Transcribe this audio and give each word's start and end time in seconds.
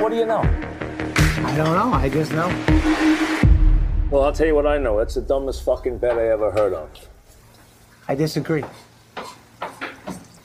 What 0.00 0.10
do 0.10 0.16
you 0.16 0.26
know? 0.26 0.40
I 0.40 1.54
don't 1.56 1.74
know. 1.74 1.92
I 1.92 2.08
just 2.08 2.32
know. 2.32 2.48
Well, 4.10 4.24
I'll 4.24 4.32
tell 4.32 4.46
you 4.46 4.54
what 4.54 4.66
I 4.66 4.78
know. 4.78 4.98
It's 4.98 5.14
the 5.14 5.22
dumbest 5.22 5.64
fucking 5.64 5.98
bet 5.98 6.18
I 6.18 6.28
ever 6.28 6.50
heard 6.50 6.74
of. 6.74 6.90
I 8.08 8.14
disagree. 8.14 8.64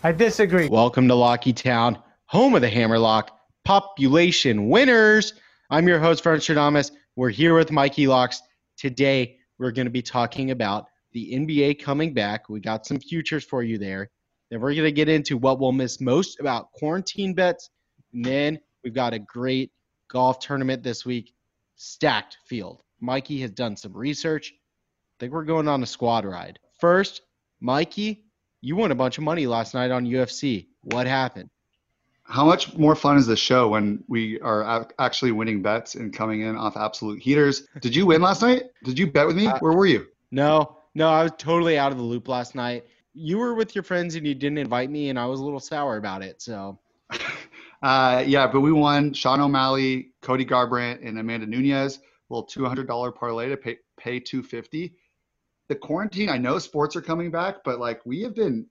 I 0.03 0.11
disagree. 0.11 0.69
Welcome 0.69 1.07
to 1.09 1.15
Locky 1.15 1.51
Town, 1.51 1.97
home 2.27 2.55
of 2.55 2.61
the 2.61 2.69
Hammerlock 2.69 3.37
population 3.65 4.69
winners. 4.69 5.33
I'm 5.69 5.87
your 5.87 5.99
host, 5.99 6.23
Vernstradamus. 6.23 6.91
We're 7.17 7.29
here 7.29 7.55
with 7.55 7.71
Mikey 7.71 8.07
Locks. 8.07 8.41
Today, 8.77 9.37
we're 9.59 9.71
going 9.71 9.87
to 9.87 9.91
be 9.91 10.01
talking 10.01 10.51
about 10.51 10.85
the 11.11 11.33
NBA 11.33 11.81
coming 11.81 12.13
back. 12.13 12.47
We 12.47 12.61
got 12.61 12.85
some 12.85 12.99
futures 12.99 13.43
for 13.43 13.63
you 13.63 13.77
there. 13.77 14.09
Then 14.49 14.61
we're 14.61 14.73
going 14.73 14.85
to 14.85 14.91
get 14.91 15.09
into 15.09 15.35
what 15.35 15.59
we'll 15.59 15.73
miss 15.73 15.99
most 15.99 16.39
about 16.39 16.71
quarantine 16.71 17.33
bets. 17.33 17.69
And 18.13 18.23
then 18.23 18.59
we've 18.87 18.93
got 18.93 19.13
a 19.13 19.19
great 19.19 19.69
golf 20.07 20.39
tournament 20.39 20.81
this 20.81 21.05
week, 21.05 21.33
stacked 21.75 22.37
field. 22.45 22.81
Mikey 23.01 23.41
has 23.41 23.51
done 23.51 23.75
some 23.75 23.91
research. 23.91 24.53
I 24.53 25.15
think 25.19 25.33
we're 25.33 25.43
going 25.43 25.67
on 25.67 25.83
a 25.83 25.85
squad 25.85 26.23
ride. 26.23 26.57
First, 26.79 27.21
Mikey, 27.59 28.23
you 28.61 28.77
won 28.77 28.91
a 28.91 28.95
bunch 28.95 29.17
of 29.17 29.25
money 29.25 29.45
last 29.45 29.73
night 29.73 29.91
on 29.91 30.05
UFC. 30.05 30.67
What 30.83 31.05
happened? 31.05 31.49
How 32.23 32.45
much 32.45 32.77
more 32.77 32.95
fun 32.95 33.17
is 33.17 33.27
the 33.27 33.35
show 33.35 33.67
when 33.67 34.05
we 34.07 34.39
are 34.39 34.87
actually 34.99 35.33
winning 35.33 35.61
bets 35.61 35.95
and 35.95 36.13
coming 36.13 36.43
in 36.43 36.55
off 36.55 36.77
absolute 36.77 37.21
heaters? 37.21 37.67
Did 37.81 37.93
you 37.93 38.05
win 38.05 38.21
last 38.21 38.41
night? 38.41 38.63
Did 38.85 38.97
you 38.97 39.11
bet 39.11 39.27
with 39.27 39.35
me? 39.35 39.47
Uh, 39.47 39.59
Where 39.59 39.73
were 39.73 39.85
you? 39.85 40.07
No, 40.31 40.77
no, 40.95 41.09
I 41.09 41.23
was 41.23 41.33
totally 41.37 41.77
out 41.77 41.91
of 41.91 41.97
the 41.97 42.05
loop 42.05 42.29
last 42.29 42.55
night. 42.55 42.85
You 43.13 43.37
were 43.37 43.53
with 43.53 43.75
your 43.75 43.83
friends 43.83 44.15
and 44.15 44.25
you 44.25 44.33
didn't 44.33 44.59
invite 44.59 44.89
me, 44.89 45.09
and 45.09 45.19
I 45.19 45.25
was 45.25 45.41
a 45.41 45.43
little 45.43 45.59
sour 45.59 45.97
about 45.97 46.21
it. 46.21 46.41
So, 46.41 46.79
uh, 47.81 48.23
yeah, 48.25 48.47
but 48.47 48.61
we 48.61 48.71
won. 48.71 49.13
Sean 49.13 49.39
O'Malley, 49.39 50.11
Cody 50.21 50.45
Garbrandt, 50.45 51.07
and 51.07 51.19
Amanda 51.19 51.47
Nunes. 51.47 51.99
Little 52.29 52.43
two 52.43 52.65
hundred 52.65 52.87
dollar 52.87 53.11
parlay 53.11 53.49
to 53.49 53.57
pay 53.57 53.77
pay 53.97 54.19
two 54.19 54.43
fifty 54.43 54.95
the 55.67 55.75
quarantine, 55.75 56.29
I 56.29 56.37
know 56.37 56.59
sports 56.59 56.95
are 56.95 57.01
coming 57.01 57.31
back, 57.31 57.57
but 57.63 57.79
like 57.79 58.05
we 58.05 58.21
have 58.21 58.35
been 58.35 58.65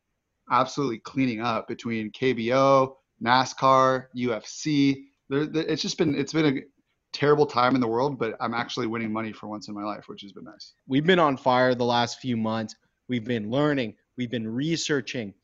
absolutely 0.50 0.98
cleaning 0.98 1.40
up 1.40 1.68
between 1.68 2.10
KBO, 2.10 2.94
NASCAR, 3.22 4.06
UFC. 4.16 5.04
There, 5.28 5.46
it's 5.52 5.82
just 5.82 5.98
been 5.98 6.14
it's 6.14 6.32
been 6.32 6.58
a 6.58 6.60
terrible 7.12 7.46
time 7.46 7.74
in 7.74 7.80
the 7.80 7.88
world, 7.88 8.18
but 8.18 8.36
I'm 8.40 8.54
actually 8.54 8.86
winning 8.86 9.12
money 9.12 9.32
for 9.32 9.48
once 9.48 9.68
in 9.68 9.74
my 9.74 9.82
life, 9.82 10.04
which 10.06 10.22
has 10.22 10.32
been 10.32 10.44
nice. 10.44 10.74
We've 10.86 11.06
been 11.06 11.18
on 11.18 11.36
fire 11.36 11.74
the 11.74 11.84
last 11.84 12.20
few 12.20 12.36
months. 12.36 12.74
We've 13.08 13.24
been 13.24 13.50
learning, 13.50 13.94
we've 14.16 14.30
been 14.30 14.48
researching. 14.48 15.34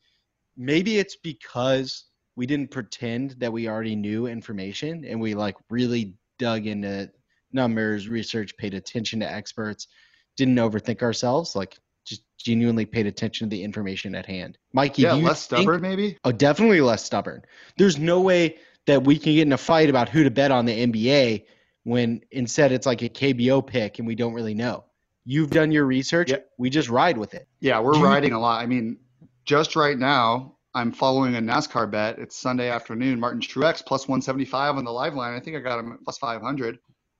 Maybe 0.57 0.97
it's 0.97 1.15
because 1.15 2.05
we 2.35 2.45
didn't 2.45 2.71
pretend 2.71 3.31
that 3.39 3.51
we 3.51 3.67
already 3.67 3.95
knew 3.95 4.27
information 4.27 5.05
and 5.05 5.19
we 5.19 5.33
like 5.33 5.55
really 5.69 6.15
dug 6.39 6.65
into 6.65 7.11
numbers, 7.51 8.09
research, 8.09 8.55
paid 8.57 8.73
attention 8.73 9.19
to 9.19 9.31
experts 9.31 9.87
didn't 10.35 10.55
overthink 10.55 11.01
ourselves, 11.01 11.55
like 11.55 11.77
just 12.05 12.23
genuinely 12.37 12.85
paid 12.85 13.05
attention 13.05 13.49
to 13.49 13.55
the 13.55 13.63
information 13.63 14.15
at 14.15 14.25
hand. 14.25 14.57
Mikey, 14.73 15.03
yeah, 15.03 15.13
less 15.13 15.47
think, 15.47 15.61
stubborn 15.61 15.81
maybe. 15.81 16.17
Oh, 16.23 16.31
definitely 16.31 16.81
less 16.81 17.03
stubborn. 17.03 17.43
There's 17.77 17.97
no 17.97 18.21
way 18.21 18.57
that 18.87 19.03
we 19.03 19.17
can 19.17 19.33
get 19.33 19.43
in 19.43 19.53
a 19.53 19.57
fight 19.57 19.89
about 19.89 20.09
who 20.09 20.23
to 20.23 20.31
bet 20.31 20.51
on 20.51 20.65
the 20.65 20.87
NBA 20.87 21.45
when 21.83 22.21
instead 22.31 22.71
it's 22.71 22.85
like 22.85 23.01
a 23.01 23.09
KBO 23.09 23.65
pick 23.65 23.99
and 23.99 24.07
we 24.07 24.15
don't 24.15 24.33
really 24.33 24.53
know. 24.53 24.85
You've 25.25 25.51
done 25.51 25.71
your 25.71 25.85
research. 25.85 26.31
Yep. 26.31 26.49
We 26.57 26.69
just 26.69 26.89
ride 26.89 27.17
with 27.17 27.33
it. 27.33 27.47
Yeah, 27.61 27.79
we're 27.79 27.99
riding 27.99 28.33
a 28.33 28.39
lot. 28.39 28.61
I 28.61 28.65
mean, 28.65 28.97
just 29.45 29.75
right 29.75 29.97
now, 29.97 30.57
I'm 30.75 30.91
following 30.91 31.35
a 31.35 31.39
NASCAR 31.39 31.89
bet. 31.91 32.17
It's 32.17 32.35
Sunday 32.35 32.69
afternoon. 32.69 33.19
Martin 33.19 33.39
Truex 33.39 33.85
plus 33.85 34.07
175 34.07 34.77
on 34.77 34.83
the 34.83 34.91
live 34.91 35.13
line. 35.13 35.35
I 35.35 35.39
think 35.39 35.55
I 35.55 35.59
got 35.59 35.77
him 35.77 35.99
plus 36.03 36.17
500. 36.17 36.79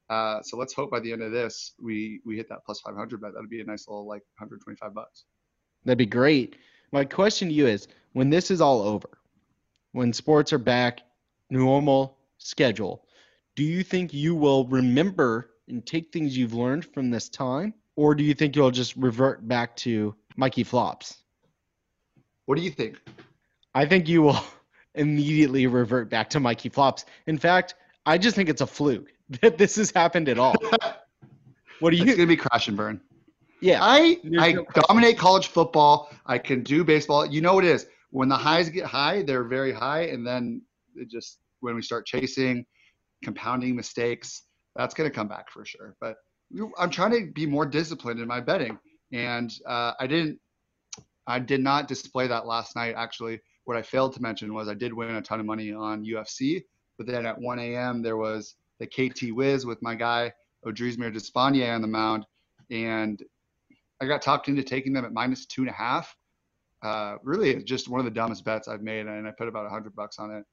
Uh, 0.10 0.42
so 0.42 0.58
let's 0.58 0.74
hope 0.74 0.90
by 0.90 1.00
the 1.00 1.12
end 1.12 1.22
of 1.22 1.32
this 1.32 1.74
we 1.80 2.20
we 2.26 2.36
hit 2.36 2.50
that 2.50 2.66
plus 2.66 2.80
500 2.82 3.22
bet. 3.22 3.34
That'd 3.36 3.52
be 3.52 3.62
a 3.62 3.66
nice 3.66 3.88
little 3.88 4.08
like 4.08 4.24
125 4.40 4.94
bucks. 4.96 5.26
That'd 5.86 6.00
be 6.00 6.08
great. 6.08 6.56
My 6.92 7.06
question 7.06 7.48
to 7.48 7.54
you 7.54 7.68
is, 7.68 7.88
when 8.14 8.32
this 8.32 8.50
is 8.50 8.60
all 8.60 8.82
over, 8.82 9.10
when 9.92 10.14
sports 10.14 10.52
are 10.52 10.58
back, 10.58 11.02
normal 11.52 12.18
schedule, 12.40 13.06
do 13.56 13.64
you 13.64 13.84
think 13.84 14.14
you 14.14 14.34
will 14.34 14.66
remember 14.66 15.52
and 15.68 15.86
take 15.86 16.12
things 16.12 16.36
you've 16.36 16.54
learned 16.56 16.86
from 16.86 17.12
this 17.12 17.30
time, 17.30 17.76
or 17.96 18.16
do 18.16 18.24
you 18.24 18.34
think 18.34 18.56
you'll 18.56 18.72
just 18.72 18.96
revert 18.96 19.48
back 19.48 19.76
to 19.78 20.16
Mikey 20.38 20.64
flops? 20.64 21.18
What 22.46 22.58
do 22.58 22.64
you 22.64 22.72
think? 22.72 23.00
I 23.76 23.86
think 23.86 24.08
you 24.08 24.22
will 24.22 24.44
immediately 24.96 25.68
revert 25.68 26.10
back 26.10 26.30
to 26.32 26.40
Mikey 26.40 26.70
flops. 26.70 27.06
In 27.28 27.38
fact, 27.38 27.76
I 28.06 28.18
just 28.18 28.36
think 28.36 28.50
it's 28.50 28.62
a 28.62 28.68
fluke 28.68 29.12
that 29.42 29.58
this 29.58 29.76
has 29.78 29.92
happened 29.92 30.30
at 30.30 30.40
all. 30.40 30.56
what 31.80 31.92
do 31.92 31.98
you? 31.98 32.04
It's 32.04 32.16
gonna 32.16 32.28
be 32.28 32.38
crash 32.38 32.68
and 32.68 32.78
burn. 32.78 33.02
Yeah, 33.62 33.80
I 33.82 34.18
I 34.40 34.54
no 34.54 34.66
dominate 34.88 35.18
college 35.18 35.48
football. 35.48 36.10
I 36.26 36.38
can 36.38 36.64
do 36.64 36.84
baseball. 36.84 37.26
You 37.26 37.42
know 37.42 37.54
what 37.54 37.64
it 37.64 37.72
is 37.72 37.88
when 38.14 38.30
the 38.30 38.38
highs 38.38 38.70
get 38.70 38.86
high, 38.86 39.24
they're 39.24 39.44
very 39.44 39.74
high, 39.74 40.02
and 40.02 40.26
then 40.26 40.62
it 40.96 41.10
just 41.10 41.40
when 41.62 41.74
we 41.74 41.82
start 41.82 42.06
chasing, 42.06 42.64
compounding 43.24 43.76
mistakes, 43.76 44.44
that's 44.76 44.94
gonna 44.94 45.10
come 45.10 45.28
back 45.28 45.50
for 45.50 45.66
sure. 45.66 45.96
But 46.00 46.18
I'm 46.78 46.92
trying 46.92 47.12
to 47.12 47.32
be 47.32 47.48
more 47.48 47.66
disciplined 47.66 48.20
in 48.20 48.28
my 48.28 48.40
betting, 48.40 48.78
and 49.12 49.52
uh, 49.68 49.94
I 50.00 50.06
didn't. 50.06 50.40
I 51.26 51.40
did 51.40 51.62
not 51.62 51.88
display 51.88 52.28
that 52.28 52.46
last 52.46 52.76
night. 52.76 52.94
Actually, 52.96 53.40
what 53.66 53.78
I 53.78 53.82
failed 53.82 54.14
to 54.14 54.22
mention 54.22 54.54
was 54.54 54.68
I 54.68 54.74
did 54.74 54.94
win 54.94 55.16
a 55.16 55.22
ton 55.22 55.40
of 55.40 55.46
money 55.46 55.74
on 55.74 56.06
UFC, 56.06 56.64
but 56.98 57.08
then 57.08 57.26
at 57.26 57.40
1 57.40 57.60
a.m. 57.60 58.02
there 58.02 58.18
was 58.18 58.56
the 58.80 58.88
KT 58.88 59.34
Wiz 59.36 59.66
with 59.66 59.82
my 59.82 59.96
guy 59.96 60.34
Odrisamer 60.66 61.14
Despaigne 61.14 61.74
on 61.74 61.82
the 61.82 61.88
mound, 61.88 62.26
and 62.70 63.22
I 64.02 64.06
got 64.06 64.22
talked 64.22 64.48
into 64.48 64.64
taking 64.64 64.94
them 64.94 65.06
at 65.06 65.14
minus 65.14 65.46
two 65.46 65.62
and 65.62 65.70
a 65.70 65.74
half. 65.74 66.16
Uh, 66.82 67.16
really, 67.24 67.64
just 67.64 67.88
one 67.88 68.00
of 68.00 68.06
the 68.06 68.12
dumbest 68.12 68.44
bets 68.44 68.68
I've 68.68 68.82
made, 68.82 69.08
and 69.08 69.28
I 69.28 69.32
put 69.32 69.48
about 69.48 69.66
a 69.66 69.70
hundred 69.70 69.96
bucks 69.96 70.20
on 70.20 70.32
it, 70.32 70.44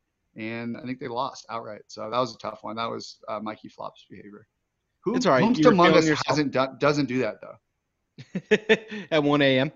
and 0.41 0.77
I 0.77 0.83
think 0.83 1.01
they 1.01 1.09
lost 1.09 1.47
outright. 1.51 1.83
So 1.89 2.03
that 2.03 2.19
was 2.19 2.35
a 2.35 2.39
tough 2.39 2.61
one. 2.63 2.77
That 2.77 2.89
was 2.89 3.19
uh, 3.29 3.41
Mikey 3.41 3.69
Flops 3.69 4.07
behavior. 4.09 4.47
Who, 5.03 5.17
it's 5.17 5.27
all 5.27 5.33
right. 5.33 5.43
Whomst 5.43 5.67
among 5.67 5.95
us 5.95 6.09
hasn't 6.27 6.53
done, 6.53 6.77
doesn't 6.79 7.07
do 7.07 7.19
that 7.19 7.41
though. 7.41 7.57
at 9.11 9.23
1 9.23 9.43
a.m. 9.43 9.73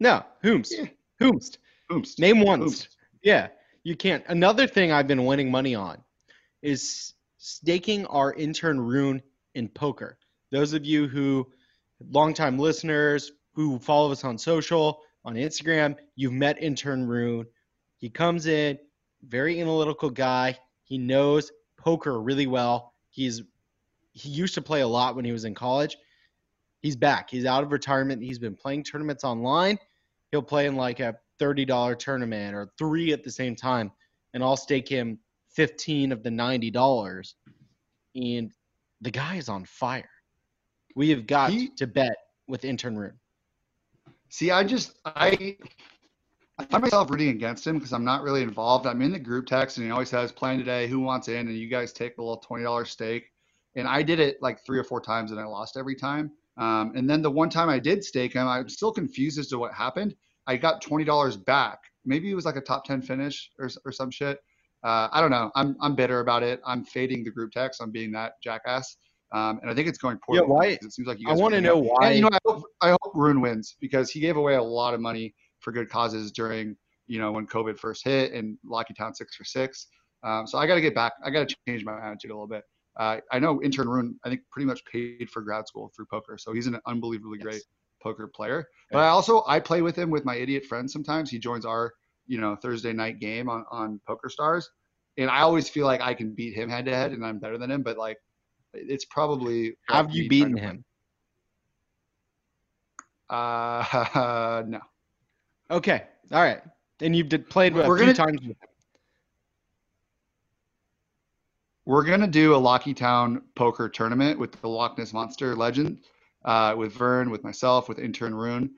No, 0.00 0.24
whomst, 0.42 0.72
yeah. 0.72 0.86
whomst, 1.20 1.58
whomst. 1.90 2.18
Name 2.18 2.40
once. 2.40 2.88
Yeah, 3.22 3.48
you 3.82 3.96
can't. 3.96 4.24
Another 4.28 4.66
thing 4.66 4.92
I've 4.92 5.08
been 5.08 5.24
winning 5.24 5.50
money 5.50 5.74
on 5.74 5.98
is 6.62 7.14
staking 7.38 8.06
our 8.06 8.32
intern 8.34 8.80
Rune 8.80 9.22
in 9.54 9.68
poker. 9.68 10.18
Those 10.50 10.72
of 10.72 10.84
you 10.84 11.08
who, 11.08 11.50
longtime 12.10 12.58
listeners 12.58 13.32
who 13.54 13.78
follow 13.78 14.12
us 14.12 14.24
on 14.24 14.38
social, 14.38 15.00
on 15.24 15.34
Instagram, 15.34 15.96
you've 16.16 16.32
met 16.32 16.62
intern 16.62 17.06
Rune. 17.06 17.46
He 17.96 18.08
comes 18.08 18.46
in, 18.46 18.78
very 19.26 19.60
analytical 19.60 20.10
guy. 20.10 20.56
He 20.84 20.96
knows 20.98 21.50
poker 21.76 22.20
really 22.20 22.46
well. 22.46 22.94
He's 23.10 23.42
he 24.12 24.30
used 24.30 24.54
to 24.54 24.62
play 24.62 24.80
a 24.80 24.88
lot 24.88 25.14
when 25.16 25.24
he 25.24 25.32
was 25.32 25.44
in 25.44 25.54
college. 25.54 25.96
He's 26.80 26.96
back. 26.96 27.30
He's 27.30 27.44
out 27.44 27.62
of 27.62 27.72
retirement. 27.72 28.22
He's 28.22 28.38
been 28.38 28.54
playing 28.54 28.84
tournaments 28.84 29.24
online. 29.24 29.78
He'll 30.30 30.42
play 30.42 30.66
in 30.66 30.76
like 30.76 31.00
a 31.00 31.16
$30 31.40 31.98
tournament 31.98 32.54
or 32.54 32.70
three 32.78 33.12
at 33.12 33.24
the 33.24 33.30
same 33.30 33.56
time, 33.56 33.90
and 34.34 34.42
I'll 34.42 34.56
stake 34.56 34.88
him 34.88 35.18
15 35.50 36.12
of 36.12 36.22
the 36.22 36.30
$90 36.30 37.32
and 38.14 38.52
the 39.00 39.10
guy 39.10 39.36
is 39.36 39.48
on 39.48 39.64
fire. 39.64 40.10
We 40.96 41.10
have 41.10 41.26
got 41.26 41.50
he, 41.50 41.68
to 41.76 41.86
bet 41.86 42.16
with 42.48 42.64
intern 42.64 42.96
Rune. 42.96 43.18
See, 44.30 44.50
I 44.50 44.64
just 44.64 44.98
I 45.06 45.56
I 46.58 46.64
find 46.64 46.82
myself 46.82 47.10
rooting 47.10 47.28
against 47.28 47.66
him 47.66 47.76
because 47.76 47.92
I'm 47.92 48.04
not 48.04 48.22
really 48.22 48.42
involved. 48.42 48.86
I'm 48.86 49.00
in 49.00 49.12
the 49.12 49.18
group 49.18 49.46
text 49.46 49.76
and 49.76 49.86
he 49.86 49.92
always 49.92 50.08
says 50.08 50.32
playing 50.32 50.58
today, 50.58 50.88
who 50.88 51.00
wants 51.00 51.28
in? 51.28 51.46
And 51.46 51.56
you 51.56 51.68
guys 51.68 51.92
take 51.92 52.18
a 52.18 52.20
little 52.20 52.38
twenty 52.38 52.64
dollars 52.64 52.90
stake. 52.90 53.30
And 53.76 53.86
I 53.86 54.02
did 54.02 54.18
it 54.18 54.42
like 54.42 54.64
three 54.64 54.78
or 54.78 54.84
four 54.84 55.00
times 55.00 55.30
and 55.30 55.38
I 55.38 55.44
lost 55.44 55.76
every 55.76 55.94
time. 55.94 56.32
Um, 56.56 56.92
and 56.96 57.08
then 57.08 57.22
the 57.22 57.30
one 57.30 57.48
time 57.48 57.68
I 57.68 57.78
did 57.78 58.02
stake 58.02 58.32
him, 58.32 58.48
I'm 58.48 58.68
still 58.68 58.92
confused 58.92 59.38
as 59.38 59.46
to 59.48 59.58
what 59.58 59.72
happened. 59.72 60.16
I 60.48 60.56
got 60.56 60.82
twenty 60.82 61.04
dollars 61.04 61.36
back. 61.36 61.78
Maybe 62.04 62.30
it 62.30 62.34
was 62.34 62.44
like 62.44 62.56
a 62.56 62.60
top 62.60 62.84
ten 62.84 63.00
finish 63.02 63.50
or 63.60 63.70
or 63.84 63.92
some 63.92 64.10
shit 64.10 64.38
uh, 64.84 65.08
I 65.10 65.20
don't 65.20 65.32
know. 65.32 65.50
I'm 65.56 65.76
I'm 65.80 65.94
bitter 65.96 66.20
about 66.20 66.44
it. 66.44 66.60
I'm 66.64 66.84
fading 66.84 67.24
the 67.24 67.30
group 67.32 67.50
text. 67.50 67.82
I'm 67.82 67.90
being 67.90 68.12
that 68.12 68.34
jackass. 68.42 68.96
Um, 69.32 69.58
and 69.60 69.68
I 69.70 69.74
think 69.74 69.88
it's 69.88 69.98
going 69.98 70.18
poorly. 70.24 70.42
Yeah, 70.42 70.46
why- 70.48 70.66
It 70.80 70.92
seems 70.92 71.06
like 71.08 71.18
you 71.18 71.26
I 71.26 71.32
guys 71.32 71.40
are 71.40 71.42
want 71.42 71.54
to 71.54 71.60
know 71.60 71.78
up. 71.80 71.84
why. 72.00 72.06
And, 72.06 72.14
you 72.16 72.22
know, 72.22 72.30
I 72.32 72.38
hope, 72.46 72.62
I 72.80 72.90
hope 72.90 73.12
Rune 73.14 73.40
wins 73.40 73.76
because 73.80 74.08
he 74.10 74.20
gave 74.20 74.36
away 74.36 74.54
a 74.54 74.62
lot 74.62 74.94
of 74.94 75.00
money 75.00 75.34
for 75.58 75.70
good 75.72 75.90
causes 75.90 76.30
during, 76.30 76.76
you 77.08 77.18
know, 77.18 77.32
when 77.32 77.44
COVID 77.46 77.76
first 77.78 78.04
hit 78.04 78.32
and 78.32 78.56
Locky 78.64 78.94
Town 78.94 79.12
six 79.14 79.34
for 79.34 79.44
six. 79.44 79.88
Um, 80.22 80.46
so 80.46 80.56
I 80.58 80.66
got 80.68 80.76
to 80.76 80.80
get 80.80 80.94
back. 80.94 81.12
I 81.24 81.30
got 81.30 81.46
to 81.48 81.56
change 81.66 81.84
my 81.84 81.98
attitude 82.00 82.30
a 82.30 82.34
little 82.34 82.46
bit. 82.46 82.62
Uh, 82.98 83.18
I 83.32 83.38
know 83.40 83.60
intern 83.62 83.88
Rune, 83.88 84.18
I 84.24 84.28
think 84.30 84.42
pretty 84.52 84.66
much 84.66 84.80
paid 84.90 85.28
for 85.28 85.42
grad 85.42 85.66
school 85.68 85.90
through 85.94 86.06
poker. 86.10 86.38
So 86.38 86.52
he's 86.52 86.68
an 86.68 86.78
unbelievably 86.86 87.38
Yes. 87.38 87.44
great 87.44 87.62
poker 88.02 88.26
player. 88.34 88.66
But 88.90 89.00
I 89.00 89.08
also, 89.08 89.44
I 89.46 89.60
play 89.60 89.82
with 89.82 89.96
him 89.96 90.10
with 90.10 90.24
my 90.24 90.36
idiot 90.36 90.64
friends 90.64 90.92
sometimes. 90.92 91.30
He 91.30 91.38
joins 91.38 91.64
our, 91.66 91.92
you 92.26 92.40
know, 92.40 92.56
Thursday 92.56 92.92
night 92.92 93.18
game 93.20 93.48
on, 93.48 93.64
on 93.70 94.00
PokerStars. 94.08 94.64
And 95.16 95.28
I 95.30 95.40
always 95.40 95.68
feel 95.68 95.84
like 95.86 96.00
I 96.00 96.14
can 96.14 96.32
beat 96.34 96.54
him 96.54 96.68
head 96.70 96.84
to 96.86 96.94
head 96.94 97.12
and 97.12 97.24
I'm 97.26 97.38
better 97.38 97.58
than 97.58 97.70
him. 97.70 97.82
But 97.82 97.98
like, 97.98 98.16
it's 98.72 99.04
probably. 99.04 99.74
Have 99.88 100.10
you 100.14 100.28
beaten 100.28 100.56
him? 100.56 100.84
uh, 103.30 104.62
no. 104.66 104.80
Okay. 105.70 106.02
All 106.32 106.40
right. 106.42 106.60
And 107.00 107.14
you've 107.14 107.28
did, 107.28 107.48
played 107.50 107.74
with 107.74 107.86
a 107.86 107.88
We're 107.88 107.98
few 107.98 108.12
gonna- 108.12 108.32
times. 108.32 108.40
We're 111.84 112.04
gonna 112.04 112.26
do 112.26 112.54
a 112.54 112.56
Locky 112.58 112.92
Town 112.92 113.42
poker 113.54 113.88
tournament 113.88 114.38
with 114.38 114.52
the 114.60 114.68
Loch 114.68 114.98
Ness 114.98 115.14
Monster 115.14 115.56
legend, 115.56 116.00
uh, 116.48 116.74
with 116.74 116.92
Vern, 116.92 117.28
with 117.30 117.44
myself, 117.44 117.88
with 117.88 117.98
intern 117.98 118.34
Rune. 118.34 118.70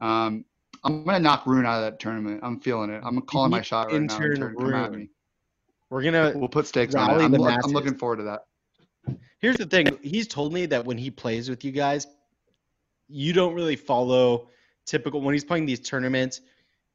Um, 0.00 0.44
I'm 0.82 1.04
gonna 1.04 1.20
knock 1.20 1.46
Rune 1.46 1.66
out 1.66 1.76
of 1.76 1.84
that 1.84 2.00
tournament. 2.00 2.40
I'm 2.42 2.58
feeling 2.58 2.90
it. 2.90 3.02
I'm 3.04 3.20
calling 3.20 3.50
my 3.50 3.60
shot 3.60 3.88
right 3.88 4.00
now. 4.00 4.14
intern 4.14 4.32
Intern, 4.32 4.56
come 4.56 4.74
at 4.74 4.90
Rune. 4.90 5.00
me. 5.00 5.10
We're 5.90 6.02
gonna. 6.02 6.32
We'll 6.34 6.48
put 6.48 6.66
stakes 6.66 6.94
on 6.94 7.10
it. 7.10 7.22
I'm, 7.22 7.32
look- 7.32 7.52
I'm 7.62 7.72
looking 7.72 7.94
forward 7.94 8.16
to 8.16 8.22
that. 8.24 8.40
Here's 9.38 9.58
the 9.58 9.66
thing. 9.66 9.98
He's 10.02 10.26
told 10.26 10.54
me 10.54 10.64
that 10.66 10.84
when 10.86 10.96
he 10.96 11.10
plays 11.10 11.50
with 11.50 11.62
you 11.62 11.72
guys, 11.72 12.06
you 13.08 13.34
don't 13.34 13.54
really 13.54 13.76
follow 13.76 14.48
typical 14.86 15.20
when 15.20 15.34
he's 15.34 15.44
playing 15.44 15.66
these 15.66 15.80
tournaments. 15.80 16.40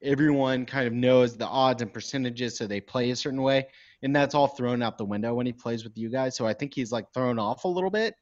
Everyone 0.02 0.66
kind 0.66 0.88
of 0.88 0.92
knows 0.92 1.36
the 1.36 1.46
odds 1.46 1.82
and 1.82 1.92
percentages, 1.92 2.58
so 2.58 2.66
they 2.66 2.80
play 2.80 3.10
a 3.10 3.16
certain 3.16 3.42
way, 3.42 3.68
and 4.02 4.16
that's 4.16 4.34
all 4.34 4.48
thrown 4.48 4.82
out 4.82 4.98
the 4.98 5.04
window 5.04 5.34
when 5.34 5.46
he 5.46 5.52
plays 5.52 5.84
with 5.84 5.96
you 5.96 6.08
guys. 6.08 6.36
So 6.36 6.46
I 6.46 6.52
think 6.54 6.74
he's 6.74 6.90
like 6.90 7.12
thrown 7.14 7.38
off 7.38 7.64
a 7.64 7.68
little 7.68 7.90
bit. 7.90 8.14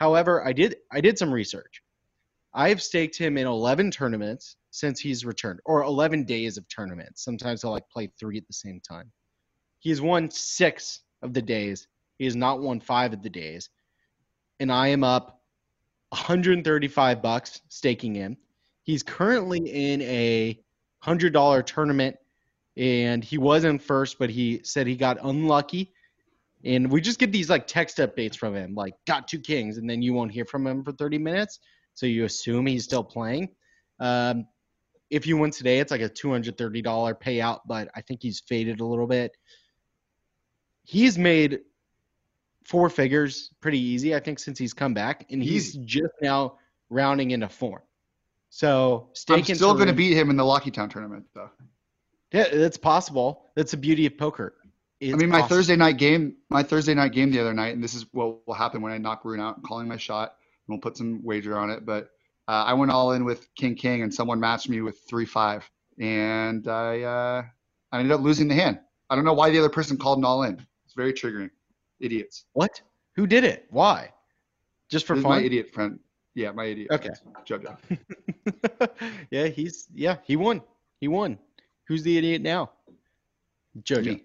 However, 0.00 0.44
I 0.44 0.54
did 0.54 0.76
I 0.90 1.02
did 1.02 1.18
some 1.18 1.30
research. 1.30 1.82
I've 2.54 2.82
staked 2.82 3.16
him 3.16 3.36
in 3.36 3.46
11 3.46 3.90
tournaments 3.90 4.56
since 4.70 4.98
he's 4.98 5.26
returned, 5.26 5.60
or 5.66 5.82
11 5.82 6.24
days 6.24 6.56
of 6.56 6.66
tournaments. 6.68 7.22
Sometimes 7.22 7.62
he'll 7.62 7.70
like 7.70 7.88
play 7.90 8.10
three 8.18 8.38
at 8.38 8.46
the 8.46 8.54
same 8.54 8.80
time. 8.80 9.12
He's 9.78 10.00
won 10.00 10.30
six 10.30 11.00
of 11.22 11.34
the 11.34 11.42
days. 11.42 11.86
He 12.18 12.24
has 12.24 12.34
not 12.34 12.60
won 12.60 12.80
five 12.80 13.12
of 13.12 13.22
the 13.22 13.30
days, 13.30 13.68
and 14.58 14.72
I 14.72 14.88
am 14.88 15.04
up 15.04 15.42
135 16.08 17.22
bucks 17.22 17.60
staking 17.68 18.14
him. 18.14 18.36
He's 18.82 19.02
currently 19.02 19.58
in 19.58 20.00
a 20.02 20.58
hundred 21.00 21.34
dollar 21.34 21.62
tournament, 21.62 22.16
and 22.76 23.22
he 23.22 23.36
was 23.36 23.64
in 23.64 23.78
first, 23.78 24.18
but 24.18 24.30
he 24.30 24.60
said 24.64 24.86
he 24.86 24.96
got 24.96 25.18
unlucky. 25.22 25.92
And 26.64 26.90
we 26.90 27.00
just 27.00 27.18
get 27.18 27.32
these 27.32 27.48
like 27.48 27.66
text 27.66 27.98
updates 27.98 28.36
from 28.36 28.54
him, 28.54 28.74
like 28.74 28.94
got 29.06 29.26
two 29.26 29.38
kings, 29.38 29.78
and 29.78 29.88
then 29.88 30.02
you 30.02 30.12
won't 30.12 30.30
hear 30.30 30.44
from 30.44 30.66
him 30.66 30.84
for 30.84 30.92
30 30.92 31.18
minutes. 31.18 31.60
So 31.94 32.06
you 32.06 32.24
assume 32.24 32.66
he's 32.66 32.84
still 32.84 33.04
playing. 33.04 33.50
Um, 33.98 34.46
if 35.10 35.26
you 35.26 35.36
win 35.36 35.50
today, 35.50 35.80
it's 35.80 35.90
like 35.90 36.00
a 36.02 36.08
$230 36.08 36.82
payout, 37.20 37.60
but 37.66 37.88
I 37.94 38.00
think 38.00 38.22
he's 38.22 38.40
faded 38.40 38.80
a 38.80 38.86
little 38.86 39.06
bit. 39.06 39.32
He's 40.84 41.18
made 41.18 41.60
four 42.64 42.88
figures 42.88 43.50
pretty 43.60 43.78
easy, 43.78 44.14
I 44.14 44.20
think, 44.20 44.38
since 44.38 44.58
he's 44.58 44.72
come 44.72 44.94
back, 44.94 45.26
and 45.30 45.42
he's 45.42 45.74
just 45.74 46.12
now 46.22 46.58
rounding 46.88 47.32
into 47.32 47.48
form. 47.48 47.82
So 48.50 49.08
I'm 49.28 49.44
still 49.44 49.74
gonna 49.74 49.92
beat 49.92 50.14
him 50.14 50.30
in 50.30 50.36
the 50.36 50.44
Locky 50.44 50.70
Town 50.70 50.88
tournament, 50.88 51.24
though. 51.34 51.50
Yeah, 52.32 52.48
that's 52.52 52.76
possible. 52.76 53.46
That's 53.56 53.72
the 53.72 53.76
beauty 53.76 54.06
of 54.06 54.16
poker. 54.16 54.54
I 55.02 55.06
mean, 55.14 55.30
my 55.30 55.40
possible. 55.40 55.56
Thursday 55.56 55.76
night 55.76 55.96
game, 55.96 56.36
my 56.50 56.62
Thursday 56.62 56.94
night 56.94 57.12
game 57.12 57.30
the 57.30 57.40
other 57.40 57.54
night, 57.54 57.74
and 57.74 57.82
this 57.82 57.94
is 57.94 58.04
what 58.12 58.46
will 58.46 58.54
happen 58.54 58.82
when 58.82 58.92
I 58.92 58.98
knock 58.98 59.24
Rune 59.24 59.40
out. 59.40 59.56
I'm 59.56 59.62
calling 59.62 59.88
my 59.88 59.96
shot. 59.96 60.34
and 60.66 60.74
We'll 60.74 60.80
put 60.80 60.96
some 60.96 61.24
wager 61.24 61.58
on 61.58 61.70
it, 61.70 61.86
but 61.86 62.10
uh, 62.48 62.64
I 62.66 62.74
went 62.74 62.90
all 62.90 63.12
in 63.12 63.24
with 63.24 63.48
King 63.54 63.74
King, 63.74 64.02
and 64.02 64.12
someone 64.12 64.40
matched 64.40 64.68
me 64.68 64.82
with 64.82 65.00
three 65.08 65.24
five, 65.24 65.68
and 65.98 66.68
I 66.68 67.00
uh, 67.00 67.42
I 67.92 67.98
ended 67.98 68.12
up 68.12 68.20
losing 68.20 68.48
the 68.48 68.54
hand. 68.54 68.78
I 69.08 69.16
don't 69.16 69.24
know 69.24 69.32
why 69.32 69.50
the 69.50 69.58
other 69.58 69.70
person 69.70 69.96
called 69.96 70.18
an 70.18 70.24
all 70.24 70.42
in. 70.42 70.64
It's 70.84 70.94
very 70.94 71.12
triggering. 71.12 71.50
Idiots. 71.98 72.44
What? 72.52 72.82
Who 73.16 73.26
did 73.26 73.44
it? 73.44 73.66
Why? 73.70 74.12
Just 74.90 75.06
for 75.06 75.14
This 75.14 75.22
is 75.22 75.28
my 75.28 75.40
idiot 75.40 75.72
friend. 75.72 75.98
Yeah, 76.34 76.52
my 76.52 76.66
idiot. 76.66 76.88
Okay. 76.92 77.10
Jojo. 77.46 77.76
yeah, 79.30 79.46
he's 79.46 79.88
yeah, 79.94 80.16
he 80.24 80.36
won. 80.36 80.62
He 81.00 81.08
won. 81.08 81.38
Who's 81.88 82.02
the 82.02 82.18
idiot 82.18 82.42
now? 82.42 82.70
Jojo. 83.82 84.04
Me. 84.04 84.24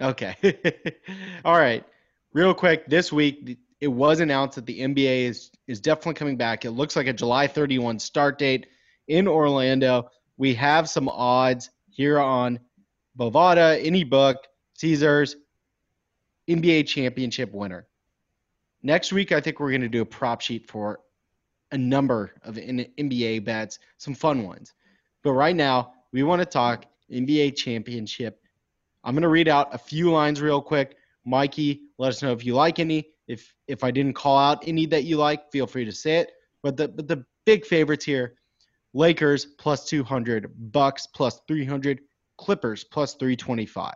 Okay. 0.00 0.36
All 1.44 1.58
right. 1.58 1.84
Real 2.32 2.54
quick, 2.54 2.86
this 2.86 3.12
week 3.12 3.58
it 3.80 3.88
was 3.88 4.20
announced 4.20 4.56
that 4.56 4.66
the 4.66 4.80
NBA 4.80 5.24
is 5.24 5.50
is 5.66 5.80
definitely 5.80 6.14
coming 6.14 6.36
back. 6.36 6.64
It 6.64 6.72
looks 6.72 6.96
like 6.96 7.06
a 7.06 7.12
July 7.12 7.46
31 7.46 7.98
start 7.98 8.38
date 8.38 8.66
in 9.06 9.28
Orlando. 9.28 10.10
We 10.36 10.54
have 10.54 10.88
some 10.88 11.08
odds 11.08 11.70
here 11.90 12.18
on 12.18 12.60
Bovada, 13.18 13.84
AnyBook, 13.84 14.36
Caesars, 14.74 15.36
NBA 16.48 16.86
championship 16.86 17.52
winner. 17.52 17.86
Next 18.82 19.12
week, 19.12 19.32
I 19.32 19.40
think 19.40 19.58
we're 19.58 19.70
going 19.70 19.80
to 19.80 19.88
do 19.88 20.02
a 20.02 20.06
prop 20.06 20.40
sheet 20.40 20.68
for 20.68 21.00
a 21.72 21.78
number 21.78 22.32
of 22.42 22.54
NBA 22.54 23.44
bets, 23.44 23.78
some 23.98 24.14
fun 24.14 24.44
ones. 24.44 24.72
But 25.22 25.32
right 25.32 25.56
now, 25.56 25.92
we 26.12 26.22
want 26.22 26.40
to 26.40 26.46
talk 26.46 26.86
NBA 27.12 27.56
championship. 27.56 28.40
I'm 29.04 29.14
going 29.14 29.22
to 29.22 29.28
read 29.28 29.48
out 29.48 29.74
a 29.74 29.78
few 29.78 30.10
lines 30.10 30.40
real 30.40 30.60
quick. 30.60 30.96
Mikey, 31.24 31.82
let 31.98 32.08
us 32.08 32.22
know 32.22 32.32
if 32.32 32.44
you 32.44 32.54
like 32.54 32.78
any. 32.78 33.08
If 33.26 33.54
if 33.66 33.84
I 33.84 33.90
didn't 33.90 34.14
call 34.14 34.38
out 34.38 34.66
any 34.66 34.86
that 34.86 35.04
you 35.04 35.16
like, 35.16 35.50
feel 35.52 35.66
free 35.66 35.84
to 35.84 35.92
say 35.92 36.18
it. 36.18 36.32
But 36.62 36.76
the 36.76 36.88
but 36.88 37.06
the 37.06 37.24
big 37.44 37.66
favorites 37.66 38.04
here: 38.04 38.36
Lakers 38.94 39.44
plus 39.44 39.84
200, 39.84 40.72
Bucks 40.72 41.06
plus 41.06 41.40
300, 41.46 42.00
Clippers 42.38 42.84
plus 42.84 43.14
325. 43.14 43.94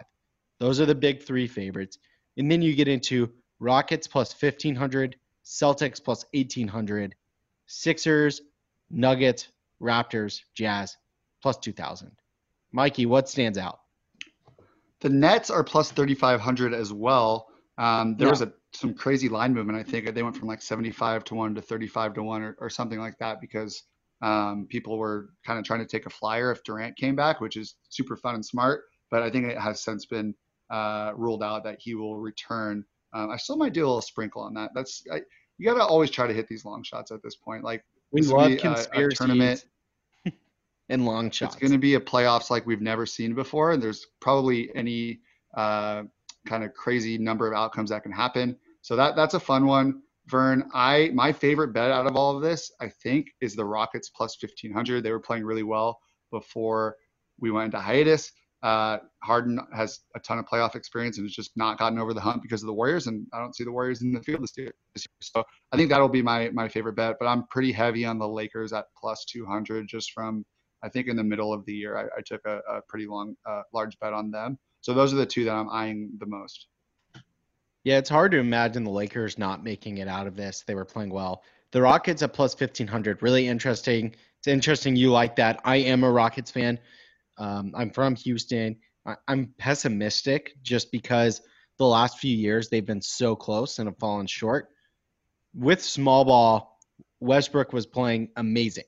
Those 0.61 0.81
are 0.81 0.87
the 0.87 0.95
big 0.95 1.23
three 1.23 1.47
favorites. 1.47 1.99
And 2.37 2.51
then 2.51 2.63
you 2.63 2.75
get 2.75 2.89
into 2.89 3.33
Rockets 3.59 4.07
plus 4.07 4.33
1500, 4.33 5.17
Celtics 5.45 6.03
plus 6.03 6.25
1800, 6.35 7.15
Sixers, 7.67 8.43
Nuggets, 8.91 9.49
Raptors, 9.81 10.43
Jazz 10.55 10.97
plus 11.41 11.57
2000. 11.59 12.13
Mikey, 12.73 13.07
what 13.07 13.29
stands 13.29 13.59
out? 13.59 13.81
The 15.03 15.09
Nets 15.09 15.51
are 15.51 15.65
plus 15.65 15.91
3,500 15.91 16.73
as 16.73 16.93
well. 16.93 17.49
Um, 17.77 18.17
there 18.17 18.29
Yeah. 18.29 18.31
was 18.31 18.43
a 18.43 18.53
some 18.75 18.95
crazy 18.95 19.29
line 19.29 19.53
movement. 19.53 19.79
I 19.79 19.83
think 19.83 20.15
they 20.15 20.23
went 20.23 20.37
from 20.37 20.49
like 20.49 20.63
75 20.63 21.25
to 21.25 21.35
one 21.35 21.55
to 21.55 21.61
35 21.61 22.15
to 22.15 22.23
one 22.23 22.43
or, 22.43 22.57
or 22.59 22.71
something 22.71 22.99
like 22.99 23.19
that 23.19 23.39
because 23.41 23.83
um, 24.23 24.67
people 24.71 24.97
were 24.97 25.31
kind 25.45 25.59
of 25.59 25.65
trying 25.65 25.81
to 25.81 25.87
take 25.87 26.07
a 26.07 26.11
flyer 26.11 26.51
if 26.53 26.63
Durant 26.65 26.97
came 26.97 27.15
back, 27.17 27.41
which 27.41 27.57
is 27.59 27.75
super 27.91 28.17
fun 28.17 28.35
and 28.37 28.47
smart. 28.47 28.85
But 29.11 29.23
I 29.23 29.29
think 29.31 29.45
it 29.47 29.59
has 29.59 29.83
since 29.83 30.07
been 30.07 30.35
uh, 30.71 31.13
ruled 31.17 31.43
out 31.43 31.65
that 31.65 31.81
he 31.81 31.95
will 31.95 32.17
return. 32.19 32.85
Um, 33.13 33.29
I 33.31 33.37
still 33.37 33.57
might 33.57 33.75
do 33.75 33.81
a 33.85 33.89
little 33.89 34.01
sprinkle 34.01 34.41
on 34.43 34.55
that. 34.55 34.71
That's 34.75 35.03
I, 35.13 35.21
you 35.59 35.67
got 35.67 35.75
to 35.75 35.85
always 35.85 36.11
try 36.11 36.27
to 36.27 36.33
hit 36.33 36.49
these 36.49 36.65
long 36.65 36.83
shots 36.83 37.11
at 37.11 37.23
this 37.23 37.35
point. 37.37 37.63
Like 37.65 37.85
We 38.11 38.23
love 38.23 38.49
be 38.49 38.59
a- 38.59 38.87
a 38.95 39.09
tournament. 39.11 39.67
And 40.93 41.07
long 41.07 41.31
shots. 41.31 41.55
It's 41.55 41.61
going 41.61 41.73
to 41.73 41.79
be 41.79 41.95
a 41.95 42.01
playoffs 42.01 42.51
like 42.51 42.67
we've 42.67 42.83
never 42.83 43.07
seen 43.07 43.35
before, 43.35 43.73
and 43.73 43.83
there's 43.83 44.07
probably 44.21 44.71
any 44.77 45.21
uh, 45.57 46.03
kind 46.47 46.63
of 46.63 46.75
crazy 46.75 47.19
number 47.19 47.49
of 47.49 47.55
outcomes 47.55 47.91
that 47.91 48.03
can 48.03 48.13
happen. 48.13 48.57
So 48.83 48.95
that 48.97 49.17
that's 49.17 49.35
a 49.35 49.41
fun 49.41 49.67
one. 49.67 50.03
Vern, 50.27 50.69
I 50.75 51.11
my 51.15 51.33
favorite 51.33 51.73
bet 51.73 51.91
out 51.91 52.07
of 52.07 52.15
all 52.15 52.37
of 52.37 52.43
this, 52.43 52.71
I 52.81 52.89
think, 53.03 53.29
is 53.41 53.57
the 53.57 53.65
Rockets 53.65 54.11
plus 54.11 54.37
1500. 54.41 55.03
They 55.03 55.11
were 55.11 55.19
playing 55.19 55.45
really 55.45 55.63
well 55.63 55.99
before 56.31 56.97
we 57.41 57.51
went 57.51 57.67
into 57.67 57.81
hiatus. 57.81 58.31
Uh, 58.63 58.99
Harden 59.25 59.59
has 59.75 60.01
a 60.15 60.21
ton 60.21 60.39
of 60.39 60.45
playoff 60.45 60.77
experience 60.77 61.17
and 61.19 61.27
has 61.27 61.35
just 61.35 61.51
not 61.57 61.79
gotten 61.79 61.99
over 61.99 62.15
the 62.15 62.21
hump 62.21 62.43
because 62.43 62.63
of 62.63 62.69
the 62.69 62.73
Warriors, 62.73 63.09
and 63.09 63.27
I 63.33 63.41
don't 63.41 63.57
see 63.57 63.65
the 63.65 63.73
Warriors 63.73 64.03
in 64.03 64.13
the 64.13 64.23
field 64.23 64.43
this 64.43 64.53
year. 64.57 64.73
This 64.95 65.05
year. 65.05 65.43
So 65.43 65.45
I 65.73 65.77
think 65.77 65.89
that'll 65.89 66.09
be 66.09 66.23
my 66.23 66.51
my 66.51 66.69
favorite 66.69 66.97
bet. 66.97 67.17
But 67.19 67.27
I'm 67.27 67.47
pretty 67.49 67.73
heavy 67.73 68.05
on 68.05 68.19
the 68.19 68.29
Lakers 68.29 68.73
at 68.73 68.85
plus 69.01 69.25
200, 69.25 69.89
just 69.89 70.13
from 70.13 70.45
I 70.83 70.89
think 70.89 71.09
in 71.09 71.17
the 71.17 71.25
middle 71.25 71.53
of 71.53 71.65
the 71.65 71.73
year 71.73 71.97
I, 71.97 72.19
I 72.19 72.23
took 72.25 72.45
a, 72.47 72.61
a 72.69 72.83
pretty 72.89 73.07
long, 73.07 73.37
uh, 73.49 73.63
large 73.73 73.99
bet 73.99 74.13
on 74.13 74.31
them. 74.31 74.59
So 74.81 74.95
those 74.95 75.13
are 75.13 75.17
the 75.17 75.27
two 75.27 75.45
that 75.45 75.55
I'm 75.55 75.71
eyeing 75.71 76.11
the 76.19 76.27
most. 76.27 76.67
Yeah, 77.85 77.99
it's 77.99 78.11
hard 78.11 78.33
to 78.33 78.39
imagine 78.39 78.85
the 78.85 78.91
Lakers 78.91 79.39
not 79.39 79.65
making 79.65 79.99
it 79.99 80.09
out 80.09 80.27
of 80.27 80.37
this. 80.37 80.63
They 80.67 80.75
were 80.75 80.85
playing 80.85 81.11
well. 81.11 81.43
The 81.73 81.83
Rockets 81.83 82.23
at 82.23 82.33
plus 82.33 82.59
1500, 82.59 83.23
really 83.23 83.49
interesting. 83.49 84.15
It's 84.39 84.47
interesting 84.47 84.95
you 84.95 85.11
like 85.11 85.37
that. 85.37 85.61
I 85.65 85.77
am 85.77 86.05
a 86.05 86.11
Rockets 86.11 86.51
fan. 86.51 86.79
Um, 87.39 87.73
I'm 87.75 87.91
from 87.91 88.15
Houston. 88.17 88.77
I, 89.07 89.17
I'm 89.27 89.55
pessimistic 89.59 90.53
just 90.63 90.93
because 90.93 91.41
the 91.79 91.87
last 91.87 92.19
few 92.19 92.37
years 92.37 92.69
they've 92.69 92.87
been 92.87 93.03
so 93.03 93.35
close 93.35 93.79
and 93.79 93.89
have 93.89 93.99
fallen 93.99 94.27
short. 94.27 94.69
With 95.55 95.83
small 95.83 96.25
ball, 96.25 96.79
Westbrook 97.21 97.73
was 97.73 97.87
playing 97.87 98.31
amazing. 98.37 98.85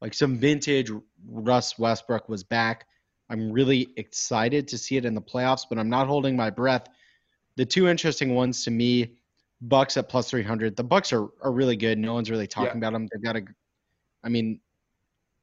Like 0.00 0.14
some 0.14 0.38
vintage 0.38 0.90
Russ 1.26 1.78
Westbrook 1.78 2.28
was 2.28 2.44
back. 2.44 2.86
I'm 3.30 3.50
really 3.52 3.88
excited 3.96 4.68
to 4.68 4.78
see 4.78 4.96
it 4.96 5.04
in 5.04 5.14
the 5.14 5.20
playoffs, 5.20 5.62
but 5.68 5.78
I'm 5.78 5.90
not 5.90 6.06
holding 6.06 6.36
my 6.36 6.50
breath. 6.50 6.86
The 7.56 7.66
two 7.66 7.88
interesting 7.88 8.34
ones 8.34 8.64
to 8.64 8.70
me, 8.70 9.16
Bucks 9.60 9.96
at 9.96 10.08
plus 10.08 10.30
300. 10.30 10.76
The 10.76 10.84
Bucks 10.84 11.12
are, 11.12 11.26
are 11.42 11.52
really 11.52 11.76
good. 11.76 11.98
No 11.98 12.14
one's 12.14 12.30
really 12.30 12.46
talking 12.46 12.70
Yeah. 12.80 12.88
about 12.88 12.92
them. 12.92 13.08
They've 13.12 13.22
got 13.22 13.36
a, 13.36 13.42
I 14.22 14.28
mean, 14.28 14.60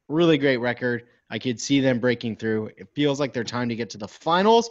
really 0.08 0.38
great 0.38 0.56
record. 0.56 1.04
I 1.28 1.38
could 1.38 1.60
see 1.60 1.80
them 1.80 2.00
breaking 2.00 2.36
through. 2.36 2.70
It 2.78 2.88
feels 2.94 3.20
like 3.20 3.32
their 3.32 3.44
time 3.44 3.68
to 3.68 3.76
get 3.76 3.90
to 3.90 3.98
the 3.98 4.08
finals. 4.08 4.70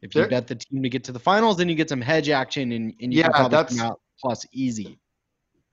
If 0.00 0.14
you 0.14 0.26
bet 0.28 0.46
the 0.46 0.54
team 0.54 0.82
to 0.82 0.88
get 0.88 1.02
to 1.04 1.12
the 1.12 1.18
finals, 1.18 1.56
then 1.56 1.68
you 1.68 1.74
get 1.74 1.88
some 1.88 2.00
hedge 2.00 2.28
action 2.28 2.70
and, 2.72 2.94
and 3.00 3.12
you 3.12 3.18
Yeah, 3.18 3.24
can 3.24 3.32
probably 3.32 3.56
that's- 3.56 3.76
come 3.78 3.86
out 3.86 4.00
plus 4.20 4.46
easy. 4.52 4.98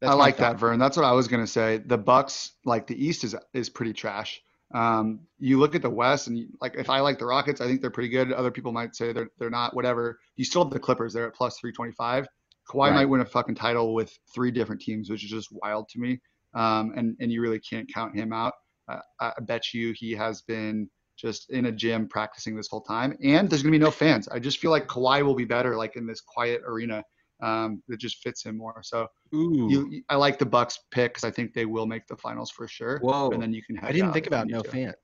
That's 0.06 0.16
I 0.16 0.18
like 0.18 0.38
thought. 0.38 0.54
that, 0.54 0.60
Vern. 0.60 0.80
That's 0.80 0.98
what 0.98 1.06
I 1.06 1.12
was 1.12 1.28
gonna 1.28 1.48
say. 1.48 1.78
The 1.78 1.98
Bucks, 1.98 2.52
like 2.66 2.88
the 2.88 2.96
East, 3.06 3.24
is 3.24 3.36
is 3.54 3.70
pretty 3.70 3.94
trash. 3.94 4.42
Um, 4.74 5.22
you 5.40 5.60
look 5.60 5.76
at 5.76 5.82
the 5.82 5.90
West, 5.90 6.28
and 6.28 6.38
you, 6.38 6.48
like 6.62 6.76
if 6.76 6.90
I 6.90 7.00
like 7.00 7.20
the 7.20 7.26
Rockets, 7.26 7.62
I 7.62 7.66
think 7.68 7.82
they're 7.82 7.92
pretty 7.92 8.10
good. 8.10 8.32
Other 8.34 8.52
people 8.52 8.72
might 8.72 8.96
say 8.96 9.14
they're 9.14 9.30
they're 9.40 9.50
not. 9.50 9.76
Whatever. 9.76 10.20
You 10.36 10.46
still 10.46 10.64
have 10.64 10.74
the 10.74 10.80
Clippers. 10.80 11.14
They're 11.14 11.28
at 11.28 11.36
plus 11.36 11.58
three 11.60 11.72
twenty 11.72 11.94
five. 11.94 12.26
Kawhi 12.70 12.78
Right. 12.90 12.94
might 12.96 13.06
win 13.06 13.22
a 13.22 13.26
fucking 13.26 13.56
title 13.56 13.94
with 13.94 14.12
three 14.34 14.50
different 14.52 14.82
teams, 14.82 15.10
which 15.10 15.24
is 15.24 15.30
just 15.30 15.50
wild 15.52 15.88
to 15.90 16.00
me. 16.00 16.20
Um, 16.56 16.94
and 16.96 17.16
and 17.20 17.32
you 17.32 17.42
really 17.42 17.60
can't 17.60 17.88
count 17.94 18.16
him 18.16 18.34
out. 18.34 18.54
Uh, 18.92 19.00
I 19.20 19.28
I 19.38 19.42
bet 19.42 19.74
you 19.74 19.94
he 19.96 20.14
has 20.14 20.42
been 20.42 20.90
just 21.18 21.50
in 21.52 21.68
a 21.68 21.72
gym 21.72 22.08
practicing 22.10 22.56
this 22.58 22.68
whole 22.68 22.82
time, 22.82 23.16
and 23.24 23.50
there's 23.50 23.62
gonna 23.64 23.72
be 23.72 23.78
no 23.80 23.92
fans. 23.92 24.28
I 24.28 24.40
just 24.40 24.58
feel 24.58 24.72
like 24.72 24.88
Kawhi 24.88 25.24
will 25.24 25.36
be 25.36 25.46
better, 25.46 25.76
like 25.78 25.96
in 25.96 26.06
this 26.08 26.22
quiet 26.22 26.62
arena. 26.66 27.04
Um, 27.42 27.84
that 27.90 28.00
just 28.00 28.24
fits 28.24 28.44
him 28.46 28.58
more. 28.58 28.82
So 28.82 29.08
Ooh. 29.34 29.68
you, 29.70 30.04
I 30.10 30.16
like 30.16 30.40
the 30.40 30.46
Bucks 30.46 30.80
pick 30.92 31.14
because 31.14 31.26
I 31.26 31.32
think 31.32 31.54
they 31.54 31.66
will 31.66 31.86
make 31.86 32.08
the 32.08 32.16
finals 32.16 32.50
for 32.50 32.68
sure. 32.68 33.00
Whoa. 33.00 33.30
And 33.32 33.42
then 33.42 33.54
you 33.54 33.62
can. 33.62 33.76
Have. 33.76 33.90
I 33.90 33.92
didn't 33.92 34.14
think 34.14 34.28
about 34.28 34.48
no 34.48 34.64
fans. 34.64 34.96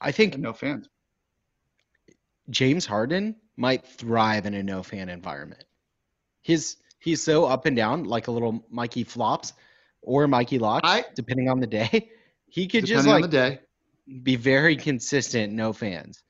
I 0.00 0.12
think 0.12 0.38
No 0.38 0.52
fans. 0.52 0.88
James 2.48 2.86
Harden 2.86 3.36
might 3.56 3.86
thrive 3.86 4.46
in 4.46 4.54
a 4.54 4.62
no 4.62 4.82
fan 4.82 5.08
environment. 5.08 5.64
His 6.42 6.76
he's 6.98 7.22
so 7.22 7.44
up 7.44 7.66
and 7.66 7.76
down, 7.76 8.04
like 8.04 8.28
a 8.28 8.30
little 8.30 8.64
Mikey 8.70 9.04
flops 9.04 9.52
or 10.02 10.26
Mikey 10.26 10.58
locks, 10.58 10.88
I- 10.88 11.04
depending 11.14 11.48
on 11.48 11.60
the 11.60 11.66
day. 11.66 12.10
He 12.52 12.66
could 12.66 12.84
just 12.84 13.06
like 13.06 13.62
be 14.24 14.34
very 14.34 14.74
consistent, 14.74 15.52
no 15.52 15.72
fans. 15.72 16.20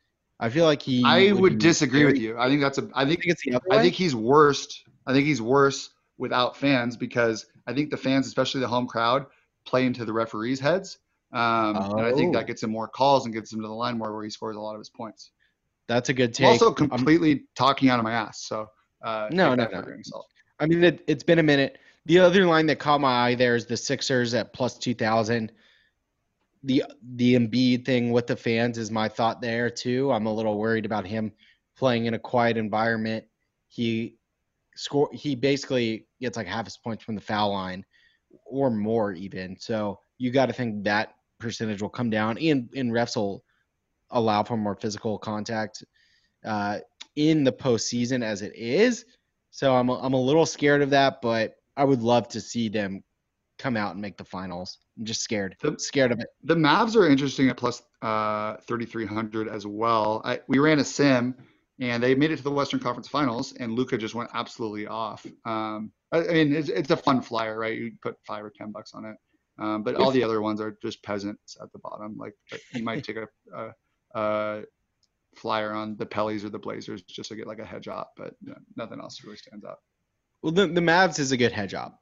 I 0.40 0.48
feel 0.48 0.64
like 0.64 0.82
he. 0.82 1.02
I 1.04 1.32
would 1.32 1.54
be 1.54 1.58
disagree 1.58 2.04
with 2.06 2.18
you. 2.18 2.36
I 2.38 2.48
think 2.48 2.60
that's 2.62 2.78
a. 2.78 2.88
I 2.94 3.04
think. 3.04 3.20
think 3.20 3.32
it's 3.32 3.42
the 3.44 3.60
I 3.70 3.80
think 3.82 3.94
he's 3.94 4.14
worst. 4.14 4.84
I 5.06 5.12
think 5.12 5.26
he's 5.26 5.42
worse 5.42 5.90
without 6.18 6.56
fans 6.56 6.96
because 6.96 7.46
I 7.66 7.72
think 7.74 7.90
the 7.90 7.96
fans, 7.96 8.26
especially 8.26 8.60
the 8.60 8.68
home 8.68 8.86
crowd, 8.86 9.26
play 9.64 9.86
into 9.86 10.04
the 10.04 10.12
referees' 10.12 10.58
heads. 10.60 10.98
Um, 11.32 11.76
And 11.76 12.00
I 12.00 12.12
think 12.12 12.34
Oh. 12.34 12.38
that 12.38 12.46
gets 12.46 12.62
him 12.62 12.70
more 12.70 12.88
calls 12.88 13.24
and 13.24 13.32
gets 13.34 13.52
him 13.52 13.60
to 13.60 13.68
the 13.68 13.72
line 13.72 13.96
more 13.98 14.12
where 14.14 14.24
he 14.24 14.30
scores 14.30 14.56
a 14.56 14.60
lot 14.60 14.74
of 14.74 14.80
his 14.80 14.90
points. 14.90 15.30
that's 15.86 16.08
a 16.08 16.12
good 16.12 16.30
I'm 16.30 16.34
take. 16.34 16.46
also 16.46 16.66
I'm- 16.74 16.88
completely 16.88 17.44
talking 17.56 17.88
out 17.88 17.98
of 17.98 18.04
my 18.04 18.12
ass. 18.12 18.42
So 18.42 18.68
uh, 19.02 19.28
No, 19.32 19.54
no, 19.54 19.66
no. 19.66 19.78
a 19.80 19.82
grain 19.82 20.00
of 20.00 20.06
salt. 20.06 20.26
I 20.58 20.66
mean, 20.66 20.82
it, 20.84 21.02
it's 21.06 21.22
been 21.24 21.38
a 21.38 21.42
minute. 21.42 21.78
The 22.06 22.18
other 22.20 22.44
line 22.46 22.66
that 22.66 22.78
caught 22.78 23.00
my 23.00 23.28
eye 23.28 23.34
there 23.34 23.56
is 23.56 23.66
the 23.66 23.76
Sixers 23.76 24.32
at 24.34 24.52
plus 24.52 24.76
two 24.78 24.94
thousand. 24.94 25.52
The 26.62 26.84
the 27.14 27.34
Embiid 27.34 27.84
thing 27.84 28.12
with 28.12 28.26
the 28.26 28.36
fans 28.36 28.76
is 28.76 28.90
my 28.90 29.08
thought 29.08 29.40
there 29.40 29.70
too. 29.70 30.12
I'm 30.12 30.26
a 30.26 30.34
little 30.34 30.58
worried 30.58 30.84
about 30.84 31.06
him 31.06 31.32
playing 31.76 32.06
in 32.06 32.14
a 32.14 32.18
quiet 32.18 32.56
environment. 32.56 33.24
He 33.68 34.16
score 34.76 35.08
he 35.12 35.34
basically 35.34 36.06
gets 36.20 36.36
like 36.36 36.46
half 36.46 36.66
his 36.66 36.76
points 36.76 37.04
from 37.04 37.14
the 37.14 37.20
foul 37.20 37.52
line 37.52 37.84
or 38.44 38.70
more 38.70 39.12
even. 39.12 39.56
So 39.58 40.00
you 40.18 40.30
got 40.30 40.46
to 40.46 40.52
think 40.52 40.84
that 40.84 41.14
percentage 41.38 41.80
will 41.80 41.88
come 41.88 42.10
down 42.10 42.36
and 42.38 42.68
and 42.76 42.92
refs 42.92 43.16
will 43.16 43.42
allow 44.10 44.42
for 44.42 44.56
more 44.56 44.76
physical 44.76 45.18
contact 45.18 45.82
uh, 46.44 46.78
in 47.16 47.44
the 47.44 47.52
postseason 47.52 48.22
as 48.22 48.42
it 48.42 48.54
is. 48.54 49.04
So 49.50 49.74
I'm 49.74 49.88
a, 49.88 49.98
I'm 50.00 50.14
a 50.14 50.20
little 50.20 50.46
scared 50.46 50.82
of 50.82 50.90
that, 50.90 51.20
but 51.22 51.54
I 51.76 51.84
would 51.84 52.02
love 52.02 52.28
to 52.28 52.40
see 52.40 52.68
them 52.68 53.02
come 53.58 53.76
out 53.76 53.92
and 53.92 54.00
make 54.00 54.16
the 54.16 54.24
finals. 54.24 54.78
I'm 55.00 55.06
just 55.06 55.22
scared. 55.22 55.56
The- 55.60 55.78
scared 55.78 56.12
of 56.12 56.20
it. 56.20 56.28
The 56.44 56.54
Mavs 56.54 56.94
are 56.94 57.08
interesting 57.08 57.48
at 57.48 57.56
plus 57.56 57.82
uh, 58.02 58.58
3,300 58.58 59.48
as 59.48 59.66
well. 59.66 60.20
I, 60.24 60.40
we 60.46 60.58
ran 60.58 60.78
a 60.78 60.84
sim 60.84 61.34
and 61.80 62.02
they 62.02 62.14
made 62.14 62.30
it 62.30 62.36
to 62.36 62.42
the 62.42 62.50
Western 62.50 62.78
Conference 62.78 63.08
Finals, 63.08 63.54
and 63.58 63.72
Luka 63.72 63.96
just 63.96 64.14
went 64.14 64.28
absolutely 64.34 64.86
off. 64.86 65.24
Um, 65.46 65.90
I, 66.12 66.18
I 66.18 66.32
mean, 66.32 66.54
it's, 66.54 66.68
it's 66.68 66.90
a 66.90 66.96
fun 66.96 67.22
flyer, 67.22 67.58
right? 67.58 67.76
You 67.76 67.92
put 68.02 68.16
five 68.26 68.44
or 68.44 68.50
ten 68.50 68.70
bucks 68.70 68.92
on 68.92 69.06
it, 69.06 69.16
um, 69.58 69.82
but 69.82 69.94
all 69.94 70.10
the 70.10 70.22
other 70.22 70.42
ones 70.42 70.60
are 70.60 70.76
just 70.82 71.02
peasants 71.02 71.56
at 71.60 71.72
the 71.72 71.78
bottom. 71.78 72.18
Like 72.18 72.34
you 72.74 72.84
might 72.84 73.02
take 73.02 73.16
a, 73.16 73.26
a, 73.56 73.70
a 74.14 74.62
flyer 75.34 75.72
on 75.72 75.96
the 75.96 76.04
Pellies 76.04 76.44
or 76.44 76.50
the 76.50 76.58
Blazers 76.58 77.02
just 77.02 77.30
to 77.30 77.36
get 77.36 77.46
like 77.46 77.60
a 77.60 77.64
hedge 77.64 77.88
op, 77.88 78.12
but 78.14 78.34
you 78.42 78.50
know, 78.50 78.58
nothing 78.76 79.00
else 79.00 79.24
really 79.24 79.38
stands 79.38 79.64
out. 79.64 79.78
Well, 80.42 80.52
the, 80.52 80.66
the 80.66 80.80
Mavs 80.82 81.18
is 81.18 81.32
a 81.32 81.36
good 81.38 81.52
hedge 81.52 81.72
op, 81.72 81.98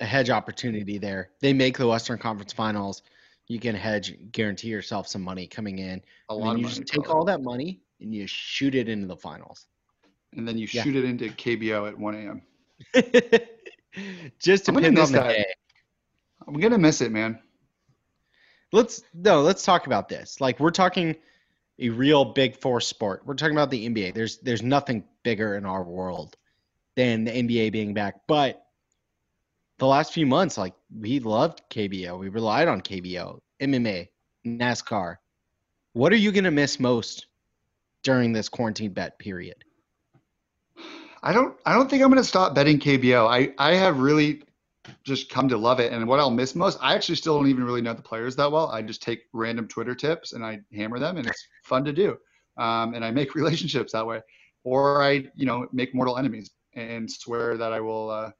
a 0.00 0.04
hedge 0.04 0.30
opportunity 0.30 0.98
there. 0.98 1.30
They 1.40 1.52
make 1.52 1.78
the 1.78 1.86
Western 1.86 2.18
Conference 2.18 2.52
Finals. 2.52 3.02
You 3.48 3.60
can 3.60 3.74
hedge, 3.74 4.16
guarantee 4.32 4.68
yourself 4.68 5.06
some 5.08 5.22
money 5.22 5.46
coming 5.46 5.78
in. 5.78 6.02
A 6.28 6.34
lot 6.34 6.52
of 6.52 6.58
you 6.58 6.64
money. 6.64 6.74
just 6.74 6.86
take 6.86 7.04
probably. 7.04 7.12
all 7.18 7.24
that 7.24 7.42
money 7.42 7.80
and 8.00 8.14
you 8.14 8.26
shoot 8.26 8.74
it 8.74 8.88
into 8.88 9.06
the 9.06 9.16
finals. 9.16 9.66
and 10.36 10.46
then 10.46 10.58
you 10.58 10.66
yeah. 10.72 10.82
shoot 10.82 10.96
it 10.96 11.04
into 11.04 11.28
KBO 11.28 11.88
at 11.88 11.98
1 11.98 12.14
a.m. 12.14 12.42
just 14.38 14.66
depends 14.66 15.00
on 15.00 15.12
the 15.12 15.18
that. 15.18 15.28
day. 15.28 15.46
I'm 16.46 16.54
gonna 16.54 16.78
miss 16.78 17.00
it, 17.00 17.10
man. 17.10 17.38
let's 18.72 19.02
no 19.14 19.40
let's 19.42 19.64
talk 19.64 19.86
about 19.86 20.08
this 20.08 20.40
like 20.40 20.60
we're 20.60 20.70
talking 20.70 21.16
a 21.78 21.88
real 21.88 22.24
big 22.24 22.56
four 22.56 22.80
sport 22.80 23.22
we're 23.24 23.34
talking 23.34 23.54
about 23.54 23.70
the 23.70 23.88
nba 23.88 24.12
there's 24.12 24.38
there's 24.38 24.62
nothing 24.62 25.04
bigger 25.22 25.56
in 25.56 25.64
our 25.64 25.82
world 25.84 26.36
than 26.96 27.24
the 27.24 27.30
nba 27.30 27.72
being 27.72 27.94
back 27.94 28.16
but 28.26 28.65
the 29.78 29.86
last 29.86 30.12
few 30.12 30.26
months 30.26 30.56
like 30.58 30.74
we 30.98 31.18
loved 31.20 31.62
kbo 31.70 32.18
we 32.18 32.28
relied 32.28 32.68
on 32.68 32.80
kbo 32.80 33.40
mma 33.60 34.08
nascar 34.46 35.16
what 35.92 36.12
are 36.12 36.16
you 36.16 36.32
going 36.32 36.44
to 36.44 36.50
miss 36.50 36.78
most 36.78 37.26
during 38.02 38.32
this 38.32 38.48
quarantine 38.48 38.92
bet 38.92 39.18
period 39.18 39.64
I 41.26 41.32
don't 41.32 41.56
I 41.66 41.74
don't 41.74 41.90
think 41.90 42.04
I'm 42.04 42.08
gonna 42.08 42.22
stop 42.22 42.54
betting 42.54 42.78
KBO. 42.78 43.26
I, 43.26 43.52
I 43.58 43.74
have 43.74 43.98
really 43.98 44.42
just 45.02 45.28
come 45.28 45.48
to 45.48 45.56
love 45.56 45.80
it. 45.80 45.92
And 45.92 46.06
what 46.06 46.20
I'll 46.20 46.30
miss 46.30 46.54
most, 46.54 46.78
I 46.80 46.94
actually 46.94 47.16
still 47.16 47.36
don't 47.36 47.48
even 47.48 47.64
really 47.64 47.82
know 47.82 47.94
the 47.94 48.02
players 48.02 48.36
that 48.36 48.50
well. 48.50 48.68
I 48.68 48.80
just 48.80 49.02
take 49.02 49.22
random 49.32 49.66
Twitter 49.66 49.94
tips 49.94 50.34
and 50.34 50.44
I 50.44 50.60
hammer 50.72 51.00
them 51.00 51.16
and 51.16 51.26
it's 51.26 51.46
fun 51.64 51.84
to 51.84 51.92
do. 51.92 52.16
Um, 52.56 52.94
and 52.94 53.04
I 53.04 53.10
make 53.10 53.34
relationships 53.34 53.92
that 53.92 54.06
way. 54.06 54.20
Or 54.62 55.02
I, 55.02 55.26
you 55.34 55.46
know, 55.46 55.66
make 55.72 55.96
mortal 55.96 56.16
enemies 56.16 56.50
and 56.74 57.10
swear 57.10 57.56
that 57.56 57.72
I 57.72 57.80
will 57.80 58.10
uh, 58.10 58.30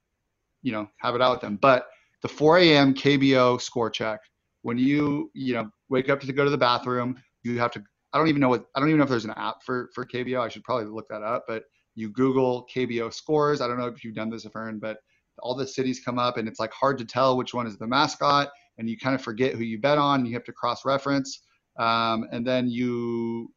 you 0.67 0.73
know, 0.73 0.89
have 0.99 1.15
it 1.15 1.23
out 1.23 1.31
with 1.31 1.41
them. 1.41 1.59
But 1.63 1.87
the 2.23 2.29
4 2.29 2.59
a.m. 2.59 2.93
KBO 2.93 3.61
score 3.61 3.89
check, 3.89 4.19
when 4.63 4.77
you, 4.77 5.31
you 5.33 5.55
know, 5.55 5.71
wake 5.89 6.09
up 6.11 6.21
to 6.21 6.33
go 6.33 6.43
to 6.43 6.51
the 6.51 6.59
bathroom, 6.59 7.17
you 7.45 7.57
have 7.61 7.71
to 7.71 7.85
I 8.13 8.19
don't 8.19 8.29
even 8.29 8.41
know 8.41 8.49
what 8.49 8.65
I 8.75 8.81
don't 8.81 8.89
even 8.89 8.99
know 8.99 9.05
if 9.05 9.11
there's 9.11 9.25
an 9.27 9.35
app 9.37 9.57
for 9.65 9.91
for 9.95 10.05
KBO. 10.05 10.41
I 10.41 10.49
should 10.49 10.65
probably 10.65 10.87
look 10.87 11.07
that 11.11 11.23
up, 11.23 11.45
but 11.47 11.63
you 11.95 12.11
Google 12.11 12.67
KBO 12.75 13.13
scores. 13.13 13.61
I 13.61 13.69
don't 13.69 13.79
know 13.79 13.87
if 13.87 14.03
you've 14.03 14.15
done 14.15 14.31
this, 14.31 14.45
Afern, 14.45 14.81
but 14.81 14.99
all 15.41 15.55
the 15.55 15.67
cities 15.67 16.01
come 16.05 16.19
up 16.19 16.37
and 16.37 16.49
it's 16.49 16.59
like 16.59 16.73
hard 16.73 16.99
to 16.99 17.05
tell 17.05 17.37
which 17.37 17.55
one 17.55 17.67
is 17.67 17.79
the 17.79 17.87
mascot 17.87 18.49
and 18.79 18.89
you 18.89 18.99
kind 18.99 19.15
of 19.15 19.23
forget 19.23 19.55
who 19.55 19.63
you 19.63 19.79
bet 19.79 19.99
on. 19.99 20.21
And 20.21 20.29
you 20.29 20.35
have 20.35 20.45
to 20.45 20.53
cross 20.53 20.85
reference. 20.85 21.43
Um, 21.79 22.27
and 22.33 22.47
then 22.47 22.69
you, 22.69 23.51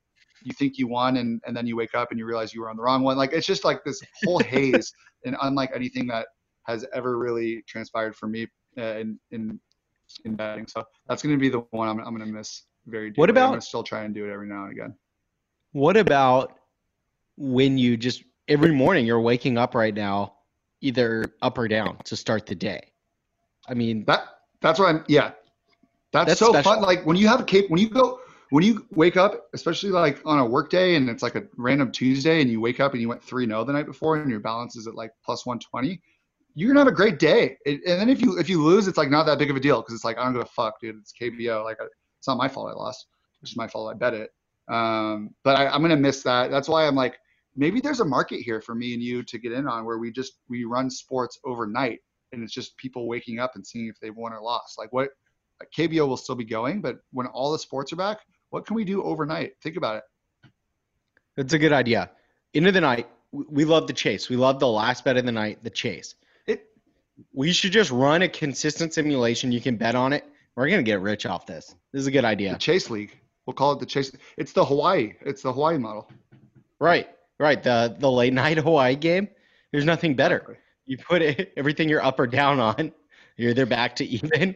you 0.43 0.53
think 0.53 0.77
you 0.77 0.87
won 0.87 1.17
and, 1.17 1.41
and 1.45 1.55
then 1.55 1.65
you 1.65 1.75
wake 1.75 1.95
up 1.95 2.11
and 2.11 2.19
you 2.19 2.25
realize 2.25 2.53
you 2.53 2.61
were 2.61 2.69
on 2.69 2.75
the 2.75 2.83
wrong 2.83 3.01
one. 3.01 3.17
Like, 3.17 3.31
it's 3.33 3.47
just 3.47 3.63
like 3.63 3.83
this 3.83 4.01
whole 4.23 4.39
haze 4.39 4.91
and 5.25 5.35
unlike 5.41 5.71
anything 5.73 6.07
that 6.07 6.27
has 6.69 6.85
ever 6.93 7.17
really 7.17 7.63
transpired 7.67 8.15
for 8.15 8.27
me 8.27 8.47
uh, 8.77 8.97
in, 9.01 9.19
in, 9.31 9.59
in 10.25 10.35
betting. 10.35 10.67
So 10.67 10.83
that's 11.07 11.21
going 11.23 11.35
to 11.35 11.39
be 11.39 11.49
the 11.49 11.59
one 11.71 11.87
I'm, 11.89 11.99
I'm 11.99 12.15
going 12.15 12.25
to 12.27 12.33
miss 12.37 12.63
very 12.85 13.09
deeply. 13.09 13.21
What 13.21 13.29
I'm 13.29 13.37
about- 13.37 13.49
going 13.49 13.59
to 13.59 13.65
still 13.65 13.83
try 13.83 14.03
and 14.03 14.13
do 14.13 14.25
it 14.27 14.31
every 14.31 14.47
now 14.47 14.63
and 14.63 14.71
again. 14.71 14.93
what 15.71 15.97
about 15.97 16.59
when 17.37 17.77
you 17.77 17.95
just 17.97 18.23
every 18.47 18.71
morning 18.71 19.05
you're 19.05 19.21
waking 19.21 19.57
up 19.57 19.73
right 19.75 19.93
now 19.93 20.33
either 20.81 21.25
up 21.41 21.57
or 21.57 21.67
down 21.67 21.97
to 22.03 22.15
start 22.15 22.45
the 22.45 22.55
day 22.55 22.81
i 23.67 23.73
mean 23.73 24.03
That 24.05 24.21
that's 24.61 24.77
what 24.79 24.87
I'm. 24.89 25.05
Yeah, 25.07 25.31
that's, 26.11 26.27
That's 26.27 26.39
so 26.39 26.51
special. 26.51 26.73
fun. 26.73 26.81
Like 26.81 27.05
when 27.05 27.15
you 27.15 27.27
have 27.29 27.39
a 27.39 27.45
cape, 27.45 27.69
when 27.69 27.79
you 27.79 27.89
go, 27.89 28.19
when 28.49 28.63
you 28.63 28.85
wake 28.91 29.15
up, 29.15 29.45
especially 29.53 29.91
like 29.91 30.19
on 30.25 30.37
a 30.39 30.45
work 30.45 30.69
day, 30.69 30.95
and 30.95 31.09
it's 31.09 31.23
like 31.23 31.35
a 31.35 31.43
random 31.55 31.91
Tuesday, 31.93 32.41
and 32.41 32.49
you 32.51 32.59
wake 32.59 32.79
up 32.81 32.91
and 32.93 33.01
you 33.01 33.07
went 33.07 33.23
three 33.23 33.45
zero 33.45 33.63
the 33.63 33.71
night 33.71 33.85
before, 33.85 34.17
and 34.17 34.29
your 34.29 34.41
balance 34.41 34.75
is 34.75 34.85
at 34.87 34.95
like 34.95 35.11
plus 35.23 35.45
one 35.45 35.59
twenty. 35.59 36.01
You're 36.55 36.69
gonna 36.69 36.79
have 36.79 36.87
a 36.87 36.91
great 36.91 37.19
day. 37.19 37.57
And 37.65 37.81
then 37.85 38.09
if 38.09 38.21
you 38.21 38.37
if 38.37 38.49
you 38.49 38.63
lose, 38.63 38.87
it's 38.87 38.97
like 38.97 39.09
not 39.09 39.25
that 39.25 39.39
big 39.39 39.49
of 39.49 39.55
a 39.55 39.59
deal 39.59 39.81
because 39.81 39.93
it's 39.93 40.03
like 40.03 40.17
I 40.17 40.23
don't 40.23 40.33
give 40.33 40.41
a 40.41 40.45
fuck, 40.45 40.79
dude. 40.79 40.97
It's 40.97 41.13
KBO. 41.13 41.63
Like 41.63 41.77
it's 41.79 42.27
not 42.27 42.37
my 42.37 42.47
fault 42.47 42.69
I 42.69 42.73
lost. 42.73 43.07
It's 43.41 43.55
my 43.55 43.67
fault 43.67 43.93
I 43.93 43.97
bet 43.97 44.13
it. 44.13 44.31
Um, 44.67 45.33
but 45.43 45.57
I, 45.57 45.67
I'm 45.67 45.81
gonna 45.81 45.97
miss 45.97 46.23
that. 46.23 46.51
That's 46.51 46.67
why 46.67 46.85
I'm 46.85 46.95
like, 46.95 47.17
maybe 47.55 47.79
there's 47.81 47.99
a 47.99 48.05
market 48.05 48.41
here 48.41 48.61
for 48.61 48.75
me 48.75 48.93
and 48.93 49.01
you 49.01 49.23
to 49.23 49.37
get 49.37 49.51
in 49.51 49.67
on 49.67 49.85
where 49.85 49.97
we 49.97 50.11
just 50.11 50.39
we 50.49 50.65
run 50.65 50.89
sports 50.89 51.39
overnight 51.45 51.99
and 52.31 52.43
it's 52.43 52.53
just 52.53 52.77
people 52.77 53.07
waking 53.07 53.39
up 53.39 53.55
and 53.55 53.65
seeing 53.65 53.87
if 53.87 53.99
they've 53.99 54.15
won 54.15 54.33
or 54.33 54.41
lost. 54.41 54.77
Like 54.77 54.91
what 54.93 55.09
KBO 55.75 56.07
will 56.07 56.17
still 56.17 56.35
be 56.35 56.45
going, 56.45 56.81
but 56.81 56.99
when 57.11 57.27
all 57.27 57.51
the 57.51 57.59
sports 57.59 57.91
are 57.93 57.97
back, 57.97 58.19
what 58.49 58.65
can 58.65 58.75
we 58.75 58.83
do 58.83 59.03
overnight? 59.03 59.53
Think 59.61 59.77
about 59.77 59.97
it. 59.97 60.03
That's 61.35 61.53
a 61.53 61.59
good 61.59 61.73
idea. 61.73 62.11
Into 62.53 62.71
the 62.71 62.81
night, 62.81 63.07
we 63.31 63.65
love 63.65 63.87
the 63.87 63.93
chase. 63.93 64.29
We 64.29 64.35
love 64.35 64.59
the 64.59 64.67
last 64.67 65.03
bet 65.03 65.17
of 65.17 65.25
the 65.25 65.31
night, 65.31 65.63
the 65.63 65.69
chase. 65.69 66.15
We 67.33 67.51
should 67.51 67.71
just 67.71 67.91
run 67.91 68.21
a 68.21 68.29
consistent 68.29 68.93
simulation. 68.93 69.51
You 69.51 69.61
can 69.61 69.75
bet 69.77 69.95
on 69.95 70.13
it. 70.13 70.25
We're 70.55 70.69
gonna 70.69 70.83
get 70.83 71.01
rich 71.01 71.25
off 71.25 71.45
this. 71.45 71.75
This 71.93 72.01
is 72.01 72.07
a 72.07 72.11
good 72.11 72.23
the 72.23 72.27
idea. 72.27 72.57
Chase 72.57 72.89
League. 72.89 73.17
We'll 73.45 73.53
call 73.53 73.71
it 73.71 73.79
the 73.79 73.85
Chase. 73.85 74.11
It's 74.37 74.51
the 74.51 74.63
Hawaii. 74.63 75.13
It's 75.21 75.41
the 75.41 75.53
Hawaii 75.53 75.77
model. 75.77 76.09
Right, 76.79 77.09
right. 77.39 77.61
The 77.61 77.95
the 77.97 78.11
late 78.11 78.33
night 78.33 78.57
Hawaii 78.59 78.95
game. 78.95 79.29
There's 79.71 79.85
nothing 79.85 80.15
better. 80.15 80.57
You 80.85 80.97
put 80.97 81.21
it, 81.21 81.53
everything 81.57 81.89
you're 81.89 82.03
up 82.03 82.19
or 82.19 82.27
down 82.27 82.59
on. 82.59 82.91
You're 83.37 83.51
either 83.51 83.65
back 83.65 83.95
to 83.95 84.05
even, 84.05 84.53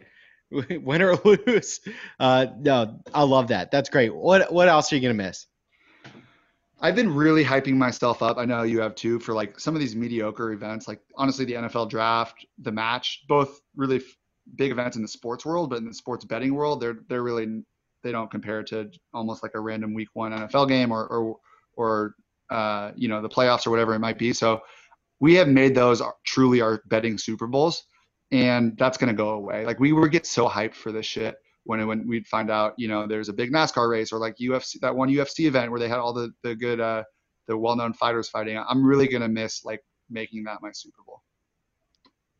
win 0.51 1.01
or 1.01 1.15
lose. 1.24 1.79
Uh, 2.20 2.48
no, 2.60 3.00
I 3.13 3.24
love 3.24 3.48
that. 3.48 3.72
That's 3.72 3.89
great. 3.89 4.13
What 4.13 4.51
what 4.51 4.67
else 4.67 4.91
are 4.91 4.98
you 4.98 5.01
gonna 5.01 5.13
miss? 5.13 5.48
I've 6.84 6.96
been 6.96 7.16
really 7.16 7.46
hyping 7.46 7.75
myself 7.75 8.22
up. 8.22 8.38
I 8.38 8.44
know 8.44 8.63
you 8.63 8.82
have 8.82 8.94
too 8.94 9.18
for 9.18 9.34
like 9.34 9.58
some 9.58 9.74
of 9.74 9.80
these 9.80 9.96
mediocre 9.96 10.52
events. 10.52 10.86
Like 10.86 11.00
honestly, 11.16 11.46
the 11.46 11.54
NFL 11.54 11.90
draft, 11.90 12.46
the 12.58 12.74
match, 12.74 13.24
both 13.30 13.62
really 13.78 13.96
f- 13.98 14.18
big 14.56 14.70
events 14.70 14.98
in 14.98 15.02
the 15.02 15.08
sports 15.08 15.46
world, 15.46 15.70
but 15.70 15.80
in 15.80 15.88
the 15.88 15.94
sports 15.94 16.25
betting 16.25 16.54
world, 16.54 16.82
they're 16.82 16.98
they're 17.08 17.24
really 17.24 17.63
they 18.04 18.12
don't 18.12 18.30
compare 18.30 18.63
to 18.63 18.92
almost 19.13 19.44
like 19.44 19.54
a 19.56 19.60
random 19.62 19.94
week 19.94 20.10
one 20.12 20.34
NFL 20.34 20.68
game 20.68 20.92
or 20.92 21.08
or 21.08 21.38
or 21.78 22.16
uh, 22.50 22.92
you 22.98 23.08
know 23.08 23.22
the 23.22 23.30
playoffs 23.30 23.66
or 23.66 23.70
whatever 23.70 23.94
it 23.94 24.00
might 24.00 24.18
be. 24.18 24.34
So 24.34 24.60
we 25.22 25.36
have 25.36 25.48
made 25.48 25.74
those 25.75 26.02
truly 26.25 26.60
our 26.60 26.82
betting 26.88 27.18
Super 27.18 27.48
Bowls, 27.48 27.86
and 28.32 28.78
that's 28.78 28.98
gonna 28.98 29.13
go 29.13 29.30
away. 29.30 29.66
Like 29.66 29.80
we 29.80 29.94
would 29.94 30.12
get 30.12 30.25
so 30.25 30.50
hyped 30.50 30.75
for 30.75 30.92
this 30.92 31.06
shit 31.06 31.36
when 31.65 31.86
when 31.88 32.08
we'd 32.08 32.27
find 32.27 32.51
out, 32.51 32.74
you 32.77 32.88
know, 32.88 33.08
there's 33.08 33.29
a 33.29 33.34
big 33.34 33.51
NASCAR 33.51 33.89
race 33.89 34.12
or 34.12 34.20
like 34.20 34.38
UFC 34.38 34.79
that 34.82 34.96
one 34.96 35.10
UFC 35.10 35.46
event 35.46 35.72
where 35.72 35.79
they 35.79 35.89
had 35.89 36.00
all 36.00 36.13
the 36.13 36.32
the 36.43 36.55
good 36.55 36.79
uh 36.79 37.03
the 37.48 37.58
well-known 37.58 37.93
fighters 37.93 38.29
fighting. 38.29 38.58
I'm 38.58 38.86
really 38.86 39.08
gonna 39.08 39.29
miss 39.29 39.65
like 39.65 39.84
making 40.10 40.43
that 40.46 40.62
my 40.62 40.72
Super 40.74 41.01
Bowl. 41.05 41.22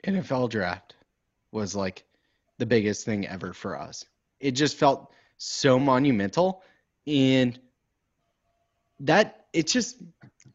NFL 0.06 0.50
draft 0.50 0.96
was 1.52 1.76
like 1.76 2.04
the 2.58 2.66
biggest 2.66 3.06
thing 3.06 3.28
ever 3.28 3.54
for 3.54 3.80
us. 3.80 4.06
It 4.40 4.52
just 4.52 4.78
felt 4.78 5.12
so 5.38 5.80
monumental 5.80 6.64
and 7.08 7.60
that 9.02 9.46
it's 9.52 9.74
just 9.74 10.02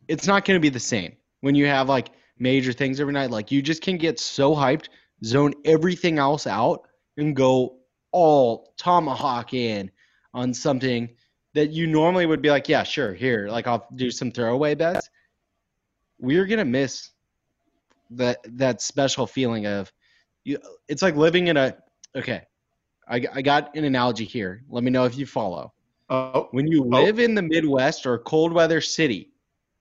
it's 0.06 0.26
not 0.26 0.44
going 0.44 0.56
to 0.56 0.60
be 0.60 0.68
the 0.68 0.80
same 0.80 1.16
when 1.40 1.54
you 1.54 1.66
have 1.66 1.88
like 1.88 2.10
major 2.38 2.72
things 2.72 3.00
every 3.00 3.12
night 3.12 3.30
like 3.30 3.50
you 3.50 3.60
just 3.60 3.82
can 3.82 3.98
get 3.98 4.18
so 4.18 4.54
hyped 4.54 4.88
zone 5.24 5.52
everything 5.64 6.18
else 6.18 6.46
out 6.46 6.88
and 7.16 7.34
go 7.34 7.77
all 8.12 8.72
tomahawk 8.76 9.54
in 9.54 9.90
on 10.34 10.54
something 10.54 11.08
that 11.54 11.70
you 11.70 11.86
normally 11.86 12.26
would 12.26 12.42
be 12.42 12.50
like 12.50 12.68
yeah 12.68 12.82
sure 12.82 13.14
here 13.14 13.48
like 13.48 13.66
I'll 13.66 13.86
do 13.94 14.10
some 14.10 14.30
throwaway 14.30 14.74
bets. 14.74 15.08
We're 16.20 16.46
to 16.46 16.64
miss 16.64 17.10
that 18.10 18.38
that 18.56 18.80
special 18.80 19.26
feeling 19.26 19.66
of 19.66 19.92
you 20.44 20.58
it's 20.88 21.02
like 21.02 21.16
living 21.16 21.48
in 21.48 21.56
a 21.56 21.76
okay 22.16 22.42
I, 23.08 23.24
I 23.32 23.42
got 23.42 23.74
an 23.74 23.84
analogy 23.84 24.24
here. 24.26 24.62
Let 24.68 24.84
me 24.84 24.90
know 24.90 25.06
if 25.06 25.16
you 25.16 25.24
follow. 25.24 25.72
Oh, 26.10 26.48
when 26.50 26.66
you 26.66 26.84
oh. 26.84 26.88
live 26.88 27.18
in 27.18 27.34
the 27.34 27.42
midwest 27.42 28.06
or 28.06 28.14
a 28.14 28.18
cold 28.18 28.52
weather 28.52 28.80
city 28.80 29.30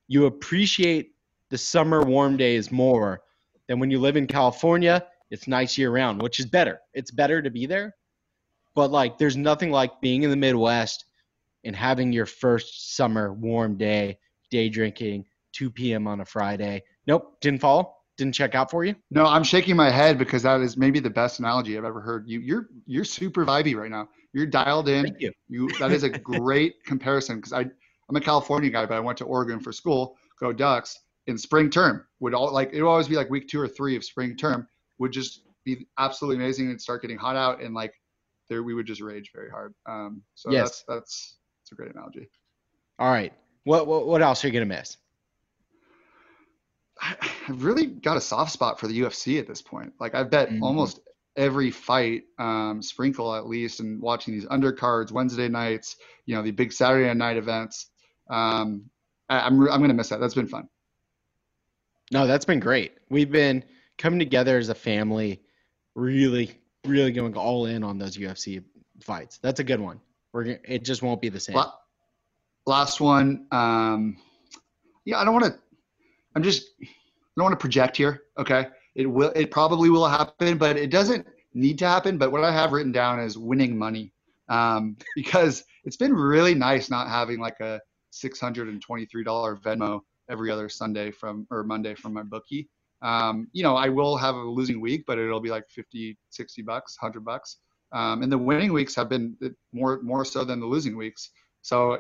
you 0.10 0.26
appreciate 0.26 1.12
the 1.50 1.58
summer 1.58 2.02
warm 2.02 2.38
days 2.38 2.72
more 2.72 3.22
than 3.68 3.80
when 3.80 3.92
you 3.92 4.00
live 4.00 4.18
in 4.18 4.28
california. 4.28 5.06
It's 5.30 5.48
nice 5.48 5.78
year 5.78 5.92
round 5.92 6.22
which 6.22 6.40
is 6.40 6.46
better. 6.46 6.80
It's 6.94 7.12
better 7.12 7.42
to 7.42 7.50
be 7.50 7.66
there 7.66 7.94
but 8.78 8.92
like 8.92 9.18
there's 9.18 9.36
nothing 9.36 9.72
like 9.72 10.00
being 10.02 10.22
in 10.22 10.30
the 10.30 10.36
midwest 10.36 11.06
and 11.64 11.76
having 11.76 12.14
your 12.14 12.28
first 12.28 12.96
summer 12.96 13.34
warm 13.34 13.76
day 13.76 14.20
day 14.52 14.70
drinking 14.70 15.26
2 15.54 15.72
p.m 15.72 16.08
on 16.08 16.22
a 16.22 16.26
friday 16.26 16.84
nope 17.08 17.42
didn't 17.42 17.60
fall. 17.60 18.06
didn't 18.18 18.36
check 18.36 18.54
out 18.54 18.70
for 18.70 18.86
you 18.86 18.94
no, 19.10 19.26
I'm 19.26 19.44
shaking 19.44 19.76
my 19.76 19.90
head 19.90 20.20
because 20.20 20.44
that 20.44 20.62
is 20.62 20.78
maybe 20.78 21.00
the 21.00 21.10
best 21.10 21.40
analogy 21.40 21.76
I've 21.78 21.86
ever 21.86 22.02
heard. 22.02 22.26
You 22.28 22.40
you're 22.40 22.70
you're 22.86 23.04
super 23.04 23.46
vibey 23.46 23.76
right 23.76 23.90
now. 23.90 24.10
You're 24.34 24.46
dialed 24.46 24.90
in. 24.90 25.06
Thank 25.06 25.22
you. 25.22 25.32
You 25.48 25.70
that 25.80 25.92
is 25.92 26.04
a 26.04 26.10
great 26.10 26.84
comparison 26.86 27.38
because 27.38 27.54
I 27.54 27.62
I'm 27.62 28.16
a 28.16 28.22
California 28.22 28.70
guy, 28.70 28.86
but 28.86 28.96
I 28.96 29.00
went 29.00 29.18
to 29.20 29.26
Oregon 29.26 29.60
for 29.60 29.72
school. 29.72 30.18
Go 30.40 30.54
Ducks! 30.54 31.00
In 31.28 31.38
spring 31.38 31.70
term 31.70 32.06
would 32.20 32.34
all 32.34 32.54
like 32.54 32.70
it 32.74 32.82
would 32.82 32.90
always 32.90 33.08
be 33.08 33.16
like 33.16 33.30
week 33.30 33.48
two 33.48 33.60
or 33.60 33.68
three 33.68 33.96
of 33.96 34.04
spring 34.04 34.36
term 34.36 34.68
would 35.00 35.12
just 35.12 35.44
be 35.66 35.88
absolutely 35.98 36.44
amazing 36.44 36.70
and 36.70 36.80
start 36.80 37.02
getting 37.02 37.18
hot 37.18 37.36
out 37.36 37.62
and 37.62 37.74
like 37.74 37.94
there 38.50 38.64
we 38.64 38.74
would 38.74 38.86
just 38.88 39.02
rage 39.02 39.32
very 39.34 39.50
hard. 39.50 39.74
Um, 39.88 40.22
so 40.36 40.52
Yes. 40.52 40.70
that's 40.70 40.84
that's 40.88 41.38
that's 41.62 41.72
a 41.72 41.76
great 41.76 41.94
analogy. 41.94 42.30
All 43.00 43.10
right. 43.12 43.34
What 43.64 43.88
what, 43.88 44.08
what 44.08 44.22
else 44.22 44.44
are 44.44 44.48
you 44.48 44.54
gonna 44.54 44.66
miss? 44.66 44.98
I, 47.00 47.16
I've 47.48 47.64
really 47.64 47.86
got 47.86 48.18
a 48.18 48.22
soft 48.22 48.52
spot 48.52 48.80
for 48.80 48.88
the 48.88 49.02
UFC 49.02 49.40
at 49.40 49.48
this 49.48 49.62
point. 49.62 49.94
Like 50.00 50.16
I've 50.16 50.32
bet 50.32 50.50
Mhm. 50.50 50.62
almost 50.64 51.00
every 51.36 51.70
fight, 51.70 52.24
um, 52.40 52.82
sprinkle 52.82 53.36
at 53.36 53.46
least, 53.48 53.80
and 53.80 54.02
watching 54.02 54.34
these 54.34 54.46
undercards 54.46 55.12
Wednesday 55.12 55.48
nights, 55.48 55.98
you 56.26 56.36
know, 56.36 56.42
the 56.42 56.52
big 56.52 56.74
Saturday 56.74 57.14
night 57.14 57.38
events. 57.38 57.92
Um, 58.30 58.90
I, 59.30 59.42
I'm 59.42 59.62
I'm 59.70 59.82
gonna 59.82 59.94
miss 59.94 60.10
that. 60.10 60.20
That's 60.20 60.34
been 60.34 60.48
fun. 60.48 60.68
No, 62.12 62.26
that's 62.26 62.46
been 62.46 62.60
great. 62.60 62.94
We've 63.10 63.32
been 63.32 63.64
coming 63.98 64.18
together 64.20 64.58
as 64.58 64.70
a 64.70 64.76
family, 64.76 65.42
really, 65.94 66.60
really 66.86 67.12
going 67.12 67.36
all 67.36 67.66
in 67.66 67.84
on 67.84 67.98
those 67.98 68.18
UFC 68.18 68.64
fights. 69.02 69.40
That's 69.40 69.60
a 69.60 69.64
good 69.64 69.80
one. 69.80 70.00
We're 70.34 70.60
it 70.64 70.84
just 70.84 71.02
won't 71.02 71.22
be 71.22 71.30
the 71.30 71.40
same. 71.40 71.56
La- 71.56 71.74
last 72.66 73.00
one. 73.00 73.48
Um, 73.52 74.18
yeah, 75.06 75.20
I 75.20 75.26
don't 75.26 75.34
want 75.34 75.46
to. 75.46 75.56
I'm 76.36 76.44
just. 76.44 76.66
I 76.82 76.86
don't 77.38 77.46
want 77.46 77.54
to 77.54 77.62
project 77.62 77.98
here. 77.98 78.24
Okay, 78.38 78.68
it 78.96 79.06
will. 79.06 79.32
It 79.36 79.52
probably 79.52 79.90
will 79.90 80.08
happen, 80.08 80.58
but 80.58 80.78
it 80.78 80.90
doesn't 80.90 81.26
need 81.54 81.80
to 81.80 81.88
happen. 81.88 82.18
But 82.18 82.32
what 82.32 82.44
I 82.44 82.52
have 82.52 82.72
written 82.72 82.92
down 82.92 83.20
is 83.20 83.38
winning 83.38 83.78
money, 83.78 84.14
um, 84.50 84.98
because 85.16 85.64
it's 85.86 85.98
been 85.98 86.14
really 86.14 86.54
nice 86.54 86.90
not 86.90 87.08
having 87.08 87.40
like 87.40 87.60
a 87.60 87.82
six 88.10 88.40
hundred 88.40 88.68
and 88.68 88.82
twenty-three 88.82 89.24
dollar 89.24 89.56
Venmo 89.56 90.02
every 90.30 90.52
other 90.52 90.68
Sunday 90.70 91.12
from 91.12 91.48
or 91.50 91.64
Monday 91.64 91.96
from 91.96 92.14
my 92.14 92.24
bookie. 92.24 92.70
Um, 93.02 93.48
you 93.54 93.64
know, 93.64 93.76
I 93.76 93.90
will 93.90 94.18
have 94.18 94.36
a 94.36 94.40
losing 94.40 94.82
week, 94.82 95.04
but 95.06 95.20
it'll 95.20 95.40
be 95.40 95.50
like 95.50 95.70
50, 95.70 96.18
60 96.30 96.62
bucks, 96.64 96.98
100 97.00 97.24
bucks. 97.24 97.58
Um, 97.94 98.22
and 98.24 98.32
the 98.32 98.38
winning 98.38 98.74
weeks 98.74 98.96
have 98.96 99.08
been 99.08 99.38
more 99.72 100.02
more 100.02 100.26
so 100.26 100.44
than 100.44 100.60
the 100.60 100.66
losing 100.66 100.98
weeks. 100.98 101.30
So 101.62 101.94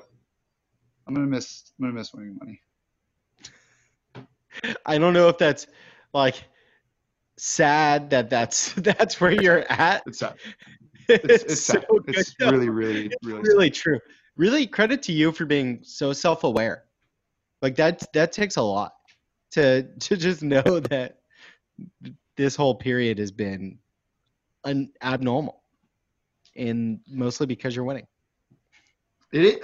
I'm 1.07 1.13
gonna 1.13 1.27
miss 1.27 1.71
I'm 1.79 1.85
gonna 1.85 1.97
miss 1.97 2.13
winning 2.13 2.37
money. 2.39 2.61
I 4.85 4.97
don't 4.97 5.13
know 5.13 5.29
if 5.29 5.37
that's 5.37 5.67
like 6.13 6.43
sad 7.37 8.09
that 8.09 8.29
that's 8.29 8.73
that's 8.77 9.21
where 9.21 9.31
you're 9.31 9.65
at. 9.71 10.03
It's 10.07 10.19
sad. 10.19 10.35
It's, 11.09 11.43
it's 11.45 11.61
sad. 11.61 11.85
so 11.89 12.01
It's 12.09 12.33
good. 12.33 12.51
really, 12.51 12.67
really, 12.67 13.09
really. 13.23 13.37
sad. 13.41 13.47
really 13.47 13.69
true. 13.69 13.97
Really 14.35 14.67
credit 14.67 15.01
to 15.03 15.13
you 15.13 15.31
for 15.31 15.45
being 15.45 15.79
so 15.81 16.11
self-aware. 16.11 16.83
Like 17.61 17.75
that 17.75 18.03
that 18.11 18.33
takes 18.33 18.57
a 18.57 18.61
lot 18.61 18.91
to 19.51 19.83
to 19.83 20.17
just 20.17 20.43
know 20.43 20.61
that 20.89 21.19
this 22.35 22.55
whole 22.55 22.75
period 22.75 23.17
has 23.17 23.31
been 23.31 23.79
un- 24.63 24.91
abnormal, 25.01 25.63
and 26.55 26.99
mostly 27.07 27.45
because 27.45 27.75
you're 27.75 27.85
winning. 27.85 28.07
It, 29.31 29.59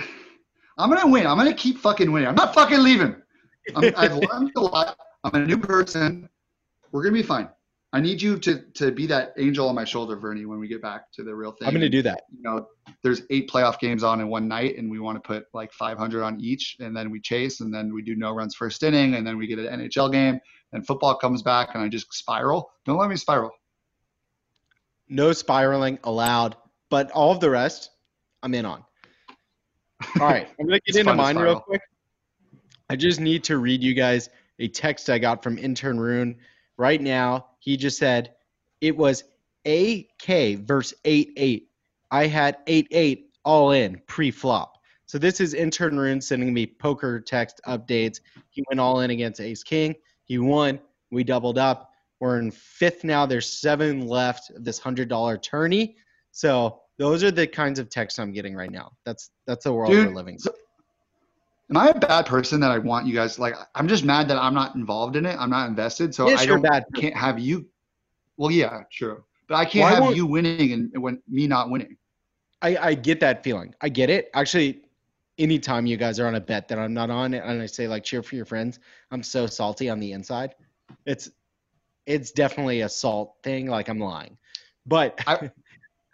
I'm 0.77 0.89
gonna 0.89 1.07
win. 1.07 1.27
I'm 1.27 1.37
gonna 1.37 1.53
keep 1.53 1.77
fucking 1.77 2.11
winning. 2.11 2.27
I'm 2.27 2.35
not 2.35 2.53
fucking 2.53 2.79
leaving. 2.79 3.15
I'm, 3.75 3.93
I've 3.95 4.15
learned 4.31 4.51
a 4.55 4.61
lot. 4.61 4.97
I'm 5.23 5.41
a 5.41 5.45
new 5.45 5.57
person. 5.57 6.29
We're 6.91 7.03
gonna 7.03 7.13
be 7.13 7.23
fine. 7.23 7.49
I 7.93 7.99
need 7.99 8.19
you 8.23 8.39
to 8.39 8.59
to 8.73 8.91
be 8.91 9.05
that 9.07 9.33
angel 9.37 9.69
on 9.69 9.75
my 9.75 9.83
shoulder, 9.83 10.15
Vernie, 10.15 10.45
when 10.45 10.59
we 10.59 10.67
get 10.67 10.81
back 10.81 11.11
to 11.11 11.23
the 11.23 11.33
real 11.33 11.51
thing. 11.51 11.67
I'm 11.67 11.75
gonna 11.75 11.89
do 11.89 12.01
that. 12.01 12.23
You 12.35 12.41
know, 12.41 12.67
there's 13.03 13.21
eight 13.29 13.47
playoff 13.47 13.77
games 13.79 14.03
on 14.03 14.19
in 14.19 14.29
one 14.29 14.47
night, 14.47 14.77
and 14.77 14.89
we 14.89 14.99
want 14.99 15.15
to 15.15 15.25
put 15.25 15.45
like 15.53 15.71
500 15.71 16.23
on 16.23 16.41
each, 16.41 16.77
and 16.79 16.97
then 16.97 17.11
we 17.11 17.21
chase, 17.21 17.61
and 17.61 17.71
then 17.71 17.93
we 17.93 18.01
do 18.01 18.15
no 18.15 18.31
runs 18.31 18.55
first 18.55 18.81
inning, 18.81 19.13
and 19.13 19.25
then 19.25 19.37
we 19.37 19.45
get 19.45 19.59
an 19.59 19.79
NHL 19.79 20.11
game, 20.11 20.39
and 20.71 20.85
football 20.87 21.15
comes 21.15 21.43
back, 21.43 21.75
and 21.75 21.83
I 21.83 21.87
just 21.87 22.11
spiral. 22.11 22.71
Don't 22.83 22.97
let 22.97 23.11
me 23.11 23.15
spiral. 23.15 23.51
No 25.07 25.31
spiraling 25.31 25.99
allowed, 26.03 26.55
but 26.89 27.11
all 27.11 27.31
of 27.31 27.41
the 27.41 27.51
rest, 27.51 27.91
I'm 28.41 28.55
in 28.55 28.65
on. 28.65 28.83
All 30.19 30.27
right, 30.27 30.47
I'm 30.59 30.65
gonna 30.65 30.79
get 30.79 30.95
into 30.95 31.13
mine 31.13 31.37
real 31.37 31.59
quick. 31.59 31.81
I 32.89 32.95
just 32.95 33.19
need 33.19 33.43
to 33.45 33.59
read 33.59 33.83
you 33.83 33.93
guys 33.93 34.29
a 34.57 34.67
text 34.67 35.11
I 35.11 35.19
got 35.19 35.43
from 35.43 35.59
intern 35.59 35.99
Rune 35.99 36.37
right 36.77 37.01
now. 37.01 37.47
He 37.59 37.77
just 37.77 37.97
said 37.97 38.33
it 38.81 38.95
was 38.95 39.23
AK 39.65 40.59
verse 40.59 40.93
8 41.05 41.33
8. 41.37 41.69
I 42.11 42.27
had 42.27 42.57
8 42.67 42.87
8 42.91 43.29
all 43.45 43.71
in 43.71 44.01
pre 44.07 44.31
flop. 44.31 44.77
So 45.05 45.17
this 45.17 45.39
is 45.39 45.53
intern 45.53 45.97
Rune 45.97 46.21
sending 46.21 46.53
me 46.53 46.65
poker 46.65 47.19
text 47.19 47.61
updates. 47.67 48.19
He 48.49 48.63
went 48.69 48.79
all 48.79 49.01
in 49.01 49.11
against 49.11 49.39
Ace 49.41 49.63
King. 49.63 49.95
He 50.25 50.37
won. 50.39 50.79
We 51.11 51.23
doubled 51.23 51.57
up. 51.57 51.91
We're 52.19 52.39
in 52.39 52.51
fifth 52.51 53.03
now. 53.03 53.25
There's 53.25 53.47
seven 53.47 54.07
left 54.07 54.49
of 54.51 54.63
this 54.63 54.79
hundred 54.79 55.09
dollar 55.09 55.37
tourney. 55.37 55.97
So 56.31 56.79
those 56.97 57.23
are 57.23 57.31
the 57.31 57.45
kinds 57.45 57.79
of 57.79 57.89
texts 57.89 58.17
I'm 58.19 58.31
getting 58.31 58.55
right 58.55 58.71
now. 58.71 58.93
That's 59.05 59.29
that's 59.45 59.65
the 59.65 59.73
world 59.73 59.91
Dude, 59.91 60.07
we're 60.07 60.15
living. 60.15 60.35
in. 60.35 60.39
so- 60.39 60.53
Am 61.69 61.77
I 61.77 61.89
a 61.89 61.99
bad 61.99 62.25
person 62.25 62.59
that 62.59 62.71
I 62.71 62.77
want 62.77 63.07
you 63.07 63.13
guys 63.13 63.39
like? 63.39 63.55
I'm 63.75 63.87
just 63.87 64.03
mad 64.03 64.27
that 64.27 64.37
I'm 64.37 64.53
not 64.53 64.75
involved 64.75 65.15
in 65.15 65.25
it. 65.25 65.35
I'm 65.39 65.49
not 65.49 65.67
invested, 65.69 66.13
so 66.13 66.27
Yes, 66.27 66.41
I 66.41 66.45
don't 66.45 66.61
bad 66.61 66.83
can't 66.95 67.15
have 67.15 67.39
you. 67.39 67.65
Well, 68.37 68.51
yeah, 68.51 68.83
true, 68.91 69.23
but 69.47 69.55
I 69.55 69.65
can't 69.65 69.83
Why 69.83 70.07
have 70.07 70.15
you 70.15 70.25
winning 70.25 70.73
and 70.73 71.01
when 71.01 71.21
me 71.27 71.47
not 71.47 71.69
winning. 71.69 71.97
I, 72.61 72.77
I 72.77 72.93
get 72.93 73.19
that 73.21 73.43
feeling. 73.43 73.73
I 73.81 73.89
get 73.89 74.09
it. 74.09 74.29
Actually, 74.33 74.81
anytime 75.37 75.85
you 75.85 75.97
guys 75.97 76.19
are 76.19 76.27
on 76.27 76.35
a 76.35 76.41
bet 76.41 76.67
that 76.69 76.79
I'm 76.79 76.93
not 76.93 77.09
on 77.09 77.33
and 77.33 77.61
I 77.61 77.65
say 77.65 77.87
like 77.87 78.03
cheer 78.03 78.23
for 78.23 78.35
your 78.35 78.45
friends, 78.45 78.79
I'm 79.11 79.23
so 79.23 79.47
salty 79.47 79.89
on 79.89 79.99
the 79.99 80.11
inside. 80.11 80.55
It's 81.05 81.29
it's 82.05 82.31
definitely 82.31 82.81
a 82.81 82.89
salt 82.89 83.35
thing, 83.43 83.67
like 83.67 83.87
I'm 83.89 83.99
lying. 83.99 84.37
But 84.85 85.19
I- 85.25 85.51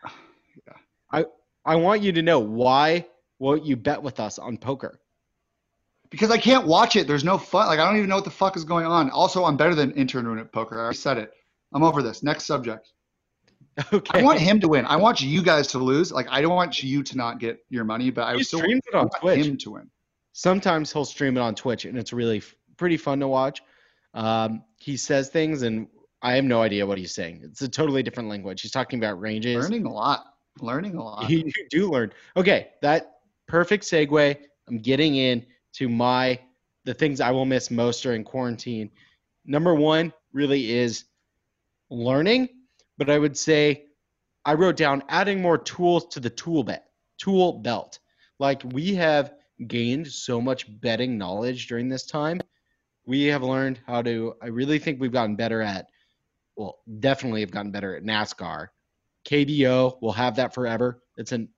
I 1.12 1.26
I 1.66 1.76
want 1.76 2.02
you 2.02 2.12
to 2.14 2.22
know 2.22 2.40
why 2.40 3.08
won't 3.40 3.66
you 3.66 3.76
bet 3.76 4.02
with 4.02 4.20
us 4.20 4.38
on 4.40 4.58
poker? 4.58 4.99
Because 6.12 6.32
I 6.32 6.38
can't 6.38 6.66
watch 6.66 6.96
it. 6.96 7.08
There's 7.08 7.24
no 7.24 7.38
fun. 7.38 7.68
Like 7.68 7.80
I 7.80 7.86
don't 7.86 7.98
even 7.98 8.10
know 8.10 8.16
what 8.16 8.26
the 8.26 8.32
fuck 8.32 8.58
is 8.58 8.64
going 8.64 8.86
on. 8.86 9.10
Also, 9.12 9.46
I'm 9.46 9.58
better 9.58 9.76
than 9.76 9.92
intern 9.92 10.40
at 10.40 10.52
poker. 10.52 10.78
I 10.80 10.84
already 10.84 10.98
said 10.98 11.18
it. 11.18 11.32
I'm 11.74 11.84
over 11.84 12.02
this. 12.02 12.24
Next 12.24 12.46
subject. 12.46 12.92
Okay. 13.94 14.20
I 14.20 14.24
want 14.24 14.40
him 14.40 14.60
to 14.60 14.68
win. 14.68 14.86
I 14.86 14.98
want 14.98 15.22
you 15.22 15.42
guys 15.42 15.68
to 15.68 15.78
lose. 15.78 16.12
Like 16.12 16.28
I 16.30 16.42
don't 16.42 16.56
want 16.56 16.84
you 16.84 17.02
to 17.04 17.16
not 17.18 17.40
get 17.40 17.60
your 17.70 17.86
money, 17.86 18.10
but 18.10 18.24
I 18.24 18.36
He 18.36 18.44
still 18.44 18.60
streams 18.60 18.82
it 18.88 18.96
on 18.96 19.04
want 19.04 19.14
Twitch. 19.22 19.46
him 19.46 19.58
to 19.58 19.72
win. 19.72 19.90
sometimes 20.34 20.92
he'll 20.92 21.06
stream 21.06 21.38
it 21.38 21.40
on 21.40 21.56
Twitch, 21.56 21.86
and 21.86 21.98
it's 21.98 22.12
really 22.12 22.38
f- 22.40 22.56
pretty 22.76 22.98
fun 22.98 23.20
to 23.22 23.28
watch. 23.28 23.62
Um, 24.14 24.64
he 24.78 24.98
says 24.98 25.30
things, 25.30 25.62
and 25.62 25.88
I 26.22 26.34
have 26.34 26.44
no 26.44 26.62
idea 26.62 26.86
what 26.86 26.98
he's 26.98 27.14
saying. 27.14 27.42
It's 27.44 27.62
a 27.62 27.70
totally 27.70 28.04
different 28.04 28.28
language. 28.28 28.62
He's 28.62 28.72
talking 28.72 29.00
about 29.00 29.20
ranges. 29.22 29.56
Learning 29.64 29.86
a 29.86 29.94
lot. 29.94 30.26
Learning 30.60 30.96
a 30.96 31.04
lot. 31.04 31.30
You, 31.30 31.38
you 31.46 31.68
do 31.70 31.90
learn. 31.90 32.12
Okay, 32.36 32.70
that 32.82 33.20
perfect 33.48 33.86
segue. 33.86 34.36
I'm 34.68 34.80
getting 34.80 35.16
in 35.16 35.46
to 35.74 35.90
my 35.90 36.40
the 36.86 36.94
things 36.94 37.22
I 37.22 37.32
will 37.32 37.46
miss 37.46 37.70
most 37.70 38.02
during 38.04 38.24
quarantine. 38.24 38.90
Number 39.46 39.76
one 39.76 40.14
really 40.34 40.72
is 40.72 41.06
learning, 41.90 42.50
but 42.98 43.10
I 43.10 43.20
would 43.20 43.38
say 43.38 43.86
I 44.46 44.54
wrote 44.54 44.78
down 44.78 45.04
adding 45.10 45.42
more 45.42 45.58
tools 45.58 46.08
to 46.08 46.20
the 46.20 46.30
tool 46.30 46.64
belt. 46.64 46.82
Tool 47.18 47.54
belt. 47.60 48.00
Like 48.40 48.62
we 48.64 48.96
have 48.96 49.34
gained 49.68 50.08
so 50.08 50.40
much 50.40 50.66
betting 50.80 51.18
knowledge 51.18 51.68
during 51.68 51.90
this 51.90 52.06
time. 52.06 52.40
We 53.06 53.26
have 53.26 53.44
learned 53.44 53.80
how 53.86 54.02
to. 54.04 54.36
I 54.42 54.48
really 54.48 54.80
think 54.80 55.00
we've 55.00 55.12
gotten 55.12 55.36
better 55.36 55.62
at. 55.62 55.88
Well, 56.56 56.80
definitely 57.00 57.42
have 57.42 57.52
gotten 57.52 57.72
better 57.72 57.96
at 57.96 58.04
NASCAR. 58.04 58.68
KBO 59.26 60.02
will 60.02 60.12
have 60.12 60.36
that 60.38 60.54
forever. 60.54 61.02
It's 61.18 61.32
an 61.32 61.50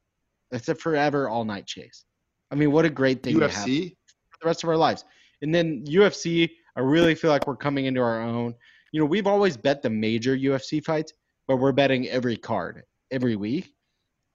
it's 0.52 0.69
a 0.69 0.76
forever 0.76 1.30
all 1.30 1.45
night 1.45 1.67
chase. 1.67 2.06
I 2.52 2.56
mean, 2.56 2.71
what 2.71 2.86
a 2.86 2.89
great 2.89 3.24
thing 3.24 3.39
to 3.39 3.47
have 3.47 3.67
UFC. 3.67 3.95
The 4.41 4.47
rest 4.47 4.63
of 4.63 4.69
our 4.69 4.77
lives. 4.77 5.06
And 5.41 5.54
then 5.54 5.86
UFC, 5.86 6.51
I 6.75 6.82
really 6.82 7.15
feel 7.15 7.32
like 7.32 7.47
we're 7.47 7.56
coming 7.56 7.86
into 7.86 8.01
our 8.01 8.21
own. 8.21 8.56
You 8.91 8.99
know, 8.99 9.06
we've 9.06 9.27
always 9.27 9.58
bet 9.58 9.82
the 9.82 9.89
major 9.89 10.36
UFC 10.38 10.84
fights, 10.84 11.13
but 11.47 11.58
we're 11.58 11.71
betting 11.71 12.08
every 12.10 12.38
card 12.38 12.84
every 13.12 13.36
week, 13.36 13.73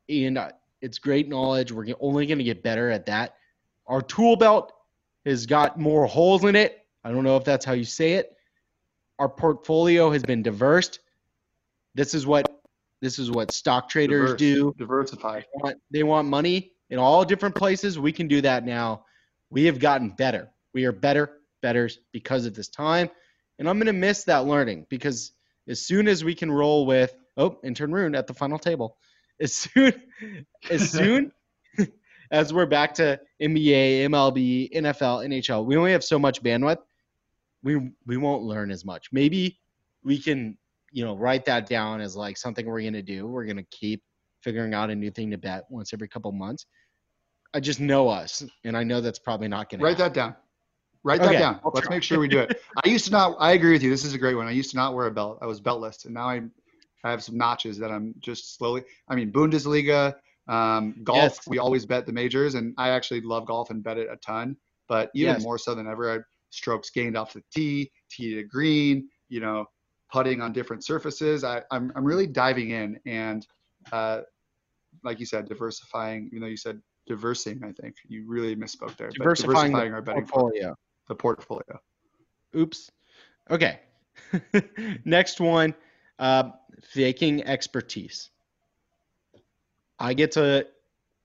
and 0.09 0.38
uh, 0.38 0.51
it's 0.83 0.99
great 0.99 1.29
knowledge. 1.29 1.73
We're 1.73 1.95
only 2.01 2.27
going 2.27 2.38
to 2.38 2.45
get 2.45 2.62
better 2.62 2.90
at 2.90 3.07
that. 3.07 3.37
Our 3.87 4.03
tool 4.03 4.37
belt 4.37 4.73
has 5.25 5.47
got 5.47 5.79
more 5.79 6.07
holes 6.07 6.45
in 6.45 6.57
it. 6.57 6.85
I 7.05 7.11
don't 7.11 7.25
know 7.25 7.37
if 7.37 7.45
that's 7.45 7.64
how 7.64 7.73
you 7.73 7.85
say 7.85 8.14
it. 8.14 8.37
Our 9.19 9.29
portfolio 9.29 10.11
has 10.11 10.23
been 10.23 10.42
diverse. 10.42 10.99
This 11.95 12.14
is 12.14 12.27
what 12.27 12.62
this 13.01 13.19
is 13.19 13.31
what 13.31 13.53
stock 13.53 13.88
traders 13.88 14.31
Diverse, 14.31 14.38
do 14.38 14.75
Diversify. 14.79 15.42
want 15.55 15.79
they 15.90 16.03
want 16.03 16.29
money 16.29 16.73
in 16.90 16.99
all 16.99 17.25
different 17.25 17.55
places. 17.55 17.99
We 17.99 18.12
can 18.12 18.29
do 18.29 18.40
that 18.42 18.64
now. 18.64 19.05
We 19.51 19.65
have 19.65 19.79
gotten 19.79 20.11
better. 20.11 20.51
We 20.75 20.85
are 20.85 20.93
better, 20.93 21.39
betters 21.63 21.99
because 22.13 22.47
of 22.47 22.55
this 22.55 22.69
time. 22.69 23.11
And 23.59 23.69
I'm 23.69 23.79
gonna 23.79 23.93
miss 23.93 24.25
that 24.25 24.47
learning 24.47 24.87
because 24.89 25.33
as 25.69 25.81
soon 25.81 26.09
as 26.09 26.25
we 26.25 26.35
can 26.35 26.51
roll 26.51 26.87
with 26.87 27.17
oh, 27.37 27.59
intern 27.63 27.93
Rune 27.93 28.15
at 28.15 28.27
the 28.27 28.35
final 28.35 28.59
table. 28.59 28.97
As 29.41 29.53
soon 29.53 29.93
as 30.71 30.91
soon 30.91 31.33
as 32.31 32.53
we're 32.53 32.67
back 32.67 32.95
to 32.95 33.21
NBA, 33.43 34.07
MLB, 34.07 34.73
NFL, 34.73 35.27
NHL, 35.27 35.65
we 35.65 35.77
only 35.77 35.93
have 35.93 36.05
so 36.05 36.19
much 36.19 36.43
bandwidth. 36.43 36.79
We 37.63 37.93
we 38.07 38.17
won't 38.17 38.43
learn 38.43 38.71
as 38.71 38.85
much. 38.85 39.09
Maybe 39.13 39.59
we 40.03 40.19
can, 40.19 40.57
you 40.93 41.05
know, 41.05 41.17
write 41.17 41.45
that 41.47 41.69
down 41.69 42.01
as 42.01 42.17
like 42.17 42.37
something 42.37 42.67
we're 42.67 42.83
gonna 42.83 43.03
do. 43.03 43.27
We're 43.27 43.47
gonna 43.47 43.65
keep 43.71 44.03
figuring 44.43 44.75
out 44.75 44.91
a 44.91 44.95
new 44.95 45.11
thing 45.11 45.31
to 45.33 45.39
bet 45.39 45.65
once 45.69 45.93
every 45.93 46.09
couple 46.09 46.31
months. 46.33 46.67
I 47.55 47.61
just 47.61 47.81
know 47.81 48.09
us, 48.09 48.45
and 48.65 48.77
I 48.77 48.83
know 48.83 49.01
that's 49.01 49.19
probably 49.19 49.49
not 49.49 49.71
going 49.71 49.81
to 49.81 49.85
Write 49.85 49.99
that 49.99 50.15
down. 50.15 50.37
Write 51.05 51.21
Okay, 51.21 51.33
that 51.35 51.39
down. 51.41 51.61
I'll 51.65 51.73
Let's 51.73 51.87
try. 51.87 51.97
make 51.97 52.03
sure 52.03 52.19
we 52.19 52.29
do 52.29 52.41
it. 52.41 52.59
I 52.85 52.89
used 52.89 53.05
to 53.07 53.13
not. 53.13 53.37
I 53.39 53.53
agree 53.53 53.73
with 53.73 53.83
you. 53.83 53.91
This 53.91 54.05
is 54.05 54.15
a 54.15 54.19
great 54.19 54.35
one. 54.35 54.47
I 54.47 54.51
used 54.51 54.71
to 54.71 54.77
not 54.77 54.95
wear 54.95 55.07
a 55.07 55.11
belt. 55.11 55.39
I 55.41 55.47
was 55.47 55.61
beltless, 55.61 56.05
and 56.05 56.15
now 56.15 56.29
I, 56.29 56.43
I 57.05 57.11
have 57.11 57.23
some 57.23 57.37
notches 57.37 57.79
that 57.79 57.91
I'm 57.91 58.15
just 58.19 58.57
slowly. 58.57 58.83
I 59.09 59.15
mean, 59.15 59.31
Bundesliga, 59.31 60.15
um, 60.49 60.97
golf. 61.05 61.37
Yes. 61.37 61.49
We 61.49 61.59
always 61.59 61.87
bet 61.87 62.07
the 62.07 62.13
majors, 62.13 62.55
and 62.57 62.75
I 62.77 62.91
actually 62.91 63.21
love 63.21 63.47
golf 63.47 63.71
and 63.71 63.83
bet 63.83 63.99
it 63.99 64.09
a 64.11 64.17
ton. 64.17 64.57
But 64.89 65.11
even 65.15 65.35
Yes. 65.35 65.43
more 65.45 65.59
so 65.59 65.75
than 65.75 65.87
ever, 65.87 66.13
I 66.13 66.19
strokes 66.51 66.91
gained 66.91 67.17
off 67.17 67.33
the 67.35 67.43
tee, 67.55 67.91
tee 68.11 68.35
to 68.35 68.43
green. 68.43 69.09
You 69.29 69.41
know, 69.41 69.67
putting 70.13 70.41
on 70.41 70.53
different 70.53 70.85
surfaces. 70.85 71.45
I, 71.45 71.63
I'm 71.71 71.93
I'm 71.95 72.05
really 72.05 72.27
diving 72.27 72.71
in, 72.71 72.99
and 73.07 73.47
uh, 73.93 74.23
like 75.05 75.21
you 75.21 75.27
said, 75.27 75.49
diversifying. 75.49 76.31
You 76.33 76.41
know, 76.41 76.47
you 76.47 76.57
said 76.57 76.81
diversing, 77.07 77.62
I 77.64 77.73
think 77.73 77.97
you 78.09 78.25
really 78.27 78.57
misspoke 78.57 78.97
there. 78.97 79.11
diversifying, 79.11 79.73
diversifying 79.73 79.90
the 79.90 79.97
our 79.97 80.03
betting 80.03 80.27
portfolio. 80.27 80.77
the 81.09 81.14
portfolio. 81.14 81.81
Oops. 82.57 82.90
Okay. 83.51 83.81
Next 85.05 85.40
one, 85.40 85.75
uh, 86.19 86.51
faking 86.83 87.45
expertise. 87.45 88.31
I 89.99 90.14
get 90.14 90.33
to 90.33 90.66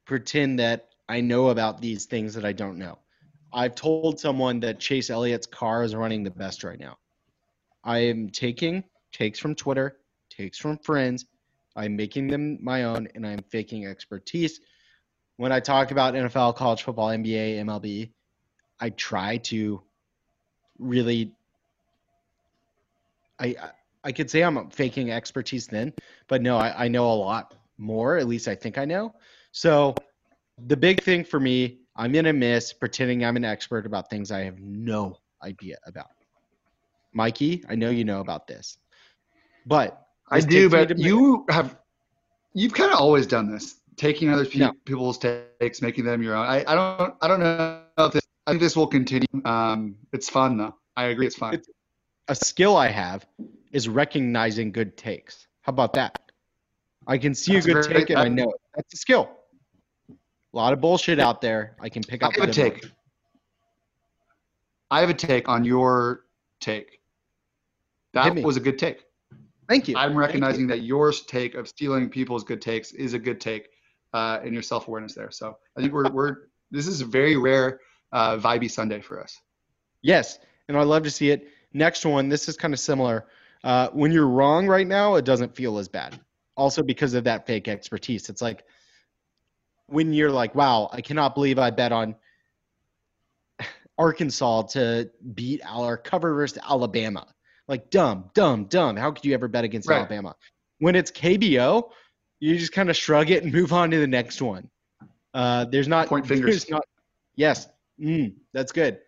pretend 0.05 0.59
that 0.59 0.89
I 1.09 1.21
know 1.21 1.49
about 1.49 1.81
these 1.81 2.05
things 2.05 2.35
that 2.35 2.45
I 2.45 2.53
don't 2.53 2.77
know. 2.77 2.99
I've 3.53 3.75
told 3.75 4.19
someone 4.19 4.61
that 4.61 4.79
Chase 4.79 5.09
Elliott's 5.09 5.47
car 5.47 5.83
is 5.83 5.93
running 5.93 6.23
the 6.23 6.31
best 6.31 6.63
right 6.63 6.79
now. 6.79 6.97
I 7.83 7.99
am 7.99 8.29
taking 8.29 8.83
takes 9.11 9.39
from 9.39 9.55
Twitter, 9.55 9.97
takes 10.29 10.57
from 10.57 10.77
friends. 10.77 11.25
I'm 11.75 11.95
making 11.95 12.27
them 12.27 12.57
my 12.61 12.83
own, 12.83 13.07
and 13.15 13.25
I'm 13.25 13.43
faking 13.49 13.85
expertise. 13.85 14.59
When 15.37 15.51
I 15.51 15.59
talk 15.59 15.91
about 15.91 16.13
NFL, 16.13 16.55
college 16.55 16.83
football, 16.83 17.09
NBA, 17.09 17.59
MLB, 17.63 18.11
I 18.79 18.89
try 18.91 19.37
to 19.37 19.81
really 20.79 21.33
I 23.39 23.55
I- 24.03 24.11
could 24.11 24.29
say 24.29 24.43
I'm 24.43 24.69
faking 24.69 25.11
expertise 25.11 25.67
then, 25.67 25.93
but 26.27 26.41
no, 26.41 26.57
I, 26.57 26.85
I 26.85 26.87
know 26.87 27.11
a 27.11 27.13
lot 27.13 27.55
more. 27.77 28.17
At 28.17 28.27
least 28.27 28.47
I 28.47 28.55
think 28.55 28.77
I 28.77 28.85
know. 28.85 29.13
So 29.51 29.95
the 30.67 30.77
big 30.77 31.03
thing 31.03 31.23
for 31.23 31.39
me, 31.39 31.79
I'm 31.95 32.11
gonna 32.11 32.33
miss 32.33 32.73
pretending 32.73 33.25
I'm 33.25 33.35
an 33.35 33.45
expert 33.45 33.85
about 33.85 34.09
things 34.09 34.31
I 34.31 34.41
have 34.41 34.59
no 34.59 35.17
idea 35.43 35.77
about. 35.85 36.11
Mikey, 37.13 37.63
I 37.69 37.75
know 37.75 37.89
you 37.89 38.05
know 38.05 38.21
about 38.21 38.47
this, 38.47 38.77
but 39.65 40.07
I 40.29 40.39
do, 40.39 40.69
but 40.69 40.97
you 40.97 41.45
have 41.49 41.77
you've 42.53 42.73
kind 42.73 42.91
of 42.91 42.99
always 42.99 43.27
done 43.27 43.51
this, 43.51 43.80
taking 44.01 44.29
other 44.29 44.45
pe- 44.45 44.57
No. 44.57 44.73
people's 44.85 45.19
takes, 45.19 45.81
making 45.81 46.05
them 46.05 46.23
your 46.23 46.35
own. 46.35 46.45
I, 46.45 46.63
I 46.67 46.73
don't 46.75 47.13
I 47.21 47.27
don't 47.27 47.39
know 47.39 47.83
if 47.99 48.13
this 48.13 48.23
I 48.47 48.51
think 48.51 48.61
this 48.61 48.75
will 48.75 48.87
continue. 48.87 49.27
Um, 49.45 49.95
it's 50.11 50.27
fun 50.27 50.57
though. 50.57 50.75
I 50.97 51.05
agree, 51.05 51.27
it's 51.27 51.35
fun. 51.35 51.53
It's- 51.53 51.69
a 52.27 52.35
skill 52.35 52.77
I 52.77 52.87
have 52.87 53.27
is 53.71 53.87
recognizing 53.89 54.71
good 54.71 54.95
takes. 54.97 55.47
How 55.61 55.71
about 55.71 55.93
that? 55.93 56.31
I 57.07 57.17
can 57.17 57.35
see 57.35 57.53
That's 57.53 57.65
a 57.65 57.73
good 57.73 57.83
take 57.83 58.09
and 58.09 58.19
I 58.19 58.27
know 58.27 58.49
it. 58.49 58.61
That's 58.75 58.93
a 58.93 58.97
skill. 58.97 59.29
A 60.09 60.15
lot 60.57 60.71
of 60.73 60.79
bullshit 60.81 61.19
out 61.19 61.41
there. 61.41 61.75
I 61.79 61.89
can 61.89 62.03
pick 62.03 62.23
I 62.23 62.27
up. 62.27 62.35
have 62.35 62.49
a 62.49 62.51
take. 62.53 62.85
I 64.89 64.99
have 65.01 65.09
a 65.09 65.13
take 65.13 65.49
on 65.49 65.63
your 65.65 66.25
take. 66.59 67.01
That 68.13 68.35
was 68.43 68.57
a 68.57 68.59
good 68.59 68.77
take. 68.79 69.03
Thank 69.67 69.87
you. 69.87 69.95
I'm 69.97 70.09
Thank 70.09 70.13
you. 70.15 70.19
recognizing 70.19 70.67
that 70.67 70.81
your 70.83 71.11
take 71.11 71.55
of 71.55 71.67
stealing 71.67 72.09
people's 72.09 72.43
good 72.43 72.61
takes 72.61 72.91
is 72.91 73.13
a 73.13 73.19
good 73.19 73.39
take, 73.41 73.69
uh, 74.13 74.39
and 74.43 74.53
your 74.53 74.63
self 74.63 74.87
awareness 74.87 75.13
there. 75.15 75.31
So 75.31 75.57
I 75.77 75.81
think 75.81 75.93
we're 75.93 76.09
we're 76.11 76.35
this 76.71 76.87
is 76.87 77.01
a 77.01 77.05
very 77.05 77.35
rare 77.37 77.79
uh, 78.11 78.37
vibey 78.37 78.69
Sunday 78.69 79.01
for 79.01 79.21
us. 79.21 79.37
Yes, 80.01 80.39
and 80.67 80.77
I 80.77 80.83
love 80.83 81.03
to 81.03 81.11
see 81.11 81.31
it. 81.31 81.47
Next 81.73 82.05
one, 82.05 82.29
this 82.29 82.49
is 82.49 82.57
kind 82.57 82.73
of 82.73 82.79
similar. 82.79 83.27
Uh, 83.63 83.89
when 83.89 84.11
you're 84.11 84.27
wrong 84.27 84.67
right 84.67 84.87
now, 84.87 85.15
it 85.15 85.25
doesn't 85.25 85.55
feel 85.55 85.77
as 85.77 85.87
bad. 85.87 86.19
Also 86.55 86.81
because 86.83 87.13
of 87.13 87.23
that 87.25 87.45
fake 87.45 87.67
expertise. 87.67 88.27
It's 88.29 88.41
like 88.41 88.63
when 89.87 90.13
you're 90.13 90.31
like, 90.31 90.55
wow, 90.55 90.89
I 90.91 91.01
cannot 91.01 91.35
believe 91.35 91.59
I 91.59 91.69
bet 91.69 91.91
on 91.91 92.15
Arkansas 93.97 94.63
to 94.63 95.09
beat 95.33 95.61
our 95.65 95.97
cover 95.97 96.33
versus 96.33 96.59
Alabama. 96.67 97.27
Like 97.67 97.89
dumb, 97.89 98.29
dumb, 98.33 98.65
dumb. 98.65 98.97
How 98.97 99.11
could 99.11 99.23
you 99.23 99.33
ever 99.33 99.47
bet 99.47 99.63
against 99.63 99.87
Right. 99.87 99.99
Alabama? 99.99 100.35
When 100.79 100.95
it's 100.95 101.11
KBO, 101.11 101.91
you 102.41 102.57
just 102.57 102.73
kind 102.73 102.89
of 102.89 102.97
shrug 102.97 103.29
it 103.29 103.43
and 103.43 103.53
move 103.53 103.71
on 103.71 103.89
to 103.91 103.99
the 103.99 104.07
next 104.07 104.41
one. 104.41 104.69
Uh, 105.33 105.63
there's 105.65 105.87
not 105.87 106.07
Point 106.07 106.27
fingers. 106.27 106.69
Not, 106.69 106.83
yes, 107.35 107.69
mm, 107.97 108.33
that's 108.51 108.73
good. 108.73 108.99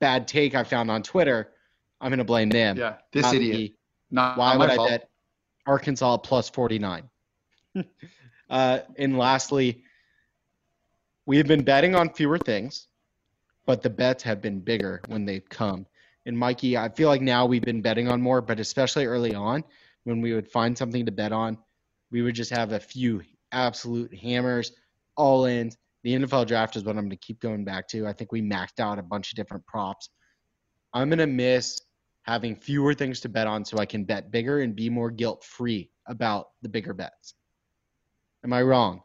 Bad 0.00 0.28
take 0.28 0.54
I 0.54 0.64
found 0.64 0.90
on 0.90 1.02
Twitter. 1.02 1.52
I'm 2.00 2.10
gonna 2.10 2.24
blame 2.24 2.50
them. 2.50 2.76
Yeah, 2.76 2.96
this 3.12 3.22
not 3.22 3.34
idiot. 3.34 3.56
me. 3.56 3.74
Not 4.10 4.36
Why 4.36 4.50
not 4.50 4.58
would 4.58 4.66
my 4.66 4.72
I 4.74 4.76
fault. 4.76 4.90
bet 4.90 5.08
Arkansas 5.66 6.18
plus 6.18 6.50
49? 6.50 7.08
uh, 8.50 8.78
and 8.98 9.16
lastly, 9.16 9.82
we 11.24 11.38
have 11.38 11.46
been 11.46 11.62
betting 11.62 11.94
on 11.94 12.10
fewer 12.10 12.38
things, 12.38 12.88
but 13.64 13.80
the 13.80 13.88
bets 13.88 14.22
have 14.24 14.42
been 14.42 14.60
bigger 14.60 15.00
when 15.06 15.24
they've 15.24 15.48
come. 15.48 15.86
And 16.26 16.36
Mikey, 16.36 16.76
I 16.76 16.90
feel 16.90 17.08
like 17.08 17.22
now 17.22 17.46
we've 17.46 17.62
been 17.62 17.80
betting 17.80 18.08
on 18.08 18.20
more, 18.20 18.42
but 18.42 18.60
especially 18.60 19.06
early 19.06 19.34
on 19.34 19.64
when 20.04 20.20
we 20.20 20.34
would 20.34 20.48
find 20.48 20.76
something 20.76 21.06
to 21.06 21.12
bet 21.12 21.32
on, 21.32 21.56
we 22.14 22.22
would 22.22 22.36
just 22.36 22.52
have 22.52 22.70
a 22.70 22.78
few 22.78 23.22
absolute 23.50 24.14
hammers, 24.14 24.70
all 25.16 25.46
ins. 25.46 25.76
The 26.04 26.14
NFL 26.14 26.46
draft 26.46 26.76
is 26.76 26.84
what 26.84 26.92
I'm 26.96 27.02
going 27.02 27.10
to 27.10 27.16
keep 27.16 27.40
going 27.40 27.64
back 27.64 27.88
to. 27.88 28.06
I 28.06 28.12
think 28.12 28.30
we 28.30 28.40
maxed 28.40 28.78
out 28.78 29.00
a 29.00 29.02
bunch 29.02 29.32
of 29.32 29.36
different 29.36 29.66
props. 29.66 30.10
I'm 30.92 31.08
going 31.08 31.18
to 31.18 31.26
miss 31.26 31.80
having 32.22 32.54
fewer 32.54 32.94
things 32.94 33.18
to 33.20 33.28
bet 33.28 33.48
on 33.48 33.64
so 33.64 33.78
I 33.78 33.86
can 33.86 34.04
bet 34.04 34.30
bigger 34.30 34.60
and 34.60 34.76
be 34.76 34.88
more 34.88 35.10
guilt 35.10 35.42
free 35.42 35.90
about 36.06 36.50
the 36.62 36.68
bigger 36.68 36.94
bets. 36.94 37.34
Am 38.44 38.52
I 38.52 38.62
wrong? 38.62 39.00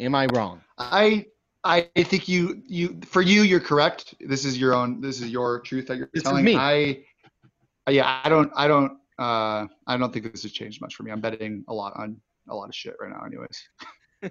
Am 0.00 0.16
I 0.16 0.26
wrong? 0.34 0.62
I 0.78 1.26
I 1.62 1.82
think 1.96 2.28
you 2.28 2.60
you 2.66 2.98
for 3.06 3.22
you 3.22 3.42
you're 3.42 3.60
correct. 3.60 4.16
This 4.18 4.44
is 4.44 4.58
your 4.58 4.74
own. 4.74 5.00
This 5.00 5.20
is 5.20 5.30
your 5.30 5.60
truth 5.60 5.86
that 5.86 5.96
you're 5.96 6.10
This 6.12 6.24
telling. 6.24 6.44
me. 6.44 6.56
I 6.56 7.04
yeah. 7.88 8.20
I 8.24 8.28
don't. 8.28 8.50
I 8.56 8.66
don't. 8.66 8.98
Uh, 9.16 9.68
I 9.86 9.96
don't 9.96 10.12
think 10.12 10.32
this 10.32 10.42
has 10.42 10.50
changed 10.50 10.80
much 10.80 10.96
for 10.96 11.04
me. 11.04 11.12
I'm 11.12 11.20
betting 11.20 11.64
a 11.68 11.74
lot 11.74 11.92
on 11.96 12.20
a 12.48 12.54
lot 12.54 12.68
of 12.68 12.74
shit 12.74 12.96
right 13.00 13.10
now. 13.10 13.24
Anyways. 13.24 13.68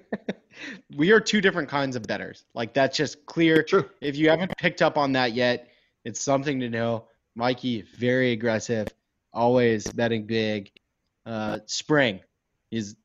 we 0.96 1.12
are 1.12 1.20
two 1.20 1.42
different 1.42 1.70
kinds 1.70 1.96
of 1.96 2.04
betters. 2.04 2.44
Like 2.54 2.74
that's 2.74 2.98
just 2.98 3.26
clear. 3.26 3.64
True. 3.64 3.90
If 4.00 4.16
you 4.16 4.30
haven't 4.30 4.56
picked 4.58 4.82
up 4.82 4.98
on 4.98 5.14
that 5.14 5.34
yet, 5.34 5.70
it's 6.04 6.22
something 6.22 6.60
to 6.62 6.70
know. 6.70 7.06
Mikey, 7.36 7.84
very 7.98 8.32
aggressive, 8.32 8.88
always 9.34 9.88
betting 9.88 10.26
big. 10.26 10.72
Uh, 11.26 11.60
spring 11.66 12.20
is 12.72 12.96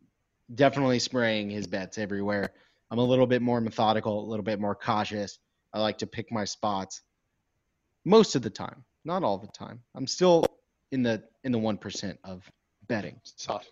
definitely 0.53 0.99
spraying 0.99 1.51
his 1.51 1.67
bets 1.67 1.99
everywhere. 1.99 2.53
I'm 2.91 2.99
a 2.99 3.05
little 3.05 3.27
bit 3.27 3.43
more 3.43 3.61
methodical, 3.61 4.25
a 4.25 4.29
little 4.29 4.45
bit 4.45 4.61
more 4.61 4.75
cautious. 4.75 5.39
I 5.73 5.81
like 5.81 5.99
to 5.99 6.07
pick 6.07 6.33
my 6.33 6.45
spots 6.45 7.03
most 8.05 8.37
of 8.37 8.43
the 8.43 8.51
time, 8.51 8.85
not 9.05 9.23
all 9.25 9.39
the 9.39 9.49
time. 9.49 9.81
I'm 9.95 10.07
still 10.07 10.45
in 10.93 11.03
the 11.03 11.23
in 11.45 11.53
the 11.53 11.59
one 11.59 11.77
percent 11.77 12.19
of 12.25 12.49
betting. 12.87 13.21
Soft. 13.25 13.71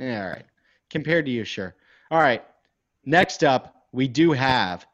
Yeah, 0.00 0.24
all 0.24 0.30
right. 0.30 0.46
Compared 0.88 1.26
to 1.26 1.30
you, 1.30 1.44
sure. 1.44 1.74
All 2.10 2.18
right. 2.18 2.42
Next 3.04 3.44
up, 3.44 3.84
we 3.92 4.08
do 4.08 4.32
have 4.32 4.86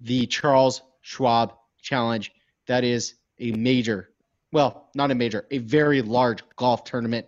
the 0.00 0.26
Charles 0.26 0.82
Schwab 1.00 1.54
Challenge. 1.80 2.30
That 2.66 2.84
is 2.84 3.14
a 3.38 3.52
major, 3.52 4.10
well, 4.52 4.90
not 4.94 5.10
a 5.10 5.14
major, 5.14 5.46
a 5.50 5.58
very 5.58 6.02
large 6.02 6.42
golf 6.56 6.84
tournament, 6.84 7.26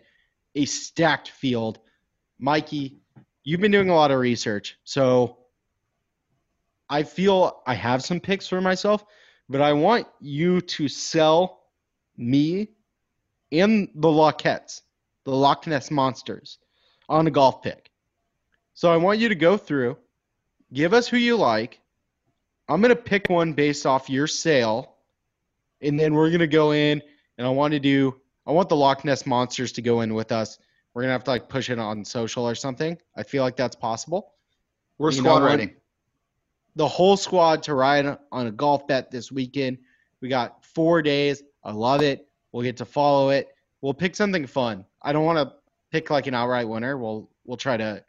a 0.55 0.67
stacked 0.67 1.31
field. 1.31 1.79
Mikey, 2.39 2.99
you've 3.45 3.61
been 3.61 3.73
doing 3.73 3.89
a 3.89 3.95
lot 3.95 4.11
of 4.11 4.21
research, 4.21 4.77
so 4.85 5.39
I 6.91 7.03
feel 7.03 7.63
I 7.67 7.75
have 7.75 8.05
some 8.05 8.21
picks 8.21 8.47
for 8.47 8.61
myself, 8.61 9.07
but 9.49 9.63
I 9.63 9.73
want 9.73 10.07
you 10.21 10.61
to 10.61 10.87
sell 10.87 11.63
me 12.17 12.69
and 13.51 13.89
the 13.95 14.11
Lockets, 14.11 14.83
the 15.25 15.35
Loch 15.35 15.67
Ness 15.67 15.91
Monsters, 15.91 16.59
on 17.09 17.27
a 17.27 17.31
golf 17.31 17.63
pick. 17.63 17.91
So 18.75 18.91
I 18.93 18.97
want 18.97 19.19
you 19.19 19.29
to 19.29 19.35
go 19.35 19.57
through, 19.57 19.97
give 20.73 20.95
us 20.95 21.09
who 21.09 21.17
you 21.17 21.37
like. 21.37 21.81
I'm 22.69 22.81
going 22.81 22.95
to 22.95 23.01
pick 23.01 23.29
one 23.29 23.53
based 23.53 23.87
off 23.87 24.09
your 24.09 24.27
sale, 24.27 24.95
and 25.81 25.99
then 25.99 26.15
we're 26.15 26.29
going 26.29 26.41
to 26.41 26.47
go 26.47 26.73
in, 26.73 27.03
and 27.37 27.47
I 27.47 27.51
want 27.51 27.73
to 27.73 27.81
do, 27.81 28.21
I 28.47 28.53
want 28.53 28.69
the 28.69 28.77
Loch 28.77 29.05
Ness 29.05 29.27
Monsters 29.27 29.73
to 29.73 29.83
go 29.83 30.01
in 30.01 30.15
with 30.15 30.33
us. 30.33 30.59
We're 30.95 31.03
going 31.03 31.11
to 31.11 31.13
have 31.13 31.25
to 31.25 31.31
like 31.31 31.49
push 31.49 31.71
it 31.71 31.79
on 31.79 32.05
social 32.05 32.49
or 32.49 32.55
something. 32.55 32.97
I 33.17 33.23
feel 33.25 33.43
like 33.43 33.57
that's 33.57 33.77
possible. 33.77 34.33
We're 34.99 35.11
You 35.11 35.19
squad 35.19 35.43
riding. 35.43 35.75
the 36.77 36.87
whole 36.89 37.17
squad 37.17 37.65
to 37.65 37.75
ride 37.75 38.19
on 38.31 38.47
a 38.47 38.53
golf 38.53 38.87
bet 38.87 39.11
this 39.11 39.33
weekend. 39.33 39.79
We 40.21 40.29
got 40.29 40.65
four 40.65 41.03
days. 41.03 41.43
I 41.65 41.73
love 41.73 42.03
it. 42.03 42.29
We'll 42.53 42.63
get 42.63 42.77
to 42.79 42.85
follow 42.85 43.31
it. 43.31 43.49
We'll 43.81 43.95
pick 43.95 44.15
something 44.15 44.47
fun. 44.47 44.85
I 45.03 45.13
don't 45.13 45.25
want 45.25 45.39
to 45.39 45.55
pick 45.93 46.11
like 46.11 46.27
an 46.27 46.35
outright 46.35 46.69
winner. 46.69 46.97
We'll 46.97 47.31
we'll 47.45 47.57
try 47.59 47.77
to 47.77 48.03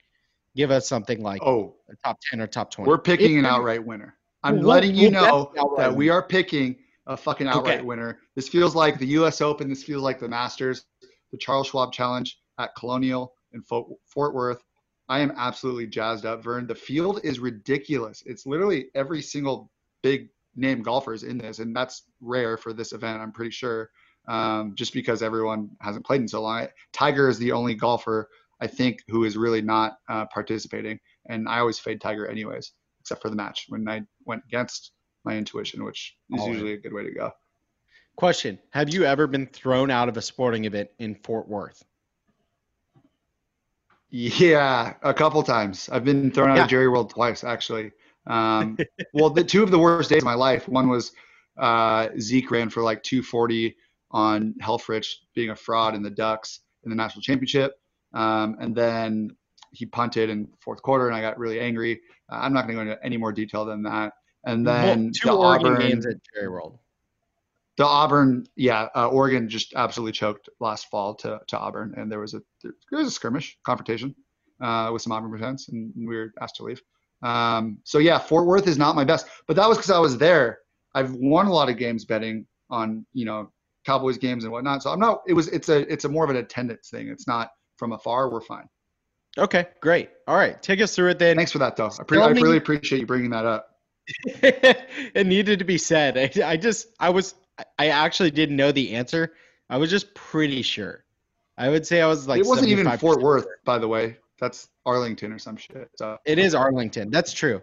give 0.55 0.71
us 0.71 0.87
something 0.87 1.21
like 1.21 1.41
Oh, 1.43 1.75
a 1.91 1.95
top 2.03 2.17
ten 2.29 2.41
or 2.41 2.47
top 2.47 2.71
twenty. 2.71 2.89
we're 2.89 2.97
picking 2.97 3.37
an 3.37 3.45
outright 3.45 3.85
winner. 3.85 4.17
I'm 4.43 4.57
We'll- 4.57 4.67
letting 4.67 4.95
you 4.95 5.11
we'll 5.11 5.51
know 5.55 5.75
that 5.77 5.93
we 5.93 6.09
are 6.09 6.23
picking 6.23 6.77
a 7.05 7.15
fucking 7.17 7.47
outright 7.47 7.79
Okay. 7.79 7.81
winner. 7.85 8.19
This 8.35 8.47
feels 8.47 8.75
like 8.75 8.97
the 8.97 9.07
U.S. 9.07 9.41
Open. 9.41 9.67
This 9.69 9.83
feels 9.83 10.01
like 10.01 10.19
the 10.19 10.27
Masters, 10.27 10.85
the 11.31 11.37
Charles 11.37 11.67
Schwab 11.67 11.91
Challenge 11.91 12.39
at 12.59 12.73
Colonial 12.75 13.33
in 13.51 13.61
Fo- 13.61 13.97
Fort 14.05 14.33
Worth. 14.33 14.63
I 15.09 15.19
am 15.19 15.33
absolutely 15.35 15.87
jazzed 15.87 16.25
up, 16.25 16.41
Vern. 16.43 16.65
The 16.65 16.75
field 16.75 17.19
is 17.25 17.39
ridiculous. 17.39 18.23
It's 18.25 18.45
literally 18.45 18.87
every 18.95 19.21
single 19.21 19.69
big 20.01 20.29
name 20.55 20.81
golfer 20.81 21.13
is 21.13 21.23
in 21.23 21.37
this, 21.37 21.59
and 21.59 21.75
that's 21.75 22.03
rare 22.21 22.55
for 22.57 22.71
this 22.71 22.93
event. 22.93 23.21
I'm 23.21 23.33
pretty 23.33 23.51
sure, 23.51 23.89
um, 24.27 24.73
just 24.75 24.93
because 24.93 25.21
everyone 25.21 25.69
hasn't 25.81 26.05
played 26.05 26.21
in 26.21 26.27
so 26.27 26.41
long. 26.41 26.67
Tiger 26.91 27.29
is 27.29 27.37
the 27.37 27.51
only 27.51 27.75
golfer 27.75 28.29
I 28.61 28.67
think 28.67 29.03
who 29.09 29.23
is 29.25 29.35
really 29.35 29.61
not 29.61 29.97
uh, 30.09 30.25
participating, 30.27 30.99
and 31.27 31.49
I 31.49 31.59
always 31.59 31.79
fade 31.79 31.99
Tiger 31.99 32.27
anyways, 32.27 32.71
except 33.01 33.21
for 33.21 33.29
the 33.29 33.35
match 33.35 33.65
when 33.69 33.87
I 33.89 34.03
went 34.25 34.43
against 34.47 34.91
my 35.25 35.35
intuition, 35.37 35.83
which 35.83 36.15
is 36.33 36.41
in. 36.41 36.53
usually 36.53 36.73
a 36.73 36.77
good 36.77 36.93
way 36.93 37.03
to 37.03 37.11
go. 37.11 37.31
Question: 38.15 38.59
Have 38.71 38.93
you 38.93 39.03
ever 39.05 39.27
been 39.27 39.47
thrown 39.47 39.89
out 39.91 40.07
of 40.07 40.15
a 40.17 40.21
sporting 40.21 40.65
event 40.65 40.89
in 40.99 41.15
Fort 41.15 41.47
Worth? 41.49 41.83
Yeah, 44.09 44.93
a 45.01 45.13
couple 45.13 45.41
times. 45.41 45.89
I've 45.91 46.05
been 46.05 46.31
thrown 46.31 46.51
out 46.51 46.57
Yeah. 46.57 46.63
of 46.63 46.69
Jerry 46.69 46.87
World 46.87 47.09
twice, 47.09 47.43
actually. 47.43 47.91
Um, 48.27 48.77
well, 49.13 49.29
the 49.31 49.43
two 49.43 49.63
of 49.63 49.71
the 49.71 49.79
worst 49.79 50.09
days 50.09 50.21
of 50.21 50.25
my 50.25 50.35
life. 50.35 50.67
One 50.69 50.87
was 50.87 51.11
uh, 51.57 52.09
Zeke 52.19 52.51
ran 52.51 52.69
for 52.69 52.83
like 52.83 53.01
240 53.03 53.75
on 54.13 54.53
Helfrich 54.61 55.07
being 55.33 55.49
a 55.49 55.55
fraud 55.55 55.95
in 55.95 56.03
the 56.03 56.09
Ducks 56.09 56.61
in 56.83 56.89
the 56.89 56.95
national 56.95 57.21
championship, 57.21 57.73
um, 58.13 58.55
and 58.59 58.75
then 58.75 59.35
he 59.71 59.85
punted 59.85 60.29
in 60.29 60.43
the 60.43 60.57
fourth 60.59 60.81
quarter, 60.81 61.07
and 61.07 61.15
I 61.15 61.21
got 61.21 61.37
really 61.39 61.59
angry. 61.59 61.99
Uh, 62.31 62.35
I'm 62.35 62.53
not 62.53 62.67
going 62.67 62.77
to 62.77 62.85
go 62.85 62.91
into 62.91 63.05
any 63.05 63.17
more 63.17 63.31
detail 63.31 63.65
than 63.65 63.81
that. 63.83 64.13
And 64.45 64.65
then 64.67 65.05
Well, 65.05 65.11
two 65.13 65.27
the 65.29 65.35
Oregon 65.35 65.73
Auburn, 65.73 65.81
games 65.89 66.05
at 66.05 66.17
Jerry 66.33 66.49
World. 66.49 66.77
the 67.77 67.85
Auburn, 67.85 68.45
yeah, 68.55 68.89
uh, 68.95 69.07
Oregon 69.07 69.49
just 69.49 69.73
absolutely 69.73 70.11
choked 70.11 70.49
last 70.59 70.89
fall 70.91 71.15
to, 71.15 71.39
to 71.47 71.57
Auburn, 71.57 71.95
and 71.97 72.11
there 72.11 72.19
was 72.19 72.33
a 72.33 72.41
there 72.61 72.73
was 72.91 73.07
a 73.07 73.11
skirmish 73.11 73.57
confrontation 73.63 74.13
uh, 74.61 74.89
with 74.93 75.01
some 75.01 75.11
Auburn 75.11 75.39
fans, 75.39 75.69
and 75.69 75.91
we 75.95 76.15
were 76.15 76.33
asked 76.39 76.57
to 76.57 76.63
leave. 76.63 76.81
Um, 77.23 77.79
so 77.83 77.97
yeah, 77.99 78.19
Fort 78.19 78.45
Worth 78.45 78.67
is 78.67 78.77
not 78.77 78.95
my 78.95 79.05
best, 79.05 79.27
but 79.47 79.55
that 79.55 79.67
was 79.67 79.77
because 79.77 79.91
I 79.91 79.99
was 79.99 80.17
there. 80.17 80.59
I've 80.93 81.13
won 81.13 81.47
a 81.47 81.53
lot 81.53 81.69
of 81.69 81.77
games 81.77 82.05
betting 82.05 82.45
on 82.69 83.05
you 83.13 83.25
know 83.25 83.51
Cowboys 83.85 84.17
games 84.17 84.43
and 84.43 84.51
whatnot, 84.51 84.83
so 84.83 84.91
I'm 84.91 84.99
not. 84.99 85.21
It 85.27 85.33
was 85.33 85.47
it's 85.49 85.69
a 85.69 85.91
it's 85.91 86.05
a 86.05 86.09
more 86.09 86.23
of 86.23 86.29
an 86.29 86.37
attendance 86.37 86.89
thing. 86.89 87.07
It's 87.09 87.27
not 87.27 87.49
from 87.77 87.91
afar. 87.91 88.29
We're 88.29 88.41
fine. 88.41 88.67
Okay, 89.37 89.67
great. 89.81 90.09
All 90.27 90.35
right, 90.35 90.61
take 90.61 90.79
us 90.81 90.95
through 90.95 91.09
it 91.09 91.19
then. 91.19 91.35
Thanks 91.35 91.51
for 91.51 91.59
that 91.59 91.75
though. 91.75 91.91
I, 91.99 92.03
pre- 92.03 92.19
I 92.19 92.27
really 92.29 92.57
appreciate 92.57 92.99
you 92.99 93.07
bringing 93.07 93.31
that 93.31 93.45
up. 93.45 93.69
it 94.25 95.27
needed 95.27 95.59
to 95.59 95.65
be 95.65 95.77
said. 95.77 96.17
I, 96.17 96.51
I 96.51 96.57
just, 96.57 96.87
I 96.99 97.09
was, 97.09 97.35
I 97.79 97.87
actually 97.87 98.31
didn't 98.31 98.57
know 98.57 98.71
the 98.71 98.93
answer. 98.93 99.33
I 99.69 99.77
was 99.77 99.89
just 99.89 100.13
pretty 100.13 100.61
sure. 100.61 101.03
I 101.57 101.69
would 101.69 101.85
say 101.87 102.01
I 102.01 102.07
was 102.07 102.27
like. 102.27 102.39
it 102.39 102.45
wasn't 102.45 102.69
even 102.69 102.85
75% 102.85 102.99
Fort 102.99 103.21
Worth, 103.21 103.43
sure. 103.43 103.57
by 103.65 103.79
the 103.79 103.87
way. 103.87 104.17
That's 104.39 104.69
Arlington 104.85 105.31
or 105.31 105.39
some 105.39 105.55
shit. 105.55 105.89
So 105.95 106.17
It 106.25 106.37
is 106.37 106.53
Arlington. 106.53 107.09
That's 107.09 107.31
true. 107.31 107.61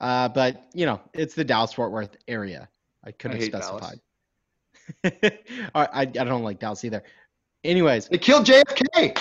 Uh, 0.00 0.28
but 0.28 0.68
you 0.74 0.86
know, 0.86 1.00
it's 1.12 1.34
the 1.34 1.44
Dallas 1.44 1.72
Fort 1.72 1.92
Worth 1.92 2.16
area. 2.26 2.68
I 3.04 3.12
could 3.12 3.30
I 3.30 3.34
have 3.34 3.42
hate 3.42 3.52
Dallas. 3.52 3.94
I, 5.04 5.30
I 5.74 6.00
I 6.02 6.04
don't 6.06 6.42
like 6.42 6.58
Dallas 6.58 6.84
either. 6.84 7.02
Anyways, 7.64 8.08
they 8.08 8.18
killed 8.18 8.46
JFK. 8.46 9.18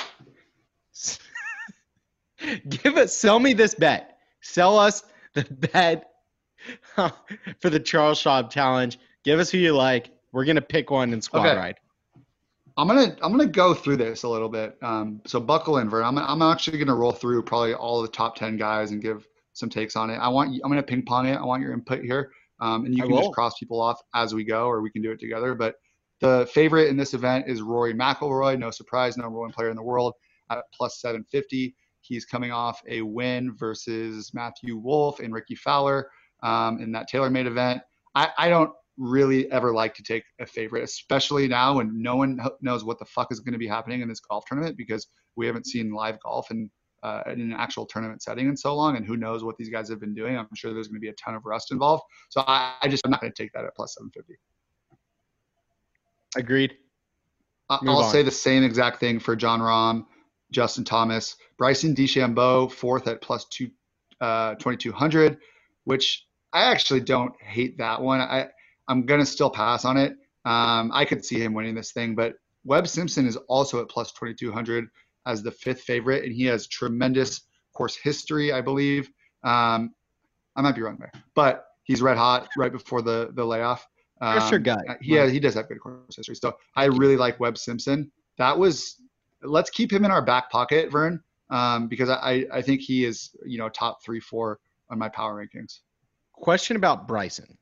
give 2.70 2.98
us 2.98 3.14
sell 3.14 3.40
me 3.40 3.54
this 3.54 3.76
bet. 3.76 4.20
Sell 4.42 4.78
us 4.78 5.04
the 5.34 5.44
bet 5.44 6.10
for 7.60 7.70
the 7.70 7.80
Charles 7.80 8.20
Schwab 8.20 8.52
challenge. 8.52 9.00
Give 9.24 9.40
us 9.40 9.50
who 9.50 9.58
you 9.58 9.76
like. 9.76 10.12
We're 10.32 10.46
gonna 10.46 10.62
pick 10.62 10.92
one 10.92 11.14
and 11.14 11.24
squad 11.24 11.48
Okay. 11.48 11.56
ride. 11.58 11.80
I'm 12.78 12.88
gonna 12.88 13.16
I'm 13.22 13.32
gonna 13.32 13.48
go 13.48 13.74
through 13.74 13.98
this 13.98 14.24
a 14.24 14.30
little 14.30 14.50
bit. 14.50 14.78
Um, 14.82 15.22
so 15.26 15.40
buckle 15.40 15.80
in, 15.80 15.90
Vern. 15.90 16.04
I'm 16.06 16.18
I'm 16.18 16.42
actually 16.42 16.78
gonna 16.78 16.96
roll 16.96 17.12
through 17.12 17.42
probably 17.44 17.74
all 17.74 18.02
the 18.02 18.08
top 18.08 18.36
ten 18.36 18.56
guys 18.58 18.92
and 18.92 19.02
give 19.02 19.28
some 19.58 19.70
takes 19.70 19.96
on 19.96 20.12
it. 20.12 20.18
I 20.18 20.28
want 20.28 20.54
you, 20.54 20.62
I'm 20.64 20.70
going 20.70 20.82
to 20.82 20.88
ping 20.88 21.02
pong 21.02 21.26
it. 21.28 21.36
I 21.36 21.44
want 21.44 21.64
your 21.64 21.74
input 21.74 22.04
here. 22.04 22.32
Um, 22.60 22.86
and 22.86 22.96
you 22.96 23.04
I 23.04 23.08
can 23.08 23.16
will. 23.16 23.22
just 23.24 23.34
cross 23.34 23.58
people 23.60 23.82
off 23.82 24.00
as 24.16 24.34
we 24.34 24.44
go, 24.44 24.68
or 24.68 24.82
we 24.82 24.90
can 24.90 25.02
do 25.02 25.12
it 25.12 25.20
together. 25.20 25.56
But 25.56 25.76
the 26.20 26.50
favorite 26.52 26.88
in 26.90 26.98
this 26.98 27.14
event 27.14 27.46
is 27.48 27.62
Rory 27.62 27.94
McIlroy. 27.94 28.58
No 28.58 28.72
surprise, 28.72 29.18
number 29.18 29.40
one 29.40 29.52
player 29.52 29.70
in 29.70 29.76
the 29.76 29.84
world 29.84 30.14
at 30.50 30.64
plus 30.74 31.00
750. 31.02 31.76
He's 32.02 32.26
coming 32.26 32.52
off 32.52 32.82
a 32.88 33.02
win 33.02 33.56
versus 33.56 34.32
Matthew 34.34 34.78
Wolff 34.78 35.20
and 35.20 35.34
Rickie 35.34 35.56
Fowler 35.56 36.10
um, 36.42 36.80
in 36.80 36.92
that 36.94 37.10
TaylorMade 37.12 37.46
event. 37.46 37.82
I, 38.16 38.30
I 38.38 38.50
don't 38.50 38.72
really 38.98 39.52
ever 39.52 39.74
like 39.74 39.94
to 39.96 40.04
take 40.04 40.24
a 40.40 40.46
favorite, 40.46 40.84
especially 40.84 41.48
now 41.48 41.76
when 41.76 42.02
no 42.02 42.16
one 42.16 42.40
knows 42.62 42.84
what 42.84 42.98
the 43.00 43.06
fuck 43.06 43.32
is 43.32 43.40
going 43.40 43.54
to 43.54 43.60
be 43.60 43.68
happening 43.68 44.02
in 44.02 44.08
this 44.08 44.20
golf 44.20 44.46
tournament 44.46 44.78
because 44.78 45.08
we 45.36 45.46
haven't 45.46 45.68
seen 45.68 45.92
live 45.92 46.20
golf 46.22 46.50
in, 46.50 46.70
uh, 47.04 47.24
in 47.28 47.40
an 47.40 47.54
actual 47.54 47.86
tournament 47.86 48.22
setting 48.22 48.48
in 48.48 48.58
so 48.58 48.76
long. 48.76 48.96
And 48.96 49.06
who 49.06 49.18
knows 49.18 49.44
what 49.44 49.58
these 49.58 49.70
guys 49.70 49.90
have 49.90 50.00
been 50.00 50.14
doing. 50.14 50.38
I'm 50.38 50.48
sure 50.56 50.74
there's 50.74 50.88
going 50.88 50.96
to 50.96 51.02
be 51.02 51.10
a 51.10 51.14
ton 51.14 51.36
of 51.36 51.46
rust 51.46 51.72
involved. 51.72 52.04
So 52.30 52.44
I, 52.48 52.74
I 52.82 52.88
just, 52.88 53.06
I'm 53.06 53.12
not 53.12 53.22
going 53.22 53.32
to 53.32 53.44
take 53.44 53.54
that 53.54 53.66
at 53.66 53.76
plus 53.76 53.96
750. 53.96 54.40
Agreed. 56.36 56.76
I- 57.70 57.80
I'll 57.88 57.98
on. 57.98 58.12
say 58.12 58.24
the 58.24 58.32
same 58.32 58.64
exact 58.64 59.00
thing 59.00 59.20
for 59.20 59.36
Jon 59.36 59.60
Rahm, 59.60 60.06
Justin 60.52 60.84
Thomas, 60.84 61.36
Bryson 61.58 61.94
DeChambeau, 61.94 62.72
fourth 62.72 63.08
at 63.08 63.22
plus 63.22 63.46
two, 63.46 63.70
uh, 64.22 64.56
2200, 64.56 65.38
which 65.84 66.26
I 66.54 66.64
actually 66.72 67.02
don't 67.02 67.34
hate 67.42 67.78
that 67.78 68.02
one. 68.02 68.22
I, 68.22 68.48
I'm 68.88 69.06
going 69.06 69.20
to 69.20 69.26
still 69.26 69.50
pass 69.50 69.86
on 69.86 69.98
it. 69.98 70.14
Um, 70.46 70.92
I 70.94 71.04
could 71.04 71.26
see 71.26 71.40
him 71.40 71.54
winning 71.54 71.76
this 71.76 71.92
thing, 71.92 72.16
but 72.16 72.36
Webb 72.64 72.88
Simpson 72.88 73.28
is 73.28 73.36
also 73.48 73.82
at 73.82 73.90
plus 73.90 74.12
2200 74.14 74.88
as 75.28 75.44
the 75.44 75.52
fifth 75.52 75.82
favorite, 75.82 76.24
and 76.24 76.34
he 76.34 76.46
has 76.46 76.68
tremendous 76.68 77.42
course 77.74 77.96
history, 77.96 78.52
I 78.52 78.62
believe. 78.62 79.10
Um, 79.44 79.94
I 80.56 80.62
might 80.62 80.76
be 80.76 80.82
wrong 80.82 80.98
there, 81.00 81.12
but 81.36 81.66
he's 81.84 82.02
red 82.02 82.18
hot 82.18 82.48
right 82.58 82.72
before 82.72 83.02
the 83.02 83.30
the 83.34 83.46
layoff. 83.46 83.88
Trust 84.20 84.52
your 84.52 84.58
Um, 84.60 84.64
gut. 84.64 84.80
He 85.02 85.14
has, 85.14 85.32
he 85.32 85.40
does 85.40 85.54
have 85.54 85.68
good 85.68 85.80
course 85.80 86.16
history. 86.16 86.36
So 86.36 86.58
I 86.76 86.86
really 86.86 87.18
like 87.18 87.40
Webb 87.40 87.58
Simpson. 87.58 88.12
That 88.40 88.58
was 88.58 88.96
let's 89.44 89.70
keep 89.70 89.92
him 89.94 90.04
in 90.06 90.10
our 90.10 90.24
back 90.24 90.50
pocket, 90.50 90.92
Vern, 90.92 91.22
um, 91.52 91.88
because 91.88 92.10
I 92.10 92.46
I 92.52 92.62
think 92.64 92.82
he 92.82 93.06
is 93.06 93.36
you 93.46 93.60
know 93.60 93.70
top 93.70 94.04
three 94.04 94.20
four 94.20 94.60
on 94.90 94.98
my 94.98 95.10
power 95.10 95.36
rankings. 95.46 95.82
Question 96.34 96.78
about 96.78 97.08
Bryson. 97.08 97.58